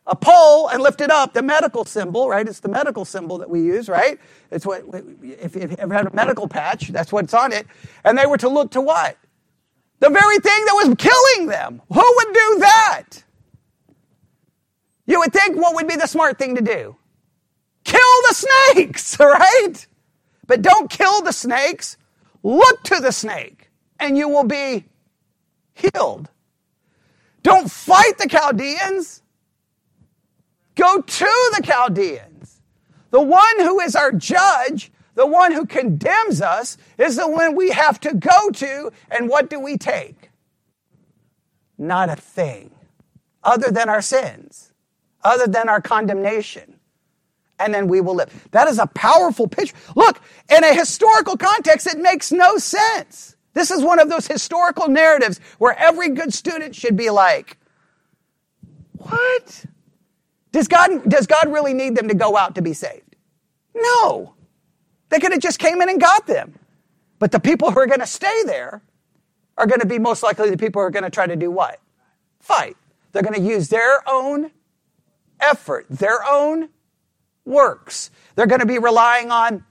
a 0.07 0.17
pole 0.17 0.69
and 0.69 0.83
lift 0.83 1.01
it 1.01 1.11
up, 1.11 1.35
the 1.35 1.43
medical 1.43 1.85
symbol, 1.85 2.29
right? 2.29 2.49
It's 2.49 2.61
the 2.61 2.69
medical 2.69 3.05
symbol 3.05 3.39
that 3.39 3.51
we 3.51 3.63
use, 3.63 3.89
right? 3.89 4.19
It's 4.51 4.67
what, 4.67 4.85
if 5.23 5.57
you 5.57 5.77
ever 5.79 5.95
had 5.95 6.07
a 6.07 6.15
medical 6.17 6.49
patch, 6.49 6.89
that's 6.89 7.13
what's 7.13 7.35
on 7.35 7.53
it. 7.53 7.67
And 8.05 8.19
they 8.19 8.27
were 8.27 8.39
to 8.39 8.49
look 8.49 8.73
to 8.73 8.81
what? 8.83 9.19
The 10.01 10.11
very 10.11 10.39
thing 10.41 10.65
that 10.67 10.75
was 10.87 10.97
killing 10.99 11.49
them. 11.49 11.83
Who 11.93 12.15
would 12.17 12.35
do 12.35 12.57
that? 12.61 13.11
You 15.07 15.21
would 15.21 15.33
think 15.33 15.57
what 15.57 15.75
would 15.77 15.89
be 15.89 15.97
the 15.97 16.09
smart 16.09 16.39
thing 16.39 16.57
to 16.57 16.63
do? 16.63 16.97
Kill 17.85 18.01
the 18.29 18.35
snakes, 18.75 19.17
right? 19.21 19.87
But 20.47 20.63
don't 20.63 20.91
kill 20.91 21.23
the 21.23 21.33
snakes. 21.33 21.97
look 22.45 22.83
to 22.85 23.01
the 23.01 23.13
snake 23.13 23.71
and 24.01 24.19
you 24.19 24.29
will 24.29 24.45
be 24.45 24.85
healed. 25.75 26.29
Don't 27.43 27.71
fight 27.71 28.19
the 28.19 28.29
Chaldeans. 28.29 29.22
Go 30.75 31.01
to 31.01 31.51
the 31.57 31.63
Chaldeans. 31.63 32.61
The 33.11 33.21
one 33.23 33.59
who 33.59 33.81
is 33.81 33.95
our 33.95 34.13
judge, 34.13 34.91
the 35.15 35.27
one 35.27 35.53
who 35.53 35.67
condemns 35.67 36.41
us, 36.41 36.79
is 36.99 37.17
the 37.17 37.29
one 37.29 37.55
we 37.55 37.71
have 37.71 38.01
to 38.01 38.15
go 38.15 38.51
to. 38.51 38.91
And 39.11 39.29
what 39.29 39.51
do 39.51 39.61
we 39.61 39.77
take? 39.77 40.31
Not 41.77 42.09
a 42.09 42.17
thing 42.17 42.71
other 43.45 43.71
than 43.71 43.89
our 43.89 44.03
sins, 44.03 44.73
other 45.23 45.47
than 45.47 45.69
our 45.69 45.81
condemnation. 45.81 46.79
And 47.59 47.75
then 47.75 47.87
we 47.87 48.01
will 48.01 48.15
live. 48.15 48.49
That 48.53 48.69
is 48.69 48.79
a 48.79 48.87
powerful 48.87 49.47
picture. 49.47 49.77
Look, 49.95 50.21
in 50.49 50.65
a 50.65 50.75
historical 50.75 51.37
context, 51.37 51.87
it 51.87 51.99
makes 51.99 52.33
no 52.33 52.57
sense. 52.59 53.37
This 53.55 53.71
is 53.71 53.83
one 53.83 53.99
of 53.99 54.09
those 54.09 54.27
historical 54.27 54.89
narratives 54.89 55.39
where 55.59 55.79
every 55.79 56.09
good 56.09 56.33
student 56.33 56.75
should 56.75 56.97
be 56.97 57.11
like, 57.11 57.59
what? 58.97 59.67
Does 60.53 60.69
God, 60.69 61.09
does 61.09 61.27
God 61.27 61.51
really 61.51 61.75
need 61.75 61.97
them 61.97 62.09
to 62.09 62.15
go 62.15 62.37
out 62.37 62.55
to 62.55 62.63
be 62.63 62.75
saved? 62.75 63.17
No. 63.75 64.35
They 65.09 65.19
could 65.19 65.33
have 65.33 65.41
just 65.41 65.59
came 65.59 65.81
in 65.83 65.89
and 65.89 66.01
got 66.01 66.27
them. 66.27 66.59
But 67.19 67.33
the 67.33 67.41
people 67.41 67.71
who 67.71 67.79
are 67.81 67.87
going 67.87 68.01
to 68.01 68.07
stay 68.07 68.43
there 68.45 68.83
are 69.57 69.67
going 69.67 69.81
to 69.81 69.87
be 69.87 69.99
most 69.99 70.23
likely 70.23 70.51
the 70.51 70.57
people 70.57 70.81
who 70.83 70.87
are 70.87 70.91
going 70.91 71.05
to 71.05 71.11
try 71.11 71.27
to 71.27 71.37
do 71.37 71.51
what? 71.51 71.81
Fight. 72.41 72.77
They're 73.13 73.23
going 73.23 73.35
to 73.35 73.49
use 73.49 73.69
their 73.69 74.03
own 74.09 74.51
effort, 75.41 75.87
their 75.91 76.19
own 76.29 76.69
works. 77.45 78.11
They're 78.35 78.47
going 78.47 78.61
to 78.61 78.67
be 78.67 78.79
relying 78.79 79.31
on 79.31 79.65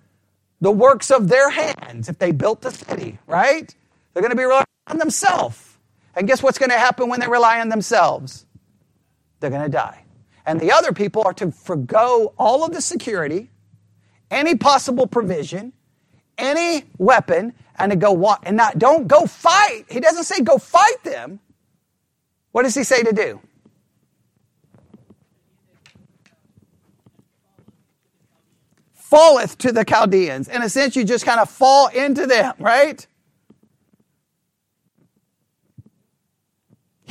the 0.61 0.71
works 0.71 1.09
of 1.09 1.27
their 1.27 1.49
hands 1.49 2.07
if 2.07 2.19
they 2.19 2.31
built 2.31 2.61
the 2.61 2.71
city, 2.71 3.17
right? 3.27 3.73
They're 4.13 4.21
going 4.21 4.31
to 4.31 4.37
be 4.37 4.43
relying 4.43 4.65
on 4.87 4.99
themselves. 4.99 5.77
And 6.15 6.27
guess 6.27 6.43
what's 6.43 6.57
going 6.57 6.69
to 6.69 6.77
happen 6.77 7.09
when 7.09 7.19
they 7.19 7.27
rely 7.27 7.59
on 7.59 7.69
themselves? 7.69 8.45
They're 9.39 9.49
going 9.49 9.63
to 9.63 9.69
die. 9.69 10.00
And 10.45 10.59
the 10.59 10.71
other 10.71 10.93
people 10.93 11.23
are 11.25 11.33
to 11.35 11.51
forego 11.51 12.33
all 12.37 12.63
of 12.65 12.73
the 12.73 12.81
security, 12.81 13.51
any 14.29 14.55
possible 14.55 15.07
provision, 15.07 15.73
any 16.37 16.85
weapon, 16.97 17.53
and 17.77 17.91
to 17.91 17.95
go 17.95 18.11
walk 18.11 18.43
and 18.45 18.57
not 18.57 18.79
don't 18.79 19.07
go 19.07 19.25
fight. 19.25 19.85
He 19.89 19.99
doesn't 19.99 20.25
say 20.25 20.41
go 20.41 20.57
fight 20.57 21.03
them. 21.03 21.39
What 22.51 22.63
does 22.63 22.75
he 22.75 22.83
say 22.83 23.03
to 23.03 23.13
do? 23.13 23.41
Falleth 28.95 29.57
to 29.59 29.71
the 29.71 29.83
Chaldeans. 29.83 30.47
In 30.47 30.61
a 30.61 30.69
sense, 30.69 30.95
you 30.95 31.03
just 31.03 31.25
kind 31.25 31.39
of 31.39 31.49
fall 31.49 31.87
into 31.89 32.27
them, 32.27 32.53
right? 32.59 33.05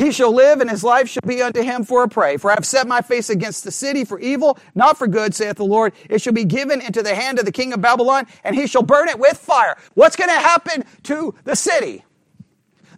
He 0.01 0.13
shall 0.13 0.33
live, 0.33 0.63
and 0.63 0.71
his 0.71 0.83
life 0.83 1.11
shall 1.11 1.27
be 1.27 1.43
unto 1.43 1.61
him 1.61 1.85
for 1.85 2.03
a 2.03 2.09
prey. 2.09 2.39
For 2.39 2.51
I 2.51 2.55
have 2.55 2.65
set 2.65 2.89
my 2.89 3.03
face 3.03 3.29
against 3.29 3.65
the 3.65 3.71
city 3.71 4.07
for 4.07 4.19
evil, 4.19 4.59
not 4.75 4.97
for 4.97 5.07
good, 5.07 5.35
saith 5.35 5.57
the 5.57 5.65
Lord. 5.67 5.93
It 6.09 6.23
shall 6.23 6.33
be 6.33 6.47
given 6.47 6.81
into 6.81 7.03
the 7.03 7.15
hand 7.15 7.39
of 7.39 7.45
the 7.45 7.53
king 7.53 7.75
of 7.75 7.83
Babylon, 7.83 8.27
and 8.43 8.57
he 8.57 8.67
shall 8.67 8.83
burn 8.83 9.11
it 9.11 9.19
with 9.19 9.37
fire. 9.37 9.77
What's 9.93 10.17
going 10.17 10.31
to 10.31 10.39
happen 10.39 10.85
to 11.03 11.35
the 11.45 11.55
city? 11.55 12.03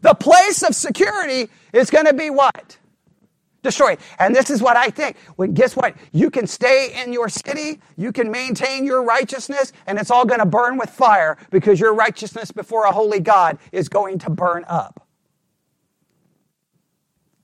The 0.02 0.14
place 0.14 0.62
of 0.62 0.76
security 0.76 1.50
is 1.72 1.90
going 1.90 2.06
to 2.06 2.14
be 2.14 2.30
what? 2.30 2.78
Destroyed. 3.64 3.98
And 4.20 4.32
this 4.32 4.48
is 4.48 4.62
what 4.62 4.76
I 4.76 4.88
think. 4.88 5.16
Well, 5.36 5.48
guess 5.48 5.74
what? 5.74 5.96
You 6.12 6.30
can 6.30 6.46
stay 6.46 7.02
in 7.02 7.12
your 7.12 7.28
city, 7.28 7.80
you 7.96 8.12
can 8.12 8.30
maintain 8.30 8.86
your 8.86 9.02
righteousness, 9.02 9.72
and 9.88 9.98
it's 9.98 10.12
all 10.12 10.24
going 10.24 10.38
to 10.38 10.46
burn 10.46 10.78
with 10.78 10.90
fire 10.90 11.36
because 11.50 11.80
your 11.80 11.94
righteousness 11.94 12.52
before 12.52 12.84
a 12.84 12.92
holy 12.92 13.18
God 13.18 13.58
is 13.72 13.88
going 13.88 14.20
to 14.20 14.30
burn 14.30 14.64
up. 14.68 15.01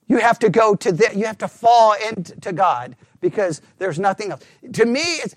You 0.09 0.19
have 0.19 0.39
to 0.41 0.49
go 0.49 0.75
to 0.75 0.91
the, 0.91 1.11
you 1.15 1.27
have 1.27 1.39
to 1.39 1.49
fall 1.49 1.95
into 1.95 2.53
God 2.53 2.97
because 3.21 3.61
there's 3.79 3.99
nothing 3.99 4.33
else. 4.33 4.43
To 4.73 4.87
me, 4.87 5.01
it's, 5.01 5.35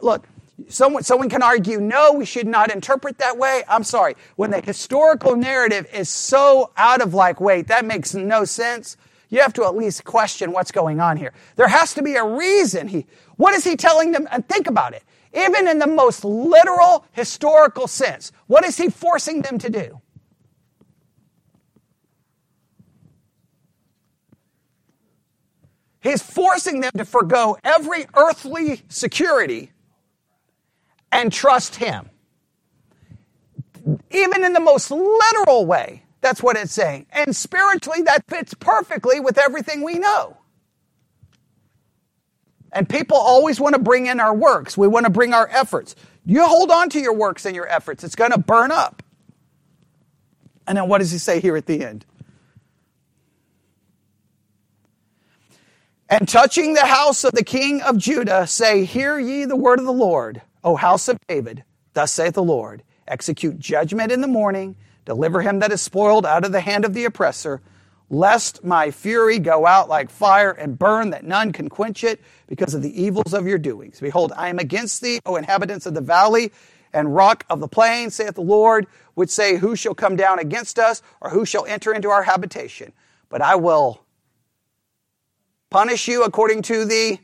look, 0.00 0.26
someone, 0.68 1.04
someone 1.04 1.30
can 1.30 1.42
argue, 1.42 1.80
no, 1.80 2.12
we 2.12 2.24
should 2.24 2.46
not 2.46 2.72
interpret 2.72 3.18
that 3.18 3.38
way. 3.38 3.62
I'm 3.68 3.84
sorry. 3.84 4.16
When 4.36 4.50
the 4.50 4.60
historical 4.60 5.36
narrative 5.36 5.86
is 5.92 6.08
so 6.08 6.72
out 6.76 7.00
of 7.00 7.14
like, 7.14 7.40
wait, 7.40 7.68
that 7.68 7.84
makes 7.84 8.14
no 8.14 8.44
sense. 8.44 8.96
You 9.30 9.40
have 9.40 9.54
to 9.54 9.64
at 9.64 9.74
least 9.74 10.04
question 10.04 10.52
what's 10.52 10.72
going 10.72 11.00
on 11.00 11.16
here. 11.16 11.32
There 11.56 11.68
has 11.68 11.94
to 11.94 12.02
be 12.02 12.16
a 12.16 12.24
reason. 12.24 12.88
He, 12.88 13.06
what 13.36 13.54
is 13.54 13.64
he 13.64 13.76
telling 13.76 14.12
them? 14.12 14.28
And 14.30 14.46
think 14.46 14.66
about 14.66 14.92
it. 14.92 15.04
Even 15.34 15.68
in 15.68 15.78
the 15.78 15.86
most 15.86 16.24
literal 16.24 17.06
historical 17.12 17.86
sense, 17.86 18.32
what 18.48 18.66
is 18.66 18.76
he 18.76 18.90
forcing 18.90 19.40
them 19.40 19.58
to 19.58 19.70
do? 19.70 20.01
He's 26.02 26.20
forcing 26.20 26.80
them 26.80 26.90
to 26.96 27.04
forego 27.04 27.56
every 27.62 28.06
earthly 28.14 28.82
security 28.88 29.70
and 31.12 31.32
trust 31.32 31.76
Him. 31.76 32.10
Even 34.10 34.44
in 34.44 34.52
the 34.52 34.60
most 34.60 34.90
literal 34.90 35.64
way, 35.64 36.04
that's 36.20 36.42
what 36.42 36.56
it's 36.56 36.72
saying. 36.72 37.06
And 37.12 37.34
spiritually, 37.34 38.02
that 38.02 38.24
fits 38.28 38.52
perfectly 38.54 39.20
with 39.20 39.38
everything 39.38 39.82
we 39.82 39.98
know. 39.98 40.36
And 42.72 42.88
people 42.88 43.16
always 43.16 43.60
want 43.60 43.74
to 43.74 43.80
bring 43.80 44.06
in 44.06 44.18
our 44.18 44.34
works. 44.34 44.76
We 44.76 44.88
want 44.88 45.04
to 45.04 45.10
bring 45.10 45.34
our 45.34 45.48
efforts. 45.48 45.94
You 46.24 46.46
hold 46.46 46.70
on 46.70 46.88
to 46.90 47.00
your 47.00 47.12
works 47.14 47.44
and 47.44 47.54
your 47.54 47.68
efforts, 47.68 48.02
it's 48.02 48.14
going 48.16 48.30
to 48.32 48.38
burn 48.38 48.72
up. 48.72 49.02
And 50.66 50.78
then 50.78 50.88
what 50.88 50.98
does 50.98 51.10
he 51.10 51.18
say 51.18 51.40
here 51.40 51.56
at 51.56 51.66
the 51.66 51.84
end? 51.84 52.06
And 56.12 56.28
touching 56.28 56.74
the 56.74 56.84
house 56.84 57.24
of 57.24 57.32
the 57.32 57.42
king 57.42 57.80
of 57.80 57.96
Judah, 57.96 58.46
say, 58.46 58.84
Hear 58.84 59.18
ye 59.18 59.46
the 59.46 59.56
word 59.56 59.78
of 59.78 59.86
the 59.86 59.94
Lord, 59.94 60.42
O 60.62 60.76
house 60.76 61.08
of 61.08 61.16
David. 61.26 61.64
Thus 61.94 62.12
saith 62.12 62.34
the 62.34 62.42
Lord 62.42 62.82
Execute 63.08 63.58
judgment 63.58 64.12
in 64.12 64.20
the 64.20 64.28
morning, 64.28 64.76
deliver 65.06 65.40
him 65.40 65.60
that 65.60 65.72
is 65.72 65.80
spoiled 65.80 66.26
out 66.26 66.44
of 66.44 66.52
the 66.52 66.60
hand 66.60 66.84
of 66.84 66.92
the 66.92 67.06
oppressor, 67.06 67.62
lest 68.10 68.62
my 68.62 68.90
fury 68.90 69.38
go 69.38 69.66
out 69.66 69.88
like 69.88 70.10
fire 70.10 70.50
and 70.50 70.78
burn, 70.78 71.08
that 71.08 71.24
none 71.24 71.50
can 71.50 71.70
quench 71.70 72.04
it, 72.04 72.20
because 72.46 72.74
of 72.74 72.82
the 72.82 73.02
evils 73.02 73.32
of 73.32 73.46
your 73.46 73.56
doings. 73.56 73.98
Behold, 73.98 74.34
I 74.36 74.50
am 74.50 74.58
against 74.58 75.00
thee, 75.00 75.18
O 75.24 75.36
inhabitants 75.36 75.86
of 75.86 75.94
the 75.94 76.02
valley 76.02 76.52
and 76.92 77.14
rock 77.14 77.46
of 77.48 77.58
the 77.58 77.68
plain, 77.68 78.10
saith 78.10 78.34
the 78.34 78.42
Lord, 78.42 78.86
which 79.14 79.30
say, 79.30 79.56
Who 79.56 79.74
shall 79.74 79.94
come 79.94 80.16
down 80.16 80.40
against 80.40 80.78
us, 80.78 81.00
or 81.22 81.30
who 81.30 81.46
shall 81.46 81.64
enter 81.64 81.90
into 81.90 82.10
our 82.10 82.24
habitation? 82.24 82.92
But 83.30 83.40
I 83.40 83.54
will 83.54 84.02
punish 85.72 86.06
you 86.06 86.22
according 86.24 86.60
to 86.62 86.84
the 86.84 87.18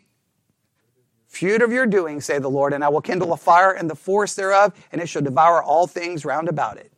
fruit 1.26 1.61
of 1.61 1.70
your 1.70 1.86
doing, 1.86 2.20
say 2.20 2.38
the 2.38 2.49
Lord, 2.49 2.72
and 2.72 2.82
I 2.82 2.88
will 2.88 3.03
kindle 3.03 3.34
a 3.34 3.36
fire 3.36 3.74
in 3.74 3.86
the 3.86 3.94
forest 3.94 4.36
thereof, 4.36 4.72
and 4.90 5.03
it 5.03 5.09
shall 5.09 5.20
devour 5.20 5.62
all 5.62 5.86
things 5.86 6.24
round 6.24 6.49
about 6.49 6.78
it. 6.78 6.90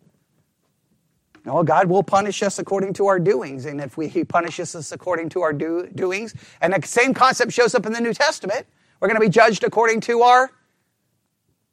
No, 1.44 1.62
God 1.64 1.88
will 1.88 2.04
punish 2.04 2.42
us 2.44 2.60
according 2.60 2.92
to 2.94 3.06
our 3.06 3.18
doings, 3.18 3.66
and 3.66 3.80
if 3.80 3.96
we, 3.96 4.06
He 4.06 4.22
punishes 4.22 4.76
us 4.76 4.92
according 4.92 5.30
to 5.30 5.42
our 5.42 5.52
do, 5.52 5.88
doings, 5.92 6.34
and 6.60 6.72
the 6.72 6.86
same 6.86 7.12
concept 7.12 7.52
shows 7.52 7.74
up 7.74 7.84
in 7.84 7.92
the 7.92 8.00
New 8.00 8.14
Testament, 8.14 8.64
we're 9.00 9.08
going 9.08 9.20
to 9.20 9.26
be 9.26 9.30
judged 9.30 9.64
according 9.64 10.00
to 10.02 10.22
our 10.22 10.52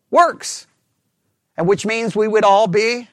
works, 0.09 0.65
and 1.55 1.67
which 1.67 1.85
means 1.85 2.15
we 2.15 2.27
would 2.27 2.43
all 2.43 2.67
be 2.67 3.07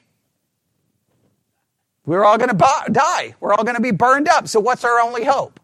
we're 2.07 2.23
all 2.23 2.37
going 2.37 2.55
to 2.55 2.91
die. 2.91 3.35
We're 3.39 3.53
all 3.53 3.63
going 3.63 3.75
to 3.75 3.81
be 3.81 3.91
burned 3.91 4.27
up. 4.27 4.47
So, 4.47 4.59
what's 4.59 4.83
our 4.83 4.99
only 4.99 5.23
hope? 5.23 5.59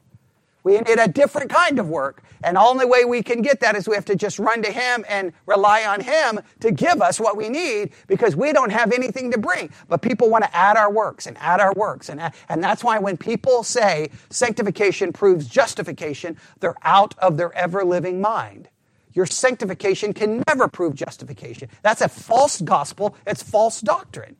We 0.63 0.77
need 0.79 0.99
a 0.99 1.07
different 1.07 1.49
kind 1.49 1.79
of 1.79 1.89
work. 1.89 2.23
And 2.43 2.55
the 2.55 2.61
only 2.61 2.85
way 2.85 3.05
we 3.05 3.23
can 3.23 3.41
get 3.41 3.59
that 3.61 3.75
is 3.75 3.87
we 3.87 3.95
have 3.95 4.05
to 4.05 4.15
just 4.15 4.39
run 4.39 4.61
to 4.63 4.71
Him 4.71 5.05
and 5.09 5.33
rely 5.45 5.85
on 5.85 6.01
Him 6.01 6.39
to 6.59 6.71
give 6.71 7.01
us 7.01 7.19
what 7.19 7.37
we 7.37 7.49
need 7.49 7.93
because 8.07 8.35
we 8.35 8.53
don't 8.53 8.71
have 8.71 8.91
anything 8.91 9.31
to 9.31 9.37
bring. 9.37 9.71
But 9.89 10.01
people 10.01 10.29
want 10.29 10.43
to 10.43 10.55
add 10.55 10.77
our 10.77 10.91
works 10.91 11.27
and 11.27 11.37
add 11.39 11.59
our 11.59 11.73
works. 11.73 12.09
And, 12.09 12.21
and 12.49 12.63
that's 12.63 12.83
why 12.83 12.99
when 12.99 13.17
people 13.17 13.63
say 13.63 14.09
sanctification 14.29 15.13
proves 15.13 15.47
justification, 15.47 16.37
they're 16.59 16.75
out 16.83 17.17
of 17.19 17.37
their 17.37 17.53
ever 17.53 17.83
living 17.83 18.21
mind. 18.21 18.69
Your 19.13 19.25
sanctification 19.25 20.13
can 20.13 20.43
never 20.47 20.67
prove 20.67 20.95
justification. 20.95 21.69
That's 21.81 22.01
a 22.01 22.07
false 22.07 22.61
gospel. 22.61 23.15
It's 23.27 23.43
false 23.43 23.81
doctrine. 23.81 24.37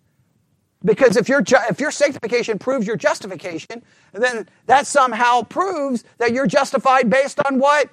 Because 0.84 1.16
if 1.16 1.30
your, 1.30 1.44
if 1.70 1.80
your 1.80 1.92
sanctification 1.92 2.58
proves 2.58 2.88
your 2.88 2.98
justification, 2.98 3.84
then 4.14 4.50
that 4.66 4.88
somehow 4.88 5.44
proves 5.44 6.04
that 6.18 6.32
you're 6.32 6.48
justified 6.48 7.10
based 7.10 7.40
on 7.46 7.60
what 7.60 7.90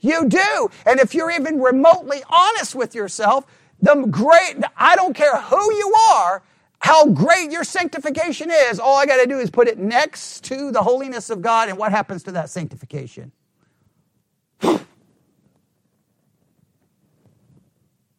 you 0.00 0.28
do. 0.28 0.70
And 0.86 1.00
if 1.00 1.14
you're 1.14 1.30
even 1.30 1.60
remotely 1.60 2.22
honest 2.30 2.74
with 2.74 2.94
yourself, 2.94 3.44
the 3.80 3.94
great, 4.10 4.56
I 4.76 4.94
don't 4.96 5.14
care 5.14 5.40
who 5.40 5.74
you 5.74 5.94
are, 6.12 6.42
how 6.80 7.06
great 7.06 7.50
your 7.50 7.64
sanctification 7.64 8.50
is, 8.50 8.78
all 8.78 8.96
I 8.96 9.06
got 9.06 9.16
to 9.20 9.26
do 9.26 9.38
is 9.38 9.50
put 9.50 9.66
it 9.66 9.78
next 9.78 10.44
to 10.44 10.70
the 10.70 10.82
holiness 10.82 11.30
of 11.30 11.42
God, 11.42 11.68
and 11.68 11.76
what 11.76 11.90
happens 11.90 12.22
to 12.24 12.32
that 12.32 12.50
sanctification? 12.50 13.32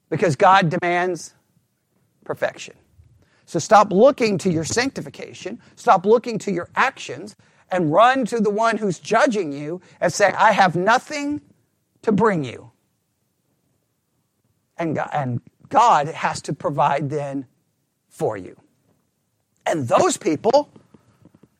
because 0.10 0.36
God 0.36 0.70
demands 0.70 1.34
perfection. 2.26 2.76
So 3.50 3.58
stop 3.58 3.92
looking 3.92 4.38
to 4.40 4.52
your 4.52 4.64
sanctification, 4.64 5.60
stop 5.76 6.06
looking 6.06 6.38
to 6.38 6.52
your 6.52 6.70
actions, 6.76 7.36
and 7.72 7.92
run 7.92 8.24
to 8.26 8.40
the 8.40 8.52
one 8.52 8.78
who's 8.78 9.00
judging 9.00 9.52
you 9.52 9.82
and 10.00 10.14
say, 10.14 10.32
I 10.38 10.52
have 10.52 10.76
nothing 10.76 11.42
to 12.04 12.12
bring 12.12 12.44
you. 12.44 12.70
And 14.78 14.96
God, 14.96 15.10
and 15.12 15.42
God 15.68 16.10
has 16.10 16.44
to 16.44 16.54
provide 16.54 17.10
then 17.10 17.48
for 18.08 18.38
you. 18.38 18.56
And 19.66 19.88
those 19.88 20.16
people 20.16 20.70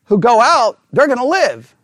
who 0.04 0.18
go 0.18 0.40
out, 0.40 0.78
they're 0.92 1.08
going 1.08 1.18
to 1.18 1.24
live. 1.24 1.74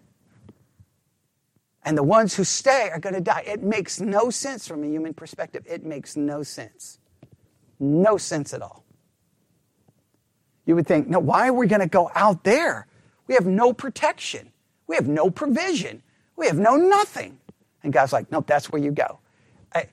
And 1.82 1.98
the 1.98 2.04
ones 2.04 2.36
who 2.36 2.44
stay 2.44 2.90
are 2.92 3.00
going 3.00 3.16
to 3.16 3.20
die. 3.20 3.42
It 3.44 3.64
makes 3.64 4.00
no 4.00 4.30
sense 4.30 4.68
from 4.68 4.84
a 4.84 4.86
human 4.86 5.14
perspective. 5.14 5.64
It 5.68 5.84
makes 5.84 6.16
no 6.16 6.44
sense. 6.44 7.00
No 7.80 8.16
sense 8.16 8.54
at 8.54 8.62
all. 8.62 8.85
You 10.66 10.74
would 10.74 10.86
think, 10.86 11.08
no, 11.08 11.20
why 11.20 11.48
are 11.48 11.52
we 11.52 11.66
going 11.66 11.80
to 11.80 11.88
go 11.88 12.10
out 12.14 12.44
there? 12.44 12.86
We 13.26 13.34
have 13.34 13.46
no 13.46 13.72
protection. 13.72 14.52
We 14.86 14.96
have 14.96 15.08
no 15.08 15.30
provision. 15.30 16.02
We 16.36 16.46
have 16.46 16.58
no 16.58 16.76
nothing. 16.76 17.38
And 17.82 17.92
God's 17.92 18.12
like, 18.12 18.30
nope, 18.30 18.46
that's 18.46 18.70
where 18.70 18.82
you 18.82 18.90
go. 18.90 19.20
I, 19.74 19.86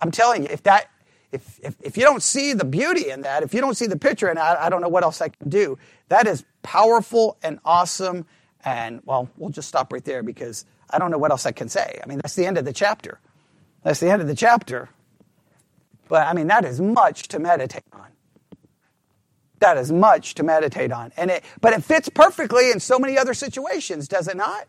am 0.00 0.10
telling 0.10 0.44
you, 0.44 0.48
if 0.50 0.62
that, 0.62 0.88
if, 1.32 1.60
if, 1.62 1.76
if 1.82 1.96
you 1.96 2.04
don't 2.04 2.22
see 2.22 2.52
the 2.52 2.64
beauty 2.64 3.10
in 3.10 3.22
that, 3.22 3.42
if 3.42 3.52
you 3.52 3.60
don't 3.60 3.76
see 3.76 3.86
the 3.86 3.98
picture, 3.98 4.28
and 4.28 4.38
I, 4.38 4.66
I 4.66 4.68
don't 4.70 4.80
know 4.80 4.88
what 4.88 5.02
else 5.02 5.20
I 5.20 5.28
can 5.28 5.48
do, 5.48 5.76
that 6.08 6.26
is 6.26 6.44
powerful 6.62 7.36
and 7.42 7.58
awesome. 7.64 8.24
And 8.64 9.02
well, 9.04 9.28
we'll 9.36 9.50
just 9.50 9.68
stop 9.68 9.92
right 9.92 10.04
there 10.04 10.22
because 10.22 10.64
I 10.88 10.98
don't 10.98 11.10
know 11.10 11.18
what 11.18 11.32
else 11.32 11.46
I 11.46 11.52
can 11.52 11.68
say. 11.68 11.98
I 12.02 12.06
mean, 12.06 12.18
that's 12.18 12.36
the 12.36 12.46
end 12.46 12.58
of 12.58 12.64
the 12.64 12.72
chapter. 12.72 13.18
That's 13.82 13.98
the 13.98 14.10
end 14.10 14.22
of 14.22 14.28
the 14.28 14.36
chapter. 14.36 14.88
But 16.08 16.26
I 16.28 16.32
mean, 16.32 16.46
that 16.46 16.64
is 16.64 16.80
much 16.80 17.28
to 17.28 17.38
meditate 17.38 17.84
on. 17.92 18.11
That 19.62 19.78
is 19.78 19.92
much 19.92 20.34
to 20.34 20.42
meditate 20.42 20.90
on. 20.90 21.12
And 21.16 21.30
it, 21.30 21.44
but 21.60 21.72
it 21.72 21.84
fits 21.84 22.08
perfectly 22.08 22.72
in 22.72 22.80
so 22.80 22.98
many 22.98 23.16
other 23.16 23.32
situations, 23.32 24.08
does 24.08 24.26
it 24.26 24.36
not? 24.36 24.66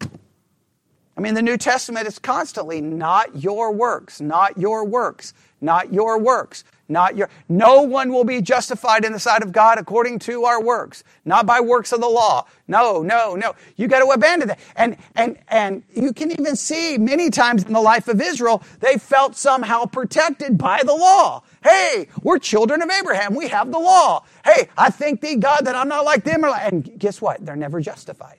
I 0.00 1.20
mean, 1.20 1.34
the 1.34 1.42
New 1.42 1.56
Testament 1.56 2.08
is 2.08 2.18
constantly 2.18 2.80
not 2.80 3.40
your 3.40 3.70
works, 3.70 4.20
not 4.20 4.58
your 4.58 4.84
works, 4.84 5.34
not 5.60 5.92
your 5.92 6.18
works, 6.18 6.64
not 6.88 7.16
your. 7.16 7.28
No 7.48 7.82
one 7.82 8.12
will 8.12 8.24
be 8.24 8.40
justified 8.42 9.04
in 9.04 9.12
the 9.12 9.18
sight 9.18 9.42
of 9.42 9.52
God 9.52 9.78
according 9.78 10.20
to 10.20 10.44
our 10.44 10.62
works, 10.62 11.04
not 11.24 11.46
by 11.46 11.60
works 11.60 11.92
of 11.92 12.00
the 12.00 12.08
law. 12.08 12.46
No, 12.68 13.02
no, 13.02 13.34
no. 13.34 13.54
You 13.76 13.88
got 13.88 14.00
to 14.00 14.06
abandon 14.10 14.48
that. 14.48 14.60
And 14.76 14.96
and 15.14 15.38
and 15.48 15.82
you 15.94 16.12
can 16.12 16.30
even 16.32 16.56
see 16.56 16.98
many 16.98 17.30
times 17.30 17.64
in 17.64 17.72
the 17.72 17.80
life 17.80 18.08
of 18.08 18.20
Israel, 18.20 18.62
they 18.80 18.98
felt 18.98 19.36
somehow 19.36 19.86
protected 19.86 20.58
by 20.58 20.82
the 20.84 20.94
law. 20.94 21.42
Hey, 21.62 22.08
we're 22.22 22.38
children 22.38 22.82
of 22.82 22.90
Abraham. 22.90 23.34
We 23.34 23.48
have 23.48 23.72
the 23.72 23.78
law. 23.78 24.24
Hey, 24.44 24.68
I 24.78 24.90
thank 24.90 25.20
thee, 25.20 25.36
God, 25.36 25.62
that 25.66 25.74
I'm 25.74 25.88
not 25.88 26.04
like 26.04 26.24
them. 26.24 26.44
And 26.44 26.98
guess 26.98 27.20
what? 27.20 27.44
They're 27.44 27.56
never 27.56 27.80
justified. 27.80 28.38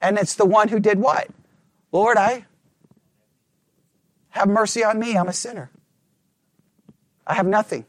And 0.00 0.18
it's 0.18 0.34
the 0.34 0.46
one 0.46 0.68
who 0.68 0.80
did 0.80 0.98
what? 0.98 1.28
Lord, 1.92 2.16
I 2.16 2.46
have 4.30 4.48
mercy 4.48 4.84
on 4.84 4.98
me. 4.98 5.16
I'm 5.16 5.28
a 5.28 5.32
sinner. 5.32 5.70
I 7.26 7.34
have 7.34 7.46
nothing. 7.46 7.84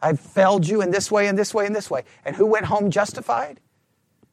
I've 0.00 0.20
failed 0.20 0.66
you 0.66 0.80
in 0.82 0.90
this 0.90 1.10
way 1.10 1.26
and 1.26 1.38
this 1.38 1.52
way 1.52 1.66
and 1.66 1.74
this 1.74 1.90
way. 1.90 2.04
And 2.24 2.36
who 2.36 2.46
went 2.46 2.66
home 2.66 2.90
justified? 2.90 3.60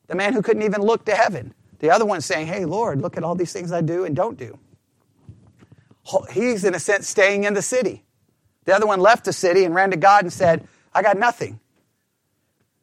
The 0.07 0.15
man 0.15 0.33
who 0.33 0.41
couldn't 0.41 0.63
even 0.63 0.81
look 0.81 1.05
to 1.05 1.15
heaven. 1.15 1.53
The 1.79 1.89
other 1.89 2.05
one 2.05 2.21
saying, 2.21 2.47
Hey, 2.47 2.65
Lord, 2.65 3.01
look 3.01 3.17
at 3.17 3.23
all 3.23 3.35
these 3.35 3.51
things 3.51 3.71
I 3.71 3.81
do 3.81 4.05
and 4.05 4.15
don't 4.15 4.37
do. 4.37 4.59
He's, 6.31 6.63
in 6.63 6.75
a 6.75 6.79
sense, 6.79 7.07
staying 7.07 7.45
in 7.45 7.55
the 7.55 7.61
city. 7.61 8.03
The 8.65 8.75
other 8.75 8.85
one 8.85 8.99
left 8.99 9.25
the 9.25 9.33
city 9.33 9.63
and 9.63 9.73
ran 9.73 9.91
to 9.91 9.97
God 9.97 10.23
and 10.23 10.31
said, 10.31 10.67
I 10.93 11.01
got 11.01 11.17
nothing. 11.17 11.59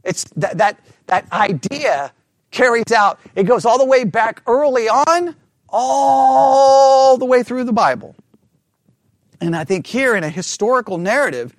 It's 0.05 0.25
that, 0.37 0.59
that, 0.59 0.81
that 1.07 1.31
idea 1.33 2.13
carries 2.51 2.93
out, 2.93 3.19
it 3.35 3.45
goes 3.45 3.65
all 3.65 3.79
the 3.79 3.85
way 3.85 4.05
back 4.05 4.43
early 4.47 4.89
on, 4.89 5.35
all 5.69 7.17
the 7.17 7.25
way 7.25 7.43
through 7.43 7.65
the 7.65 7.73
Bible. 7.73 8.15
And 9.43 9.57
I 9.57 9.65
think 9.65 9.89
here 9.89 10.15
in 10.15 10.23
a 10.23 10.29
historical 10.29 10.99
narrative, 10.99 11.57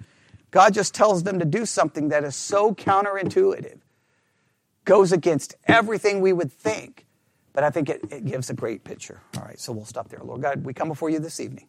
God 0.52 0.74
just 0.74 0.96
tells 0.96 1.24
them 1.24 1.40
to 1.40 1.46
do 1.46 1.66
something 1.66 2.10
that 2.10 2.24
is 2.24 2.34
so 2.34 2.74
counterintuitive, 2.74 3.80
goes 4.86 5.12
against 5.12 5.56
everything 5.66 6.22
we 6.22 6.32
would 6.32 6.50
think. 6.50 7.06
But 7.52 7.66
I 7.66 7.72
think 7.72 7.90
it, 7.90 8.02
it 8.10 8.26
gives 8.26 8.50
a 8.50 8.54
great 8.54 8.86
picture. 8.86 9.20
All 9.36 9.44
right, 9.44 9.60
so 9.60 9.74
we'll 9.74 9.84
stop 9.84 10.08
there. 10.08 10.22
Lord 10.24 10.42
God, 10.42 10.64
we 10.64 10.74
come 10.74 10.88
before 10.88 11.10
you 11.10 11.20
this 11.20 11.42
evening. 11.42 11.68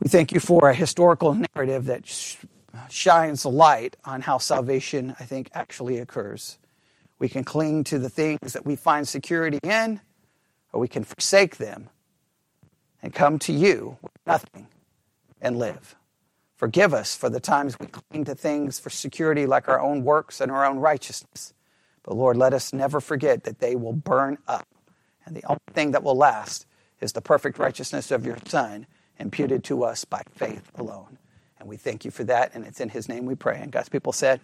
We 0.00 0.08
thank 0.08 0.32
you 0.32 0.40
for 0.40 0.68
a 0.68 0.74
historical 0.74 1.34
narrative 1.54 1.84
that 1.84 2.04
sh- 2.04 2.36
shines 2.90 3.44
a 3.44 3.48
light 3.48 3.96
on 4.04 4.20
how 4.20 4.38
salvation, 4.38 5.14
I 5.20 5.24
think, 5.24 5.48
actually 5.54 5.98
occurs. 5.98 6.58
We 7.20 7.28
can 7.28 7.44
cling 7.44 7.84
to 7.84 8.00
the 8.00 8.10
things 8.10 8.52
that 8.52 8.66
we 8.66 8.74
find 8.74 9.06
security 9.06 9.60
in, 9.62 10.00
or 10.72 10.80
we 10.80 10.88
can 10.88 11.04
forsake 11.04 11.58
them 11.58 11.88
and 13.02 13.14
come 13.14 13.38
to 13.40 13.52
you 13.52 13.98
with 14.02 14.12
nothing 14.26 14.66
and 15.40 15.58
live. 15.58 15.96
Forgive 16.56 16.94
us 16.94 17.14
for 17.14 17.28
the 17.28 17.40
times 17.40 17.78
we 17.78 17.86
cling 17.86 18.24
to 18.24 18.34
things 18.34 18.78
for 18.78 18.88
security 18.88 19.46
like 19.46 19.68
our 19.68 19.80
own 19.80 20.04
works 20.04 20.40
and 20.40 20.50
our 20.50 20.64
own 20.64 20.78
righteousness. 20.78 21.52
But 22.02 22.16
Lord, 22.16 22.36
let 22.36 22.54
us 22.54 22.72
never 22.72 23.00
forget 23.00 23.44
that 23.44 23.58
they 23.58 23.76
will 23.76 23.92
burn 23.92 24.38
up. 24.48 24.66
And 25.26 25.36
the 25.36 25.44
only 25.46 25.60
thing 25.72 25.90
that 25.90 26.02
will 26.02 26.16
last 26.16 26.66
is 27.00 27.12
the 27.12 27.20
perfect 27.20 27.58
righteousness 27.58 28.10
of 28.10 28.24
your 28.24 28.38
Son 28.46 28.86
imputed 29.18 29.64
to 29.64 29.84
us 29.84 30.04
by 30.04 30.22
faith 30.34 30.70
alone. 30.76 31.18
And 31.58 31.68
we 31.68 31.76
thank 31.76 32.04
you 32.04 32.10
for 32.10 32.24
that, 32.24 32.54
and 32.54 32.64
it's 32.64 32.80
in 32.80 32.90
his 32.90 33.08
name 33.08 33.26
we 33.26 33.34
pray. 33.34 33.58
And 33.60 33.72
God's 33.72 33.88
people 33.88 34.12
said, 34.12 34.40